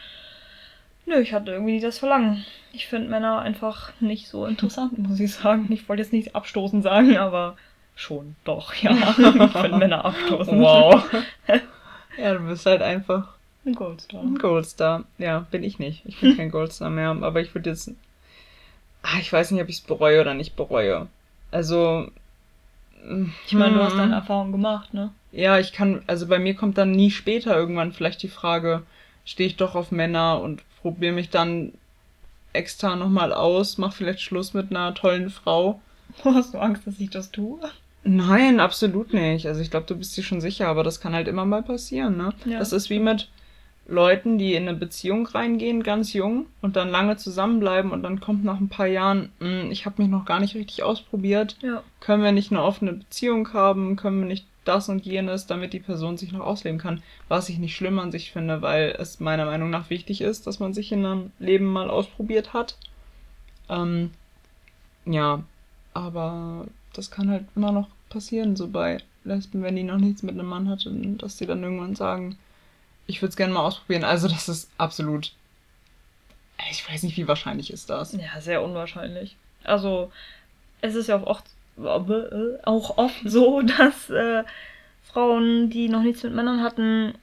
Nö, 1.07 1.19
ich 1.19 1.33
hatte 1.33 1.51
irgendwie 1.51 1.73
nie 1.73 1.81
das 1.81 1.99
Verlangen. 1.99 2.45
Ich 2.73 2.87
finde 2.87 3.09
Männer 3.09 3.41
einfach 3.41 3.93
nicht 4.01 4.29
so 4.29 4.47
interessant, 4.47 4.99
muss 4.99 5.19
ich 5.19 5.35
sagen. 5.35 5.67
Ich 5.71 5.89
wollte 5.89 6.03
jetzt 6.03 6.13
nicht 6.13 6.37
abstoßend 6.37 6.83
sagen, 6.83 7.17
aber 7.17 7.57
schon, 7.97 8.37
doch, 8.45 8.75
ja. 8.75 8.93
ich 9.11 9.15
finde 9.53 9.77
Männer 9.79 10.05
abstoßend. 10.05 10.61
Wow. 10.61 11.05
ja, 12.19 12.35
du 12.35 12.47
bist 12.47 12.67
halt 12.67 12.83
einfach 12.83 13.35
Ein 13.65 13.75
Goldstar. 13.75 14.23
ein 14.23 14.39
Goldstar. 14.39 15.05
Ja, 15.19 15.41
bin 15.51 15.65
ich 15.65 15.79
nicht. 15.79 16.03
Ich 16.07 16.21
bin 16.21 16.37
kein 16.37 16.51
Goldstar 16.53 16.91
mehr. 16.91 17.11
Aber 17.11 17.41
ich 17.41 17.55
würde 17.55 17.71
jetzt. 17.71 17.91
Ah, 19.03 19.19
ich 19.21 19.33
weiß 19.33 19.51
nicht, 19.51 19.63
ob 19.63 19.69
ich 19.69 19.77
es 19.77 19.83
bereue 19.83 20.21
oder 20.21 20.35
nicht 20.35 20.55
bereue. 20.55 21.09
Also. 21.51 22.09
Ich 23.47 23.55
meine, 23.55 23.75
du 23.75 23.83
hast 23.83 23.97
deine 23.97 24.15
Erfahrung 24.15 24.53
gemacht, 24.53 24.95
ne? 24.95 25.11
Ja, 25.33 25.59
ich 25.59 25.73
kann, 25.73 26.03
also 26.07 26.27
bei 26.27 26.39
mir 26.39 26.55
kommt 26.55 26.79
dann 26.79 26.93
nie 26.93 27.11
später 27.11 27.57
irgendwann 27.57 27.93
vielleicht 27.93 28.23
die 28.23 28.29
Frage, 28.29 28.83
stehe 29.25 29.49
ich 29.49 29.57
doch 29.57 29.75
auf 29.75 29.91
Männer 29.91 30.41
und 30.41 30.63
probiere 30.83 31.13
mich 31.15 31.31
dann 31.31 31.73
extra 32.53 32.97
nochmal 32.97 33.33
aus, 33.33 33.79
mach 33.79 33.95
vielleicht 33.95 34.21
Schluss 34.21 34.53
mit 34.53 34.71
einer 34.71 34.95
tollen 34.95 35.31
Frau. 35.31 35.81
Hast 36.25 36.55
du 36.55 36.59
Angst, 36.59 36.87
dass 36.87 37.01
ich 37.01 37.11
das 37.11 37.31
tue? 37.31 37.59
Nein, 38.05 38.61
absolut 38.61 39.15
nicht. 39.15 39.47
Also 39.47 39.61
ich 39.61 39.71
glaube, 39.71 39.87
du 39.87 39.95
bist 39.97 40.17
dir 40.17 40.23
schon 40.23 40.41
sicher, 40.41 40.69
aber 40.69 40.83
das 40.83 41.01
kann 41.01 41.15
halt 41.15 41.29
immer 41.29 41.45
mal 41.45 41.63
passieren, 41.63 42.17
ne? 42.17 42.35
Ja. 42.45 42.59
Das 42.59 42.73
ist 42.73 42.91
wie 42.91 42.99
mit 42.99 43.29
Leuten, 43.87 44.39
die 44.39 44.55
in 44.55 44.69
eine 44.69 44.77
Beziehung 44.77 45.27
reingehen, 45.27 45.83
ganz 45.83 46.13
jung 46.13 46.47
und 46.61 46.77
dann 46.77 46.91
lange 46.91 47.17
zusammenbleiben 47.17 47.91
und 47.91 48.03
dann 48.03 48.21
kommt 48.21 48.45
nach 48.45 48.61
ein 48.61 48.69
paar 48.69 48.87
Jahren, 48.87 49.31
"Hm, 49.41 49.71
ich 49.71 49.87
habe 49.87 50.03
mich 50.03 50.11
noch 50.11 50.25
gar 50.25 50.41
nicht 50.41 50.55
richtig 50.55 50.83
ausprobiert. 50.83 51.57
Ja. 51.63 51.83
Können 52.01 52.23
wir 52.23 52.33
nicht 52.33 52.51
eine 52.51 52.63
offene 52.63 52.93
Beziehung 52.93 53.53
haben? 53.53 53.97
Können 53.97 54.21
wir 54.21 54.27
nicht 54.29 54.47
das 54.65 54.89
und 54.89 55.05
jenes, 55.05 55.47
damit 55.47 55.73
die 55.73 55.81
Person 55.81 56.17
sich 56.17 56.33
noch 56.33 56.45
ausleben 56.45 56.79
kann? 56.79 57.03
Was 57.29 57.49
ich 57.49 57.59
nicht 57.59 57.77
schlimm 57.77 57.99
an 57.99 58.13
sich 58.13 58.33
finde, 58.33 58.63
weil 58.63 58.97
es 58.99 59.21
meiner 59.21 59.47
Meinung 59.47 59.71
nach 59.71 59.91
wichtig 59.91 60.21
ist, 60.21 60.47
dass 60.47 60.61
man 60.61 60.75
sich 60.75 60.93
in 60.93 61.05
einem 61.05 61.33
Leben 61.39 61.67
mal 61.67 61.91
ausprobiert 61.91 62.53
hat. 62.53 62.77
Ähm, 63.69 64.11
ja, 65.05 65.43
aber 65.95 66.67
das 66.93 67.11
kann 67.11 67.31
halt 67.31 67.45
immer 67.57 67.73
noch 67.73 67.89
passieren, 68.09 68.57
so 68.57 68.69
bei 68.69 68.99
Lesben, 69.25 69.63
wenn 69.63 69.77
die 69.77 69.83
noch 69.83 69.99
nichts 69.99 70.23
mit 70.23 70.35
einem 70.35 70.49
Mann 70.49 70.69
hatten, 70.69 71.19
dass 71.19 71.37
die 71.37 71.47
dann 71.47 71.63
irgendwann 71.63 71.95
sagen, 71.95 72.39
ich 73.07 73.23
würde 73.23 73.31
es 73.31 73.37
gerne 73.37 73.53
mal 73.53 73.65
ausprobieren. 73.65 74.05
Also 74.05 74.29
das 74.29 74.49
ist 74.49 74.71
absolut. 74.79 75.33
Ich 76.71 76.89
weiß 76.89 77.03
nicht, 77.03 77.17
wie 77.17 77.29
wahrscheinlich 77.29 77.73
ist 77.73 77.91
das. 77.91 78.13
Ja, 78.13 78.41
sehr 78.41 78.63
unwahrscheinlich. 78.63 79.37
Also, 79.65 80.13
es 80.81 80.95
ist 80.95 81.09
ja 81.09 81.17
auch 81.17 81.27
oft, 81.27 81.45
auch 81.77 82.99
oft 82.99 83.21
so, 83.25 83.63
dass 83.79 84.11
äh, 84.11 84.45
Frauen, 85.05 85.71
die 85.71 85.89
noch 85.89 86.03
nichts 86.03 86.23
mit 86.23 86.35
Männern 86.35 86.63
hatten, 86.63 87.15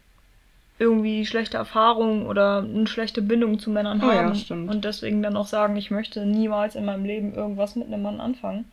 irgendwie 0.78 1.26
schlechte 1.26 1.58
Erfahrungen 1.58 2.26
oder 2.26 2.60
eine 2.60 2.88
schlechte 2.88 3.22
Bindung 3.22 3.60
zu 3.60 3.70
Männern 3.70 4.02
Oh 4.02 4.12
ja, 4.12 4.24
haben. 4.28 4.36
stimmt. 4.36 4.70
Und 4.70 4.86
deswegen 4.86 5.22
dann 5.22 5.36
auch 5.36 5.48
sagen, 5.48 5.76
ich 5.76 5.92
möchte 5.92 6.26
niemals 6.26 6.76
in 6.76 6.86
meinem 6.86 7.04
Leben 7.04 7.34
irgendwas 7.34 7.76
mit 7.76 7.88
einem 7.88 8.02
Mann 8.02 8.22
anfangen. 8.22 8.66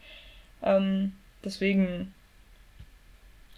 Ähm, 0.63 1.13
deswegen, 1.45 2.15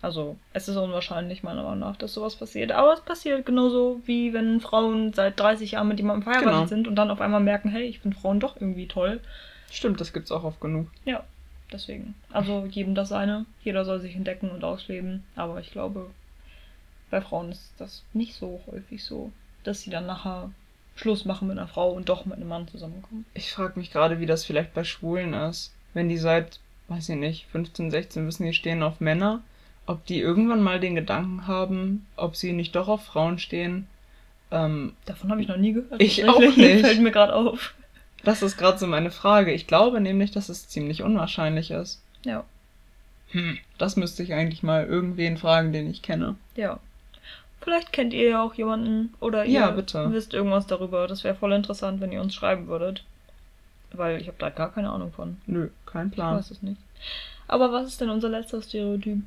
also, 0.00 0.36
es 0.54 0.68
ist 0.68 0.76
unwahrscheinlich, 0.76 1.42
meiner 1.42 1.62
Meinung 1.62 1.80
nach, 1.80 1.96
dass 1.96 2.14
sowas 2.14 2.36
passiert. 2.36 2.72
Aber 2.72 2.94
es 2.94 3.00
passiert 3.02 3.44
genauso, 3.44 4.00
wie 4.06 4.32
wenn 4.32 4.60
Frauen 4.60 5.12
seit 5.12 5.38
30 5.38 5.72
Jahren 5.72 5.88
mit 5.88 5.98
jemandem 5.98 6.22
verheiratet 6.22 6.50
Genau. 6.54 6.66
sind 6.66 6.88
und 6.88 6.94
dann 6.96 7.10
auf 7.10 7.20
einmal 7.20 7.40
merken, 7.40 7.68
hey, 7.68 7.82
ich 7.84 7.98
finde 8.00 8.16
Frauen 8.16 8.40
doch 8.40 8.56
irgendwie 8.56 8.86
toll. 8.88 9.20
Stimmt, 9.70 10.00
das 10.00 10.12
gibt's 10.14 10.32
auch 10.32 10.44
oft 10.44 10.60
genug. 10.60 10.86
Ja, 11.04 11.24
deswegen. 11.72 12.14
Also 12.32 12.66
jedem 12.70 12.94
das 12.94 13.08
seine. 13.08 13.46
Jeder 13.62 13.84
soll 13.84 14.00
sich 14.00 14.14
entdecken 14.16 14.50
und 14.50 14.64
ausleben. 14.64 15.24
Aber 15.36 15.60
ich 15.60 15.70
glaube, 15.70 16.10
bei 17.10 17.20
Frauen 17.20 17.50
ist 17.50 17.72
das 17.78 18.02
nicht 18.12 18.34
so 18.34 18.60
häufig 18.70 19.04
so, 19.04 19.32
dass 19.64 19.80
sie 19.82 19.90
dann 19.90 20.06
nachher 20.06 20.50
Schluss 20.96 21.24
machen 21.24 21.48
mit 21.48 21.58
einer 21.58 21.68
Frau 21.68 21.92
und 21.92 22.08
doch 22.08 22.26
mit 22.26 22.36
einem 22.36 22.48
Mann 22.48 22.68
zusammenkommen. 22.68 23.24
Ich 23.34 23.52
frage 23.52 23.78
mich 23.78 23.92
gerade, 23.92 24.20
wie 24.20 24.26
das 24.26 24.44
vielleicht 24.44 24.74
bei 24.74 24.84
Schwulen 24.84 25.32
ist. 25.32 25.72
Wenn 25.94 26.08
die 26.08 26.18
seit, 26.18 26.60
weiß 26.88 27.08
ich 27.10 27.16
nicht, 27.16 27.46
15, 27.46 27.90
16 27.90 28.26
wissen, 28.26 28.44
die 28.46 28.52
stehen 28.52 28.82
auf 28.82 29.00
Männer, 29.00 29.42
ob 29.86 30.04
die 30.06 30.20
irgendwann 30.20 30.62
mal 30.62 30.80
den 30.80 30.94
Gedanken 30.94 31.46
haben, 31.46 32.06
ob 32.16 32.36
sie 32.36 32.52
nicht 32.52 32.74
doch 32.74 32.88
auf 32.88 33.04
Frauen 33.04 33.38
stehen. 33.38 33.86
Ähm, 34.50 34.94
Davon 35.06 35.30
habe 35.30 35.40
ich 35.40 35.48
noch 35.48 35.56
nie 35.56 35.72
gehört. 35.72 36.02
Ich 36.02 36.28
auch 36.28 36.40
nicht. 36.56 36.84
Fällt 36.84 37.00
mir 37.00 37.10
gerade 37.10 37.34
auf. 37.34 37.74
Das 38.24 38.42
ist 38.42 38.56
gerade 38.56 38.78
so 38.78 38.86
meine 38.86 39.10
Frage. 39.10 39.52
Ich 39.52 39.66
glaube 39.66 40.00
nämlich, 40.00 40.30
dass 40.30 40.48
es 40.48 40.68
ziemlich 40.68 41.02
unwahrscheinlich 41.02 41.70
ist. 41.70 42.02
Ja, 42.24 42.44
Hm. 43.30 43.58
Das 43.76 43.96
müsste 43.96 44.22
ich 44.22 44.32
eigentlich 44.32 44.62
mal 44.62 44.86
irgendwen 44.86 45.36
fragen, 45.36 45.72
den 45.72 45.90
ich 45.90 46.02
kenne. 46.02 46.36
ja. 46.56 46.78
Vielleicht 47.60 47.92
kennt 47.92 48.14
ihr 48.14 48.30
ja 48.30 48.42
auch 48.42 48.54
jemanden 48.54 49.12
oder 49.20 49.44
ihr 49.44 49.60
Ja, 49.60 49.70
bitte. 49.72 50.10
wisst 50.12 50.32
irgendwas 50.32 50.66
darüber. 50.68 51.06
Das 51.08 51.24
wäre 51.24 51.34
voll 51.34 51.52
interessant, 51.52 52.00
wenn 52.00 52.12
ihr 52.12 52.20
uns 52.22 52.32
schreiben 52.34 52.68
würdet. 52.68 53.02
Weil 53.92 54.20
ich 54.20 54.28
habe 54.28 54.38
da 54.38 54.48
gar 54.48 54.72
keine 54.72 54.90
Ahnung 54.90 55.12
von. 55.12 55.38
Nö, 55.46 55.68
kein 55.84 56.06
Ich 56.08 56.14
Plan. 56.14 56.36
weiß 56.36 56.50
es 56.52 56.62
nicht. 56.62 56.80
Aber 57.48 57.72
was 57.72 57.88
ist 57.88 58.00
denn 58.00 58.10
unser 58.10 58.28
letzter 58.30 58.62
Stereotyp? 58.62 59.18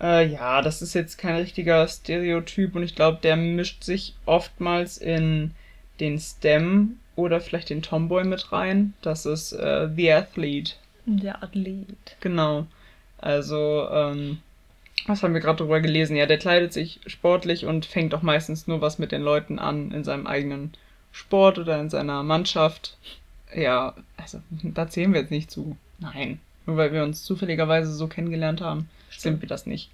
Äh, 0.00 0.26
ja, 0.28 0.60
das 0.62 0.82
ist 0.82 0.94
jetzt 0.94 1.16
kein 1.16 1.36
richtiger 1.36 1.88
Stereotyp 1.88 2.76
und 2.76 2.82
ich 2.82 2.94
glaube, 2.94 3.18
der 3.22 3.34
mischt 3.36 3.82
sich 3.82 4.14
oftmals 4.26 4.98
in 4.98 5.52
den 6.00 6.18
STEM 6.20 6.98
oder 7.18 7.40
vielleicht 7.40 7.70
den 7.70 7.82
Tomboy 7.82 8.22
mit 8.22 8.52
rein. 8.52 8.94
Das 9.02 9.26
ist 9.26 9.52
äh, 9.52 9.88
The 9.94 10.12
Athlete. 10.12 10.74
Der 11.04 11.42
Athlet. 11.42 12.16
Genau. 12.20 12.66
Also, 13.18 13.88
ähm, 13.90 14.38
was 15.06 15.22
haben 15.22 15.34
wir 15.34 15.40
gerade 15.40 15.58
drüber 15.58 15.80
gelesen? 15.80 16.16
Ja, 16.16 16.26
der 16.26 16.38
kleidet 16.38 16.72
sich 16.72 17.00
sportlich 17.06 17.66
und 17.66 17.86
fängt 17.86 18.14
auch 18.14 18.22
meistens 18.22 18.68
nur 18.68 18.80
was 18.80 19.00
mit 19.00 19.10
den 19.10 19.22
Leuten 19.22 19.58
an 19.58 19.90
in 19.90 20.04
seinem 20.04 20.28
eigenen 20.28 20.72
Sport 21.10 21.58
oder 21.58 21.80
in 21.80 21.90
seiner 21.90 22.22
Mannschaft. 22.22 22.96
Ja, 23.52 23.94
also 24.16 24.40
da 24.62 24.88
zählen 24.88 25.12
wir 25.12 25.20
jetzt 25.20 25.32
nicht 25.32 25.50
zu. 25.50 25.76
Nein. 25.98 26.38
Nur 26.66 26.76
weil 26.76 26.92
wir 26.92 27.02
uns 27.02 27.24
zufälligerweise 27.24 27.92
so 27.92 28.06
kennengelernt 28.06 28.60
haben, 28.60 28.88
sind 29.10 29.42
wir 29.42 29.48
das 29.48 29.66
nicht. 29.66 29.90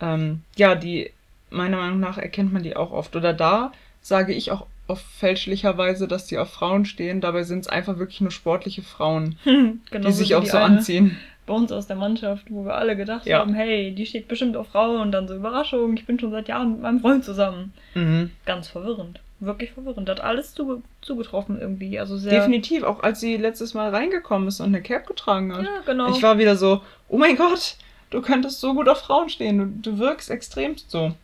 Ähm, 0.00 0.42
ja, 0.56 0.74
die, 0.74 1.12
meiner 1.48 1.78
Meinung 1.78 2.00
nach 2.00 2.18
erkennt 2.18 2.52
man 2.52 2.62
die 2.62 2.76
auch 2.76 2.90
oft. 2.90 3.16
Oder 3.16 3.32
da 3.32 3.72
sage 4.02 4.34
ich 4.34 4.50
auch 4.50 4.66
oft 4.88 5.04
fälschlicherweise, 5.04 6.08
dass 6.08 6.26
die 6.26 6.38
auf 6.38 6.50
Frauen 6.50 6.84
stehen. 6.84 7.20
Dabei 7.20 7.42
sind 7.44 7.60
es 7.60 7.68
einfach 7.68 7.98
wirklich 7.98 8.20
nur 8.20 8.30
sportliche 8.30 8.82
Frauen, 8.82 9.38
genau 9.44 10.06
die 10.08 10.12
sich 10.12 10.34
auch 10.34 10.42
die 10.42 10.50
so 10.50 10.58
anziehen. 10.58 11.16
Bei 11.46 11.54
uns 11.54 11.72
aus 11.72 11.86
der 11.86 11.96
Mannschaft, 11.96 12.46
wo 12.50 12.64
wir 12.66 12.74
alle 12.74 12.94
gedacht 12.96 13.24
Ja. 13.26 13.38
haben, 13.38 13.54
hey, 13.54 13.94
die 13.94 14.04
steht 14.04 14.28
bestimmt 14.28 14.56
auf 14.56 14.68
Frauen 14.68 15.00
und 15.00 15.12
dann 15.12 15.28
so 15.28 15.34
Überraschung, 15.34 15.94
ich 15.96 16.04
bin 16.04 16.18
schon 16.18 16.30
seit 16.30 16.48
Jahren 16.48 16.72
mit 16.72 16.82
meinem 16.82 17.00
Freund 17.00 17.24
zusammen. 17.24 17.72
Mhm. 17.94 18.30
Ganz 18.44 18.68
verwirrend. 18.68 19.20
Wirklich 19.40 19.70
verwirrend. 19.70 20.08
Hat 20.10 20.20
alles 20.20 20.52
zuge 20.52 20.82
zugetroffen 21.00 21.58
irgendwie. 21.60 21.98
Also 21.98 22.18
sehr. 22.18 22.32
Definitiv, 22.32 22.82
auch 22.82 23.02
als 23.02 23.20
sie 23.20 23.36
letztes 23.36 23.72
Mal 23.72 23.90
reingekommen 23.94 24.48
ist 24.48 24.60
und 24.60 24.66
eine 24.66 24.82
Cap 24.82 25.06
getragen 25.06 25.54
hat. 25.54 25.64
Ja, 25.64 25.80
genau. 25.86 26.10
Ich 26.10 26.22
war 26.22 26.38
wieder 26.38 26.56
so, 26.56 26.82
oh 27.08 27.16
mein 27.16 27.36
Gott, 27.36 27.76
du 28.10 28.20
könntest 28.20 28.60
so 28.60 28.74
gut 28.74 28.88
auf 28.88 28.98
Frauen 28.98 29.28
stehen. 29.30 29.80
Du, 29.80 29.90
du 29.92 29.98
wirkst 29.98 30.28
extremst 30.30 30.90
so. 30.90 31.14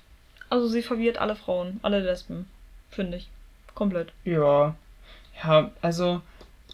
also 0.49 0.69
sie 0.69 0.83
verwirrt 0.83 1.19
alle 1.19 1.35
Frauen, 1.35 1.81
alle 1.83 2.01
Lesben. 2.01 2.47
Finde 2.89 3.17
ich. 3.19 3.29
Komplett. 3.75 4.13
Ja. 4.25 4.75
Ja, 5.43 5.71
also 5.83 6.21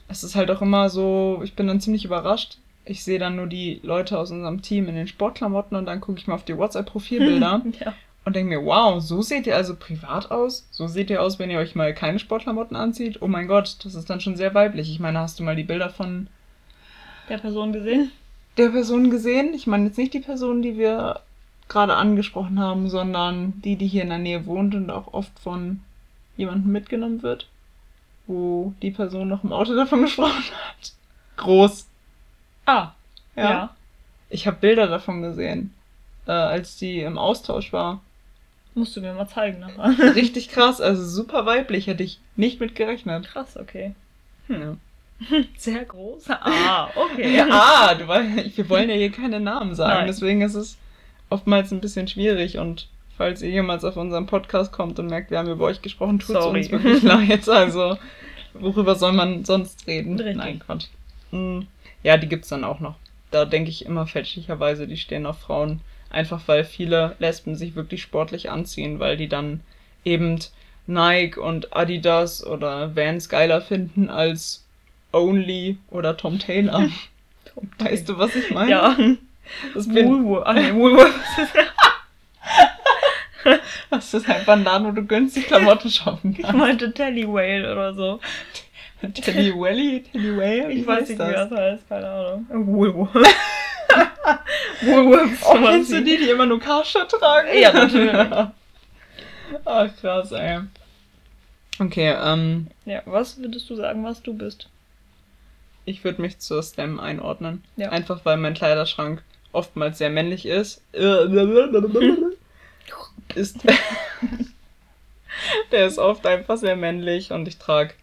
es 0.08 0.24
ist 0.24 0.34
halt 0.34 0.50
auch 0.50 0.60
immer 0.60 0.88
so, 0.90 1.40
ich 1.42 1.54
bin 1.54 1.66
dann 1.66 1.80
ziemlich 1.80 2.04
überrascht. 2.04 2.58
Ich 2.84 3.04
sehe 3.04 3.18
dann 3.18 3.36
nur 3.36 3.46
die 3.46 3.80
Leute 3.82 4.18
aus 4.18 4.30
unserem 4.30 4.62
Team 4.62 4.88
in 4.88 4.94
den 4.94 5.06
Sportklamotten 5.06 5.76
und 5.76 5.86
dann 5.86 6.00
gucke 6.00 6.18
ich 6.18 6.26
mal 6.26 6.34
auf 6.34 6.44
die 6.44 6.56
WhatsApp-Profilbilder 6.56 7.62
ja. 7.80 7.94
und 8.24 8.34
denke 8.34 8.56
mir, 8.56 8.64
wow, 8.64 9.00
so 9.00 9.22
seht 9.22 9.46
ihr 9.46 9.56
also 9.56 9.76
privat 9.76 10.30
aus? 10.30 10.66
So 10.70 10.86
seht 10.86 11.10
ihr 11.10 11.22
aus, 11.22 11.38
wenn 11.38 11.50
ihr 11.50 11.58
euch 11.58 11.74
mal 11.74 11.94
keine 11.94 12.18
Sportklamotten 12.18 12.76
anzieht? 12.76 13.22
Oh 13.22 13.28
mein 13.28 13.48
Gott, 13.48 13.76
das 13.84 13.94
ist 13.94 14.10
dann 14.10 14.20
schon 14.20 14.36
sehr 14.36 14.54
weiblich. 14.54 14.90
Ich 14.90 14.98
meine, 14.98 15.20
hast 15.20 15.38
du 15.38 15.42
mal 15.42 15.56
die 15.56 15.62
Bilder 15.62 15.90
von 15.90 16.28
Der 17.28 17.38
Person 17.38 17.72
gesehen? 17.72 18.10
der 18.56 18.68
Person 18.70 19.10
gesehen? 19.10 19.54
Ich 19.54 19.66
meine 19.66 19.86
jetzt 19.86 19.98
nicht 19.98 20.12
die 20.12 20.20
Person, 20.20 20.62
die 20.62 20.76
wir 20.76 21.20
gerade 21.68 21.94
angesprochen 21.94 22.58
haben, 22.58 22.88
sondern 22.90 23.54
die, 23.62 23.76
die 23.76 23.86
hier 23.86 24.02
in 24.02 24.08
der 24.08 24.18
Nähe 24.18 24.46
wohnt 24.46 24.74
und 24.74 24.90
auch 24.90 25.14
oft 25.14 25.38
von 25.38 25.80
jemandem 26.40 26.72
mitgenommen 26.72 27.22
wird, 27.22 27.46
wo 28.26 28.72
die 28.82 28.90
Person 28.90 29.28
noch 29.28 29.44
im 29.44 29.52
Auto 29.52 29.74
davon 29.76 30.02
gesprochen 30.02 30.42
hat. 30.42 30.92
Groß. 31.36 31.86
Ah, 32.66 32.92
Ja. 33.36 33.50
ja. 33.50 33.76
Ich 34.30 34.46
habe 34.46 34.58
Bilder 34.60 34.86
davon 34.86 35.22
gesehen, 35.22 35.74
äh, 36.26 36.32
als 36.32 36.76
die 36.76 37.00
im 37.00 37.18
Austausch 37.18 37.72
war. 37.72 38.00
Musst 38.74 38.96
du 38.96 39.00
mir 39.00 39.12
mal 39.12 39.26
zeigen 39.26 39.58
nachher. 39.58 40.14
Richtig 40.14 40.48
krass, 40.48 40.80
also 40.80 41.04
super 41.04 41.44
weiblich, 41.46 41.88
hätte 41.88 42.04
ich 42.04 42.20
nicht 42.36 42.60
mit 42.60 42.76
gerechnet. 42.76 43.26
Krass, 43.28 43.56
okay. 43.56 43.94
Hm. 44.46 44.78
Sehr 45.58 45.84
groß. 45.84 46.30
Ah, 46.30 46.88
okay. 46.94 47.36
Ja, 47.36 47.46
ah, 47.50 47.94
du 47.94 48.06
weißt, 48.06 48.56
wir 48.56 48.68
wollen 48.68 48.88
ja 48.88 48.94
hier 48.96 49.10
keine 49.10 49.40
Namen 49.40 49.74
sagen, 49.74 49.98
Nein. 49.98 50.06
deswegen 50.06 50.40
ist 50.42 50.54
es 50.54 50.78
oftmals 51.28 51.72
ein 51.72 51.80
bisschen 51.80 52.06
schwierig 52.08 52.58
und 52.58 52.88
falls 53.20 53.42
ihr 53.42 53.50
jemals 53.50 53.84
auf 53.84 53.98
unseren 53.98 54.24
Podcast 54.24 54.72
kommt 54.72 54.98
und 54.98 55.08
merkt, 55.08 55.30
wir 55.30 55.36
haben 55.38 55.50
über 55.50 55.66
euch 55.66 55.82
gesprochen, 55.82 56.20
tut 56.20 56.36
es 56.36 56.42
uns 56.46 56.70
wirklich 56.70 57.02
leid. 57.02 57.46
Also, 57.50 57.98
worüber 58.54 58.94
soll 58.94 59.12
man 59.12 59.44
sonst 59.44 59.86
reden? 59.86 60.16
Richtig. 60.16 60.36
Nein, 60.36 60.58
Quatsch. 60.58 60.86
Hm, 61.30 61.66
Ja, 62.02 62.16
die 62.16 62.28
gibt's 62.28 62.48
dann 62.48 62.64
auch 62.64 62.80
noch. 62.80 62.94
Da 63.30 63.44
denke 63.44 63.68
ich 63.68 63.84
immer 63.84 64.06
fälschlicherweise, 64.06 64.86
die 64.88 64.96
stehen 64.96 65.26
auf 65.26 65.38
Frauen. 65.38 65.82
Einfach 66.08 66.40
weil 66.46 66.64
viele 66.64 67.14
Lesben 67.18 67.56
sich 67.56 67.74
wirklich 67.76 68.00
sportlich 68.00 68.50
anziehen, 68.50 69.00
weil 69.00 69.18
die 69.18 69.28
dann 69.28 69.60
eben 70.02 70.38
Nike 70.86 71.36
und 71.38 71.76
Adidas 71.76 72.42
oder 72.42 72.96
Vans 72.96 73.28
geiler 73.28 73.60
finden 73.60 74.08
als 74.08 74.64
Only 75.12 75.76
oder 75.90 76.16
Tom 76.16 76.38
Taylor. 76.38 76.88
Weißt 77.80 78.08
du, 78.08 78.16
was 78.16 78.34
ich 78.34 78.50
meine? 78.50 78.70
Ja. 78.70 78.96
Das 79.74 79.86
bin, 79.92 80.06
Woolworth. 80.08 80.46
Ah, 80.46 80.52
nee, 80.52 80.72
Woolworth. 80.72 81.12
Das 83.90 84.14
ist 84.14 84.28
ein 84.28 84.64
Laden, 84.64 84.86
wo 84.86 84.90
du 84.92 85.04
günstig 85.04 85.46
Klamotten 85.46 85.90
shoppen 85.90 86.32
Ich 86.32 86.42
kannst. 86.42 86.56
meinte 86.58 86.92
Telly 86.92 87.26
Whale 87.26 87.70
oder 87.72 87.94
so. 87.94 88.20
Teddy 89.00 89.54
Welly? 89.58 90.02
Teddy 90.12 90.36
Whale? 90.36 90.72
Ich 90.72 90.86
weiß 90.86 91.08
nicht, 91.08 91.18
wie 91.18 91.32
das 91.32 91.50
heißt. 91.50 91.88
Keine 91.88 92.08
Ahnung. 92.08 92.46
Woolworth. 92.66 93.14
Woolworth. 94.82 95.38
Oh, 95.46 95.54
kennst 95.54 95.92
du 95.92 96.02
die, 96.02 96.16
die 96.18 96.28
immer 96.30 96.46
nur 96.46 96.60
Karstadt 96.60 97.10
tragen? 97.10 97.48
Ja, 97.58 97.72
natürlich. 97.72 98.12
Ach, 99.64 99.88
krass, 100.00 100.32
ey. 100.32 100.60
Okay, 101.78 102.14
ähm, 102.22 102.66
Ja, 102.84 103.02
was 103.06 103.38
würdest 103.40 103.68
du 103.70 103.76
sagen, 103.76 104.04
was 104.04 104.22
du 104.22 104.34
bist? 104.34 104.68
ich 105.86 106.04
würde 106.04 106.20
mich 106.22 106.38
zur 106.38 106.62
STEM 106.62 107.00
einordnen. 107.00 107.64
Ja. 107.76 107.88
Einfach 107.88 108.20
weil 108.24 108.36
mein 108.36 108.54
Kleiderschrank 108.54 109.22
oftmals 109.50 109.98
sehr 109.98 110.10
männlich 110.10 110.46
ist. 110.46 110.82
ist 113.36 113.64
der 115.72 115.86
ist 115.86 115.98
oft 115.98 116.26
einfach 116.26 116.56
sehr 116.56 116.76
männlich 116.76 117.32
und 117.32 117.48
ich 117.48 117.58
trage 117.58 117.94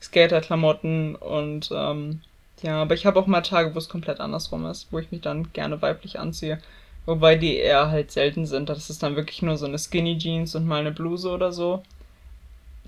Skaterklamotten 0.00 1.16
und 1.16 1.70
ähm, 1.74 2.20
ja, 2.62 2.80
aber 2.80 2.94
ich 2.94 3.06
habe 3.06 3.18
auch 3.18 3.26
mal 3.26 3.42
Tage, 3.42 3.74
wo 3.74 3.78
es 3.78 3.88
komplett 3.88 4.20
andersrum 4.20 4.66
ist, 4.66 4.88
wo 4.90 4.98
ich 4.98 5.10
mich 5.10 5.20
dann 5.20 5.52
gerne 5.52 5.82
weiblich 5.82 6.18
anziehe. 6.18 6.58
Wobei 7.06 7.36
die 7.36 7.56
eher 7.56 7.90
halt 7.90 8.10
selten 8.10 8.46
sind. 8.46 8.68
Das 8.68 8.88
ist 8.88 9.02
dann 9.02 9.16
wirklich 9.16 9.42
nur 9.42 9.58
so 9.58 9.66
eine 9.66 9.78
Skinny 9.78 10.16
Jeans 10.16 10.54
und 10.54 10.66
mal 10.66 10.80
eine 10.80 10.92
Bluse 10.92 11.30
oder 11.30 11.52
so. 11.52 11.82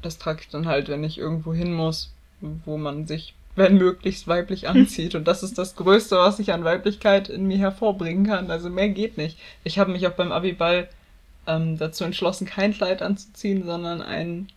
Das 0.01 0.19
trage 0.19 0.41
ich 0.43 0.49
dann 0.49 0.67
halt, 0.67 0.89
wenn 0.89 1.05
ich 1.05 1.19
irgendwo 1.19 1.53
hin 1.53 1.75
muss, 1.75 2.13
wo 2.41 2.79
man 2.79 3.07
sich, 3.07 3.35
wenn 3.55 3.77
möglichst, 3.77 4.29
weiblich 4.29 4.69
anzieht. 4.69 5.15
Und 5.15 5.29
das 5.29 5.43
ist 5.43 5.59
das 5.59 5.77
Größte, 5.77 6.17
was 6.17 6.39
ich 6.39 6.53
an 6.53 6.65
Weiblichkeit 6.65 7.29
in 7.29 7.47
mir 7.47 7.59
hervorbringen 7.59 8.27
kann. 8.27 8.51
Also 8.51 8.71
mehr 8.71 8.89
geht 8.89 9.19
nicht. 9.19 9.39
Ich 9.65 9.79
habe 9.79 9.93
mich 9.93 10.07
auch 10.07 10.13
beim 10.13 10.33
Abiball 10.33 10.89
ähm, 11.47 11.79
dazu 11.79 12.05
entschlossen, 12.05 12.47
kein 12.47 12.73
Kleid 12.73 13.03
anzuziehen, 13.03 13.65
sondern 13.65 14.03
ein 14.03 14.49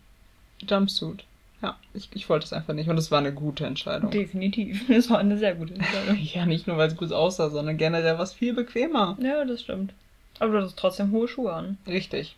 Jumpsuit. 0.60 1.24
Ja, 1.62 1.76
ich, 1.92 2.08
ich 2.14 2.28
wollte 2.28 2.46
es 2.46 2.52
einfach 2.52 2.72
nicht. 2.72 2.88
Und 2.88 2.96
es 2.96 3.10
war 3.10 3.18
eine 3.18 3.34
gute 3.34 3.66
Entscheidung. 3.66 4.10
Definitiv. 4.10 4.88
Das 4.88 5.10
war 5.10 5.18
eine 5.18 5.38
sehr 5.38 5.54
gute 5.54 5.74
Entscheidung. 5.74 6.16
Ja, 6.34 6.46
nicht 6.46 6.66
nur, 6.66 6.76
weil 6.76 6.88
es 6.88 6.96
gut 6.96 7.12
aussah, 7.12 7.50
sondern 7.50 7.76
generell 7.76 8.18
was 8.18 8.32
viel 8.32 8.54
bequemer. 8.54 9.16
Ja, 9.20 9.44
das 9.44 9.62
stimmt. 9.62 9.92
Aber 10.38 10.52
du 10.52 10.64
hast 10.64 10.78
trotzdem 10.78 11.12
hohe 11.12 11.28
Schuhe 11.28 11.52
an. 11.52 11.76
Richtig. 11.86 12.36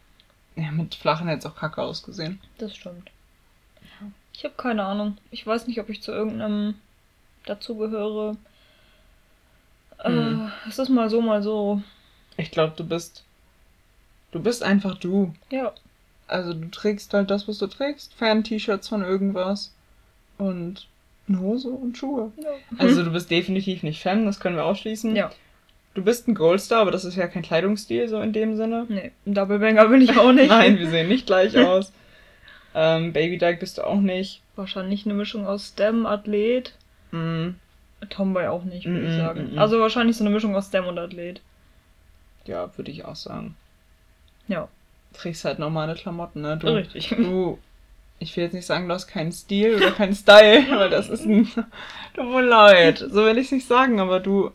Ja, 0.56 0.70
mit 0.72 0.94
flachen 0.94 1.28
hätte 1.28 1.38
es 1.38 1.46
auch 1.46 1.56
kacke 1.56 1.82
ausgesehen. 1.82 2.40
Das 2.58 2.74
stimmt. 2.74 3.10
Ich 4.34 4.44
habe 4.44 4.54
keine 4.56 4.84
Ahnung. 4.84 5.18
Ich 5.30 5.46
weiß 5.46 5.66
nicht, 5.66 5.80
ob 5.80 5.88
ich 5.88 6.02
zu 6.02 6.10
irgendeinem 6.10 6.74
dazugehöre. 7.46 8.36
Hm. 9.98 10.46
Äh, 10.46 10.68
es 10.68 10.78
ist 10.78 10.88
mal 10.88 11.08
so, 11.10 11.20
mal 11.20 11.42
so. 11.42 11.82
Ich 12.36 12.50
glaube, 12.50 12.74
du 12.76 12.84
bist. 12.84 13.24
Du 14.32 14.40
bist 14.40 14.62
einfach 14.62 14.96
du. 14.98 15.34
Ja. 15.50 15.72
Also 16.26 16.54
du 16.54 16.68
trägst 16.70 17.12
halt 17.14 17.30
das, 17.30 17.46
was 17.48 17.58
du 17.58 17.66
trägst. 17.66 18.14
Fan-T-Shirts 18.14 18.88
von 18.88 19.02
irgendwas. 19.02 19.74
Und 20.38 20.88
eine 21.28 21.40
Hose 21.40 21.68
und 21.70 21.96
Schuhe. 21.96 22.32
ja. 22.36 22.50
Also 22.78 23.04
du 23.04 23.10
bist 23.12 23.30
definitiv 23.30 23.82
nicht 23.82 24.02
Fan, 24.02 24.26
das 24.26 24.40
können 24.40 24.56
wir 24.56 24.64
ausschließen. 24.64 25.14
Ja. 25.14 25.30
Du 25.94 26.02
bist 26.02 26.26
ein 26.26 26.34
Goldstar, 26.34 26.80
aber 26.80 26.90
das 26.90 27.04
ist 27.04 27.16
ja 27.16 27.26
kein 27.28 27.42
Kleidungsstil 27.42 28.08
so 28.08 28.20
in 28.22 28.32
dem 28.32 28.56
Sinne. 28.56 28.86
Nee, 28.88 29.12
ein 29.26 29.34
Doublebanger 29.34 29.88
bin 29.88 30.00
ich 30.00 30.16
auch 30.18 30.32
nicht. 30.32 30.48
Nein, 30.48 30.78
wir 30.78 30.88
sehen 30.88 31.08
nicht 31.08 31.26
gleich 31.26 31.56
aus. 31.64 31.92
Ähm, 32.74 33.12
Baby 33.12 33.36
Dyke 33.36 33.60
bist 33.60 33.76
du 33.76 33.86
auch 33.86 34.00
nicht. 34.00 34.40
Wahrscheinlich 34.56 35.04
eine 35.04 35.12
Mischung 35.14 35.46
aus 35.46 35.68
Stem, 35.68 36.06
Athlet. 36.06 36.72
Mm, 37.10 37.50
Tomboy 38.08 38.46
auch 38.46 38.64
nicht, 38.64 38.86
würde 38.86 39.00
Mm, 39.00 39.04
ich 39.10 39.12
mm, 39.14 39.18
sagen. 39.18 39.50
mm, 39.50 39.54
mm. 39.54 39.58
Also 39.58 39.80
wahrscheinlich 39.80 40.16
so 40.16 40.24
eine 40.24 40.32
Mischung 40.32 40.56
aus 40.56 40.68
Stem 40.68 40.86
und 40.86 40.98
Athlet. 40.98 41.42
ja, 42.46 42.70
würde 42.78 42.90
ich 42.90 43.04
auch 43.04 43.16
sagen. 43.16 43.54
Ja, 44.48 44.68
trägst 45.12 45.44
halt 45.44 45.58
normale 45.58 45.94
Klamotten, 45.94 46.42
ne? 46.42 46.56
Du, 46.56 46.68
richtig. 46.68 47.08
du, 47.08 47.58
ich 48.18 48.36
will 48.36 48.44
jetzt 48.44 48.54
nicht 48.54 48.66
sagen, 48.66 48.88
du 48.88 48.94
hast 48.94 49.06
keinen 49.06 49.32
Stil 49.32 49.76
oder 49.76 49.90
keinen 49.90 50.14
Style, 50.14 50.66
weil 50.78 50.90
das 50.90 51.08
ist 51.08 51.24
ein, 51.24 51.50
mir 52.16 52.42
leid, 52.42 52.98
so 52.98 53.24
will 53.24 53.38
ich 53.38 53.46
es 53.46 53.52
nicht 53.52 53.66
sagen, 53.66 54.00
aber 54.00 54.20
du 54.20 54.50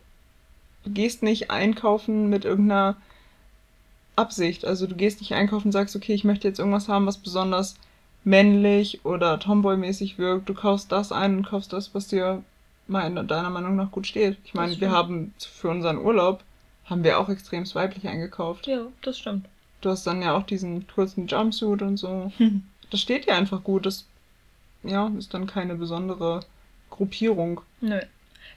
gehst 0.85 1.23
nicht 1.23 1.51
einkaufen 1.51 2.29
mit 2.29 2.45
irgendeiner 2.45 2.95
Absicht. 4.15 4.65
Also 4.65 4.87
du 4.87 4.95
gehst 4.95 5.19
nicht 5.19 5.33
einkaufen 5.33 5.67
und 5.67 5.71
sagst, 5.73 5.95
okay, 5.95 6.13
ich 6.13 6.23
möchte 6.23 6.47
jetzt 6.47 6.59
irgendwas 6.59 6.87
haben, 6.87 7.05
was 7.05 7.17
besonders 7.17 7.75
männlich 8.23 9.05
oder 9.05 9.39
Tomboy-mäßig 9.39 10.17
wirkt. 10.17 10.49
Du 10.49 10.53
kaufst 10.53 10.91
das 10.91 11.11
ein 11.11 11.37
und 11.37 11.47
kaufst 11.47 11.71
das, 11.73 11.93
was 11.93 12.07
dir 12.07 12.43
meiner, 12.87 13.23
deiner 13.23 13.49
Meinung 13.49 13.75
nach 13.75 13.91
gut 13.91 14.07
steht. 14.07 14.37
Ich 14.43 14.53
meine, 14.53 14.79
wir 14.79 14.91
haben 14.91 15.33
für 15.39 15.69
unseren 15.69 15.97
Urlaub 15.97 16.43
haben 16.85 17.03
wir 17.03 17.19
auch 17.19 17.29
extrem 17.29 17.65
weiblich 17.75 18.07
eingekauft. 18.07 18.65
Ja, 18.67 18.87
das 19.01 19.19
stimmt. 19.19 19.47
Du 19.87 19.91
hast 19.91 20.05
dann 20.05 20.21
ja 20.21 20.35
auch 20.35 20.43
diesen 20.43 20.85
kurzen 20.85 21.27
Jumpsuit 21.27 21.81
und 21.81 21.95
so. 21.95 22.29
Das 22.91 23.01
steht 23.01 23.25
dir 23.25 23.35
einfach 23.35 23.63
gut. 23.63 23.85
Das 23.85 24.05
ja, 24.83 25.09
ist 25.17 25.33
dann 25.33 25.47
keine 25.47 25.75
besondere 25.75 26.41
Gruppierung. 26.89 27.61
Nö. 27.79 27.99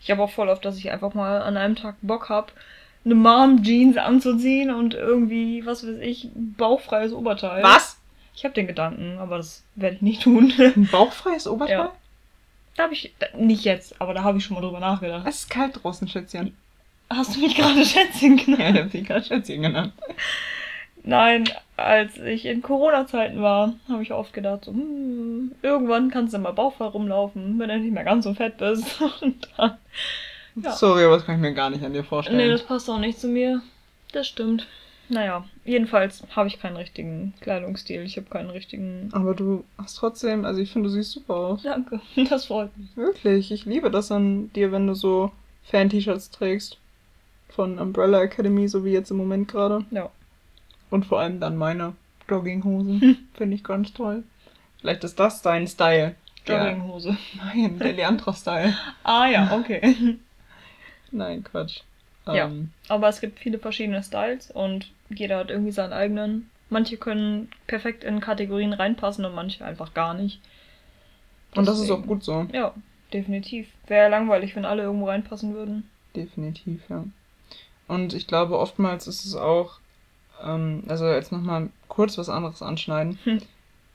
Ich 0.01 0.11
habe 0.11 0.23
auch 0.23 0.31
voll 0.31 0.49
oft, 0.49 0.65
dass 0.65 0.77
ich 0.77 0.91
einfach 0.91 1.15
mal 1.15 1.43
an 1.43 1.57
einem 1.57 1.77
Tag 1.77 1.97
Bock 2.03 2.29
hab, 2.29 2.53
eine 3.05 3.15
Mom-Jeans 3.15 3.97
anzuziehen 3.97 4.73
und 4.73 4.95
irgendwie, 4.95 5.65
was 5.67 5.85
weiß 5.85 5.99
ich, 6.01 6.25
ein 6.25 6.55
bauchfreies 6.57 7.13
Oberteil. 7.13 7.65
Ich 8.35 8.45
habe 8.45 8.55
den 8.55 8.67
Gedanken, 8.67 9.19
aber 9.19 9.37
das 9.37 9.63
werde 9.77 9.97
ich 9.97 10.03
nicht 10.03 10.23
tun. 10.23 10.53
Ein 10.59 10.89
bauchfreies 10.91 11.47
Oberteil? 11.47 11.77
Ja. 11.77 11.93
da 12.77 12.85
habe 12.85 12.95
ich, 12.95 13.13
nicht 13.37 13.65
jetzt, 13.65 14.01
aber 14.01 14.15
da 14.15 14.25
habe 14.25 14.39
ich 14.39 14.45
schon 14.45 14.55
mal 14.57 14.63
drüber 14.63 14.81
nachgedacht. 14.81 15.27
Es 15.29 15.43
ist 15.43 15.51
kalt 15.51 15.81
draußen, 15.81 16.09
Schätzchen. 16.09 16.57
Hast 17.09 17.37
du 17.37 17.41
mich 17.41 17.55
gerade 17.55 17.85
Schätzchen 17.85 18.39
Ja, 18.39 18.45
genannt? 18.45 18.77
ich 18.77 18.83
hab 18.83 18.91
sie 18.91 19.03
gerade 19.03 19.25
Schätzchen 19.25 19.63
genannt. 19.63 19.93
Nein, 21.03 21.45
als 21.77 22.17
ich 22.19 22.45
in 22.45 22.61
Corona-Zeiten 22.63 23.41
war, 23.41 23.75
habe 23.89 24.03
ich 24.03 24.13
oft 24.13 24.33
gedacht, 24.33 24.65
so, 24.67 24.73
hm, 24.73 25.53
irgendwann 25.63 26.11
kannst 26.11 26.35
du 26.35 26.39
mal 26.39 26.53
bauchfrei 26.53 26.85
rumlaufen, 26.87 27.59
wenn 27.59 27.69
du 27.69 27.79
nicht 27.79 27.93
mehr 27.93 28.05
ganz 28.05 28.25
so 28.25 28.35
fett 28.35 28.59
bist. 28.59 29.01
Und 29.23 29.49
dann, 29.57 29.79
Ja. 30.57 30.73
Sorry, 30.73 31.05
aber 31.05 31.17
das 31.17 31.25
kann 31.27 31.37
ich 31.37 31.41
mir 31.41 31.55
gar 31.55 31.71
nicht 31.71 31.83
an 31.85 31.93
dir 31.93 32.05
vorstellen. 32.05 32.39
nee, 32.39 32.49
das 32.51 32.63
passt 32.63 32.91
auch 32.91 32.99
nicht 32.99 33.19
zu 33.19 33.29
mir. 33.29 33.63
Das 34.13 34.27
stimmt. 34.27 34.67
Naja, 35.09 35.45
jedenfalls 35.65 36.23
habe 36.37 36.49
ich 36.49 36.61
keinen 36.61 36.77
richtigen 36.77 37.35
Kleidungsstil. 37.41 38.03
Ich 38.03 38.17
habe 38.17 38.29
keinen 38.29 38.51
richtigen. 38.51 39.09
aber 39.13 39.35
du 39.35 39.65
hast 39.79 39.95
trotzdem, 39.95 40.45
also 40.45 40.61
ich 40.61 40.71
finde, 40.73 40.89
du 40.89 40.95
siehst 40.95 41.13
super 41.13 41.35
aus. 41.35 41.63
Danke, 41.63 42.01
das 42.29 42.47
freut 42.47 42.77
mich. 42.77 42.97
Wirklich, 42.97 43.51
ich 43.51 43.65
liebe 43.65 43.91
das 43.91 44.13
an 44.13 44.53
dir, 44.53 44.71
wenn 44.71 44.87
du 44.87 44.95
so 44.95 45.33
Fan-T-Shirts 45.65 46.31
trägst. 46.31 46.77
Von 47.49 47.79
Umbrella 47.81 48.23
Academy, 48.23 48.69
so 48.69 48.85
wie 48.85 48.93
jetzt 48.93 49.11
im 49.11 49.17
Moment 49.17 49.49
gerade. 49.49 49.85
Ja. 49.91 50.11
Und 50.91 51.07
vor 51.07 51.21
allem 51.21 51.41
dann 51.41 51.57
meine 51.57 51.95
Jogginghosen. 52.29 53.01
Hm. 53.01 53.17
Finde 53.35 53.55
ich 53.57 53.65
ganz 53.65 53.93
toll. 53.93 54.25
Vielleicht 54.81 55.05
ist 55.05 55.19
das 55.21 55.43
dein 55.43 55.67
Style. 55.67 56.15
Jogginghose. 56.47 57.17
Nein, 57.37 57.79
der 57.79 57.93
Leandra-Style. 57.93 58.75
Ah 59.05 59.27
ja, 59.27 59.57
okay. 59.57 60.17
Nein, 61.13 61.45
Quatsch. 61.45 61.81
Ja. 62.27 62.47
Ähm, 62.47 62.71
Aber 62.89 63.09
es 63.09 63.21
gibt 63.21 63.39
viele 63.41 63.59
verschiedene 63.59 64.03
Styles 64.03 64.51
und 64.51 64.91
jeder 65.09 65.39
hat 65.39 65.51
irgendwie 65.51 65.73
seinen 65.73 65.93
eigenen. 65.93 66.51
Manche 66.69 66.97
können 66.97 67.49
perfekt 67.67 68.05
in 68.05 68.21
Kategorien 68.21 68.73
reinpassen 68.73 69.25
und 69.25 69.35
manche 69.35 69.65
einfach 69.65 69.93
gar 69.95 70.15
nicht. 70.15 70.41
Und 71.57 71.67
das 71.67 71.79
ist 71.81 71.91
auch 71.91 71.97
Deswegen- 71.97 72.07
gut 72.09 72.25
so. 72.25 72.47
Ja, 72.53 72.73
definitiv. 73.13 73.69
Wäre 73.89 74.09
langweilig, 74.09 74.55
wenn 74.55 74.65
alle 74.65 74.83
irgendwo 74.83 75.07
reinpassen 75.09 75.53
würden. 75.55 75.89
Definitiv, 76.15 76.81
ja. 76.89 77.05
Und 77.89 78.15
ich 78.15 78.29
glaube, 78.29 78.57
oftmals 78.59 79.09
ist 79.09 79.25
es 79.25 79.35
auch, 79.35 79.81
ähm, 80.45 80.85
also 80.89 81.07
jetzt 81.07 81.33
nochmal 81.33 81.69
kurz 81.89 82.19
was 82.19 82.29
anderes 82.29 82.63
anschneiden. 82.63 83.19
Hm. 83.25 83.43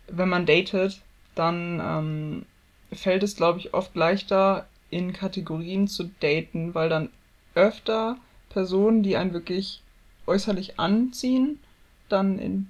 Wenn 0.08 0.30
man 0.30 0.46
datet, 0.46 1.02
dann 1.34 1.82
ähm, 1.84 2.46
fällt 2.92 3.24
es, 3.24 3.36
glaube 3.36 3.60
ich, 3.60 3.74
oft 3.74 3.96
leichter, 3.96 4.68
in 4.90 5.14
Kategorien 5.14 5.88
zu 5.88 6.12
daten, 6.20 6.74
weil 6.74 6.90
dann 6.90 7.10
öfter 7.56 8.18
Personen, 8.50 9.04
die 9.04 9.18
einen 9.18 9.34
wirklich 9.34 9.82
äußerlich 10.28 10.80
anziehen, 10.80 11.60
dann 12.08 12.40
in 12.40 12.68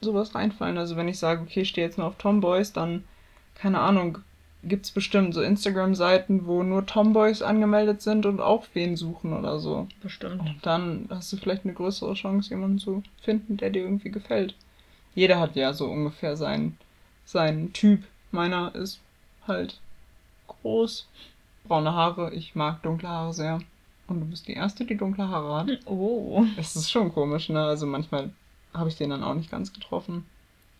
sowas 0.00 0.34
reinfallen. 0.34 0.78
Also 0.78 0.96
wenn 0.96 1.08
ich 1.08 1.18
sage, 1.18 1.42
okay, 1.42 1.62
ich 1.62 1.68
stehe 1.70 1.86
jetzt 1.86 1.98
nur 1.98 2.06
auf 2.06 2.18
Tomboys, 2.18 2.72
dann, 2.72 3.04
keine 3.54 3.80
Ahnung, 3.80 4.18
gibt's 4.62 4.90
bestimmt 4.90 5.34
so 5.34 5.42
Instagram-Seiten, 5.42 6.46
wo 6.46 6.62
nur 6.62 6.86
Tomboys 6.86 7.42
angemeldet 7.42 8.02
sind 8.02 8.26
und 8.26 8.40
auch 8.40 8.66
wen 8.74 8.96
suchen 8.96 9.32
oder 9.32 9.58
so. 9.58 9.86
Bestimmt. 10.02 10.40
Und 10.40 10.58
dann 10.62 11.06
hast 11.10 11.32
du 11.32 11.36
vielleicht 11.36 11.64
eine 11.64 11.74
größere 11.74 12.14
Chance, 12.14 12.50
jemanden 12.50 12.78
zu 12.78 13.02
finden, 13.22 13.56
der 13.56 13.70
dir 13.70 13.82
irgendwie 13.82 14.10
gefällt. 14.10 14.54
Jeder 15.14 15.40
hat 15.40 15.56
ja 15.56 15.72
so 15.72 15.86
ungefähr 15.86 16.36
seinen, 16.36 16.76
seinen 17.24 17.72
Typ. 17.72 18.04
Meiner 18.32 18.74
ist 18.74 19.00
halt 19.46 19.80
groß, 20.48 21.06
braune 21.66 21.94
Haare. 21.94 22.32
Ich 22.34 22.54
mag 22.54 22.82
dunkle 22.82 23.08
Haare 23.08 23.32
sehr. 23.32 23.60
Und 24.08 24.20
du 24.20 24.26
bist 24.26 24.46
die 24.46 24.52
Erste, 24.52 24.84
die 24.84 24.96
dunkle 24.96 25.28
Haare 25.28 25.56
hat. 25.56 25.86
Oh. 25.86 26.44
Es 26.56 26.76
ist 26.76 26.90
schon 26.90 27.12
komisch, 27.12 27.48
ne? 27.48 27.64
Also 27.64 27.86
manchmal 27.86 28.30
habe 28.72 28.88
ich 28.88 28.96
den 28.96 29.10
dann 29.10 29.24
auch 29.24 29.34
nicht 29.34 29.50
ganz 29.50 29.72
getroffen. 29.72 30.26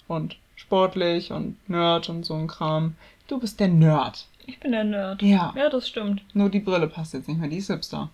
Und 0.07 0.37
sportlich 0.55 1.33
und 1.33 1.57
Nerd 1.69 2.09
und 2.09 2.25
so 2.25 2.35
ein 2.35 2.47
Kram. 2.47 2.95
Du 3.29 3.39
bist 3.41 3.59
der 3.61 3.69
Nerd. 3.69 4.27
Ich 4.47 4.61
bin 4.61 4.73
der 4.73 4.85
Nerd. 4.85 5.21
Ja. 5.23 5.53
Ja, 5.57 5.69
das 5.69 5.89
stimmt. 5.89 6.23
Nur 6.35 6.49
die 6.51 6.61
Brille 6.61 6.87
passt 6.87 7.15
jetzt 7.15 7.29
nicht 7.29 7.41
mehr, 7.41 7.49
die 7.49 7.57
ist 7.59 7.67
Hipster. 7.69 8.09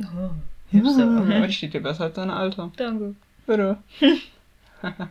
Oh, 0.00 0.30
Hipster. 0.70 1.24
Die 1.46 1.52
steht 1.52 1.74
dir 1.74 1.82
besser 1.82 2.04
als 2.04 2.14
deine 2.14 2.34
Alte. 2.34 2.70
Danke. 2.76 3.14
Bitte. 3.46 3.78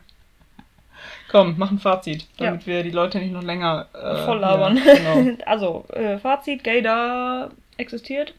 Komm, 1.29 1.55
mach 1.57 1.71
ein 1.71 1.79
Fazit, 1.79 2.27
Ja. 2.37 2.47
damit 2.47 2.67
wir 2.67 2.83
die 2.83 2.91
Leute 2.91 3.19
nicht 3.19 3.31
noch 3.33 3.43
länger 3.43 3.87
äh, 3.93 4.25
Voll 4.25 4.39
labern. 4.39 4.77
Ja, 4.77 4.93
genau. 5.15 5.37
Also, 5.45 5.85
äh, 5.89 6.17
Fazit, 6.17 6.63
Gaydar 6.63 7.51
existiert. 7.77 8.33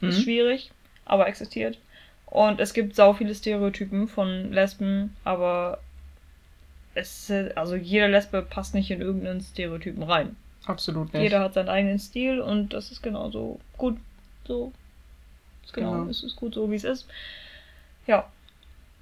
Ist 0.00 0.18
Mhm. 0.18 0.22
schwierig, 0.22 0.70
aber 1.04 1.26
existiert. 1.28 1.78
Und 2.26 2.60
es 2.60 2.74
gibt 2.74 2.94
sau 2.94 3.14
viele 3.14 3.34
Stereotypen 3.34 4.06
von 4.08 4.52
Lesben, 4.52 5.16
aber 5.24 5.78
es, 6.94 7.30
äh, 7.30 7.52
also 7.54 7.76
jede 7.76 8.06
Lesbe 8.08 8.42
passt 8.42 8.74
nicht 8.74 8.90
in 8.90 9.00
irgendeinen 9.00 9.40
Stereotypen 9.40 10.02
rein. 10.02 10.36
Absolut 10.66 11.12
nicht. 11.12 11.22
Jeder 11.22 11.40
hat 11.40 11.54
seinen 11.54 11.68
eigenen 11.68 11.98
Stil 11.98 12.40
und 12.40 12.72
das 12.74 12.90
ist 12.90 13.02
genauso 13.02 13.60
gut 13.76 13.96
so. 14.46 14.72
Genau, 15.72 15.92
Genau. 15.92 16.10
es 16.10 16.22
ist 16.22 16.36
gut 16.36 16.54
so, 16.54 16.70
wie 16.70 16.76
es 16.76 16.84
ist. 16.84 17.06
Ja, 18.06 18.26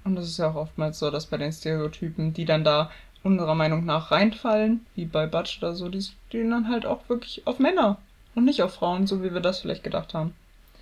Und 0.03 0.17
es 0.17 0.27
ist 0.29 0.37
ja 0.37 0.49
auch 0.51 0.55
oftmals 0.55 0.99
so, 0.99 1.09
dass 1.11 1.25
bei 1.25 1.37
den 1.37 1.51
Stereotypen, 1.51 2.33
die 2.33 2.45
dann 2.45 2.63
da 2.63 2.91
unserer 3.23 3.55
Meinung 3.55 3.83
nach 3.85 4.11
reinfallen, 4.11 4.85
wie 4.95 5.05
bei 5.05 5.25
Butch 5.27 5.57
oder 5.57 5.75
so, 5.75 5.89
die 5.89 6.01
stehen 6.01 6.51
dann 6.51 6.69
halt 6.69 6.85
auch 6.85 7.07
wirklich 7.09 7.45
auf 7.47 7.59
Männer 7.59 7.97
und 8.35 8.45
nicht 8.45 8.61
auf 8.61 8.73
Frauen, 8.75 9.07
so 9.07 9.23
wie 9.23 9.33
wir 9.33 9.41
das 9.41 9.59
vielleicht 9.59 9.83
gedacht 9.83 10.13
haben. 10.13 10.33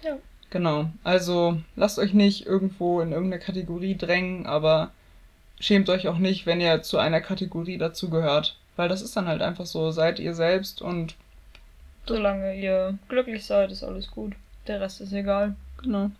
Ja. 0.03 0.17
Genau. 0.51 0.89
Also 1.03 1.59
lasst 1.75 1.97
euch 1.97 2.13
nicht 2.13 2.45
irgendwo 2.45 3.01
in 3.01 3.11
irgendeine 3.11 3.41
Kategorie 3.43 3.95
drängen, 3.97 4.45
aber 4.45 4.91
schämt 5.59 5.89
euch 5.89 6.07
auch 6.07 6.17
nicht, 6.17 6.45
wenn 6.45 6.61
ihr 6.61 6.81
zu 6.81 6.97
einer 6.97 7.21
Kategorie 7.21 7.77
dazugehört. 7.77 8.57
Weil 8.75 8.89
das 8.89 9.01
ist 9.01 9.15
dann 9.15 9.27
halt 9.27 9.41
einfach 9.41 9.65
so, 9.65 9.91
seid 9.91 10.19
ihr 10.19 10.33
selbst 10.33 10.81
und 10.81 11.15
solange 12.05 12.55
ihr 12.59 12.97
glücklich 13.07 13.45
seid, 13.45 13.71
ist 13.71 13.83
alles 13.83 14.11
gut. 14.11 14.33
Der 14.67 14.81
Rest 14.81 15.01
ist 15.01 15.13
egal. 15.13 15.55
Genau. 15.81 16.11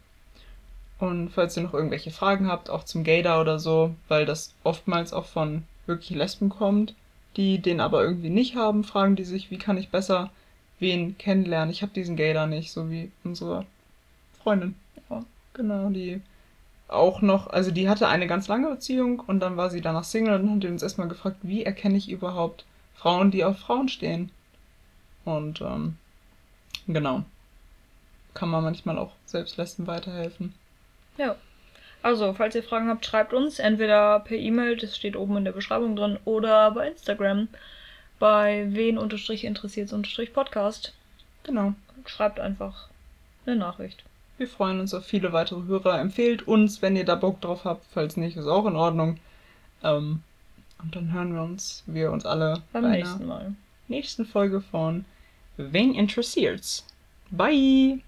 Und 1.00 1.30
falls 1.30 1.58
ihr 1.58 1.64
noch 1.64 1.74
irgendwelche 1.74 2.12
Fragen 2.12 2.48
habt, 2.48 2.70
auch 2.70 2.86
zum 2.86 3.04
Gaydar 3.04 3.42
oder 3.42 3.60
so, 3.60 3.94
weil 4.08 4.26
das 4.26 4.54
oftmals 4.64 5.12
auch 5.12 5.26
von 5.26 5.64
wirklich 5.86 6.18
Lesben 6.18 6.50
kommt, 6.50 6.96
die 7.36 7.60
den 7.60 7.82
aber 7.82 8.02
irgendwie 8.02 8.30
nicht 8.30 8.56
haben, 8.56 8.86
fragen 8.86 9.18
die 9.18 9.26
sich, 9.26 9.52
wie 9.52 9.58
kann 9.58 9.78
ich 9.78 9.90
besser 9.90 10.32
wen 10.80 11.18
kennenlernen? 11.18 11.72
Ich 11.72 11.82
habe 11.82 11.94
diesen 11.94 12.16
Gaydar 12.16 12.48
nicht, 12.48 12.72
so 12.72 12.90
wie 12.90 13.12
unsere 13.24 13.66
Freundin. 14.42 14.76
Ja. 15.10 15.24
Genau, 15.54 15.90
die 15.90 16.22
auch 16.88 17.22
noch, 17.22 17.48
also 17.48 17.72
die 17.72 17.90
hatte 17.90 18.08
eine 18.08 18.28
ganz 18.28 18.48
lange 18.48 18.70
Beziehung 18.70 19.20
und 19.20 19.40
dann 19.40 19.58
war 19.58 19.70
sie 19.70 19.82
danach 19.82 20.04
Single 20.04 20.40
und 20.40 20.52
hat 20.52 20.66
uns 20.66 20.84
erstmal 20.84 21.08
gefragt, 21.08 21.38
wie 21.42 21.64
erkenne 21.64 21.98
ich 21.98 22.10
überhaupt 22.10 22.66
Frauen, 22.96 23.32
die 23.32 23.44
auf 23.44 23.60
Frauen 23.60 23.90
stehen? 23.90 24.32
Und 25.24 25.62
ähm, 25.62 25.98
genau. 26.88 27.24
Kann 28.34 28.50
man 28.50 28.64
manchmal 28.64 28.98
auch 28.98 29.14
selbst 29.26 29.58
weiterhelfen. 29.58 30.54
Ja. 31.18 31.36
Also, 32.04 32.34
falls 32.34 32.54
ihr 32.54 32.64
Fragen 32.64 32.90
habt, 32.90 33.06
schreibt 33.06 33.34
uns 33.34 33.58
entweder 33.58 34.20
per 34.20 34.38
E-Mail, 34.38 34.78
das 34.78 34.96
steht 34.96 35.16
oben 35.16 35.38
in 35.38 35.46
der 35.46 35.54
Beschreibung 35.54 35.96
drin, 35.96 36.20
oder 36.24 36.70
bei 36.70 36.90
Instagram 36.90 37.48
bei 38.20 38.68
wen-interessiert-podcast. 38.70 40.94
Genau. 41.44 41.74
Schreibt 42.06 42.40
einfach 42.40 42.90
eine 43.46 43.56
Nachricht. 43.56 44.04
Wir 44.38 44.48
freuen 44.48 44.80
uns 44.80 44.94
auf 44.94 45.06
viele 45.06 45.32
weitere 45.34 45.64
Hörer. 45.64 46.00
Empfehlt 46.00 46.48
uns, 46.48 46.82
wenn 46.82 46.96
ihr 46.96 47.06
da 47.06 47.16
Bock 47.16 47.42
drauf 47.42 47.64
habt. 47.64 47.86
Falls 47.94 48.18
nicht, 48.18 48.36
ist 48.36 48.48
auch 48.48 48.66
in 48.66 48.76
Ordnung. 48.76 49.18
Ähm, 49.84 50.22
und 50.82 50.96
dann 50.96 51.12
hören 51.14 51.34
wir 51.34 51.42
uns, 51.42 51.84
wir 51.86 52.12
uns 52.12 52.26
alle 52.26 52.62
Beim 52.74 52.84
bei 52.84 52.98
nächsten 52.98 53.26
Mal. 53.26 53.56
nächsten 53.88 54.26
Folge 54.26 54.62
von 54.62 55.06
Wen 55.58 55.96
interessiert's? 55.96 56.86
Bye! 57.32 58.02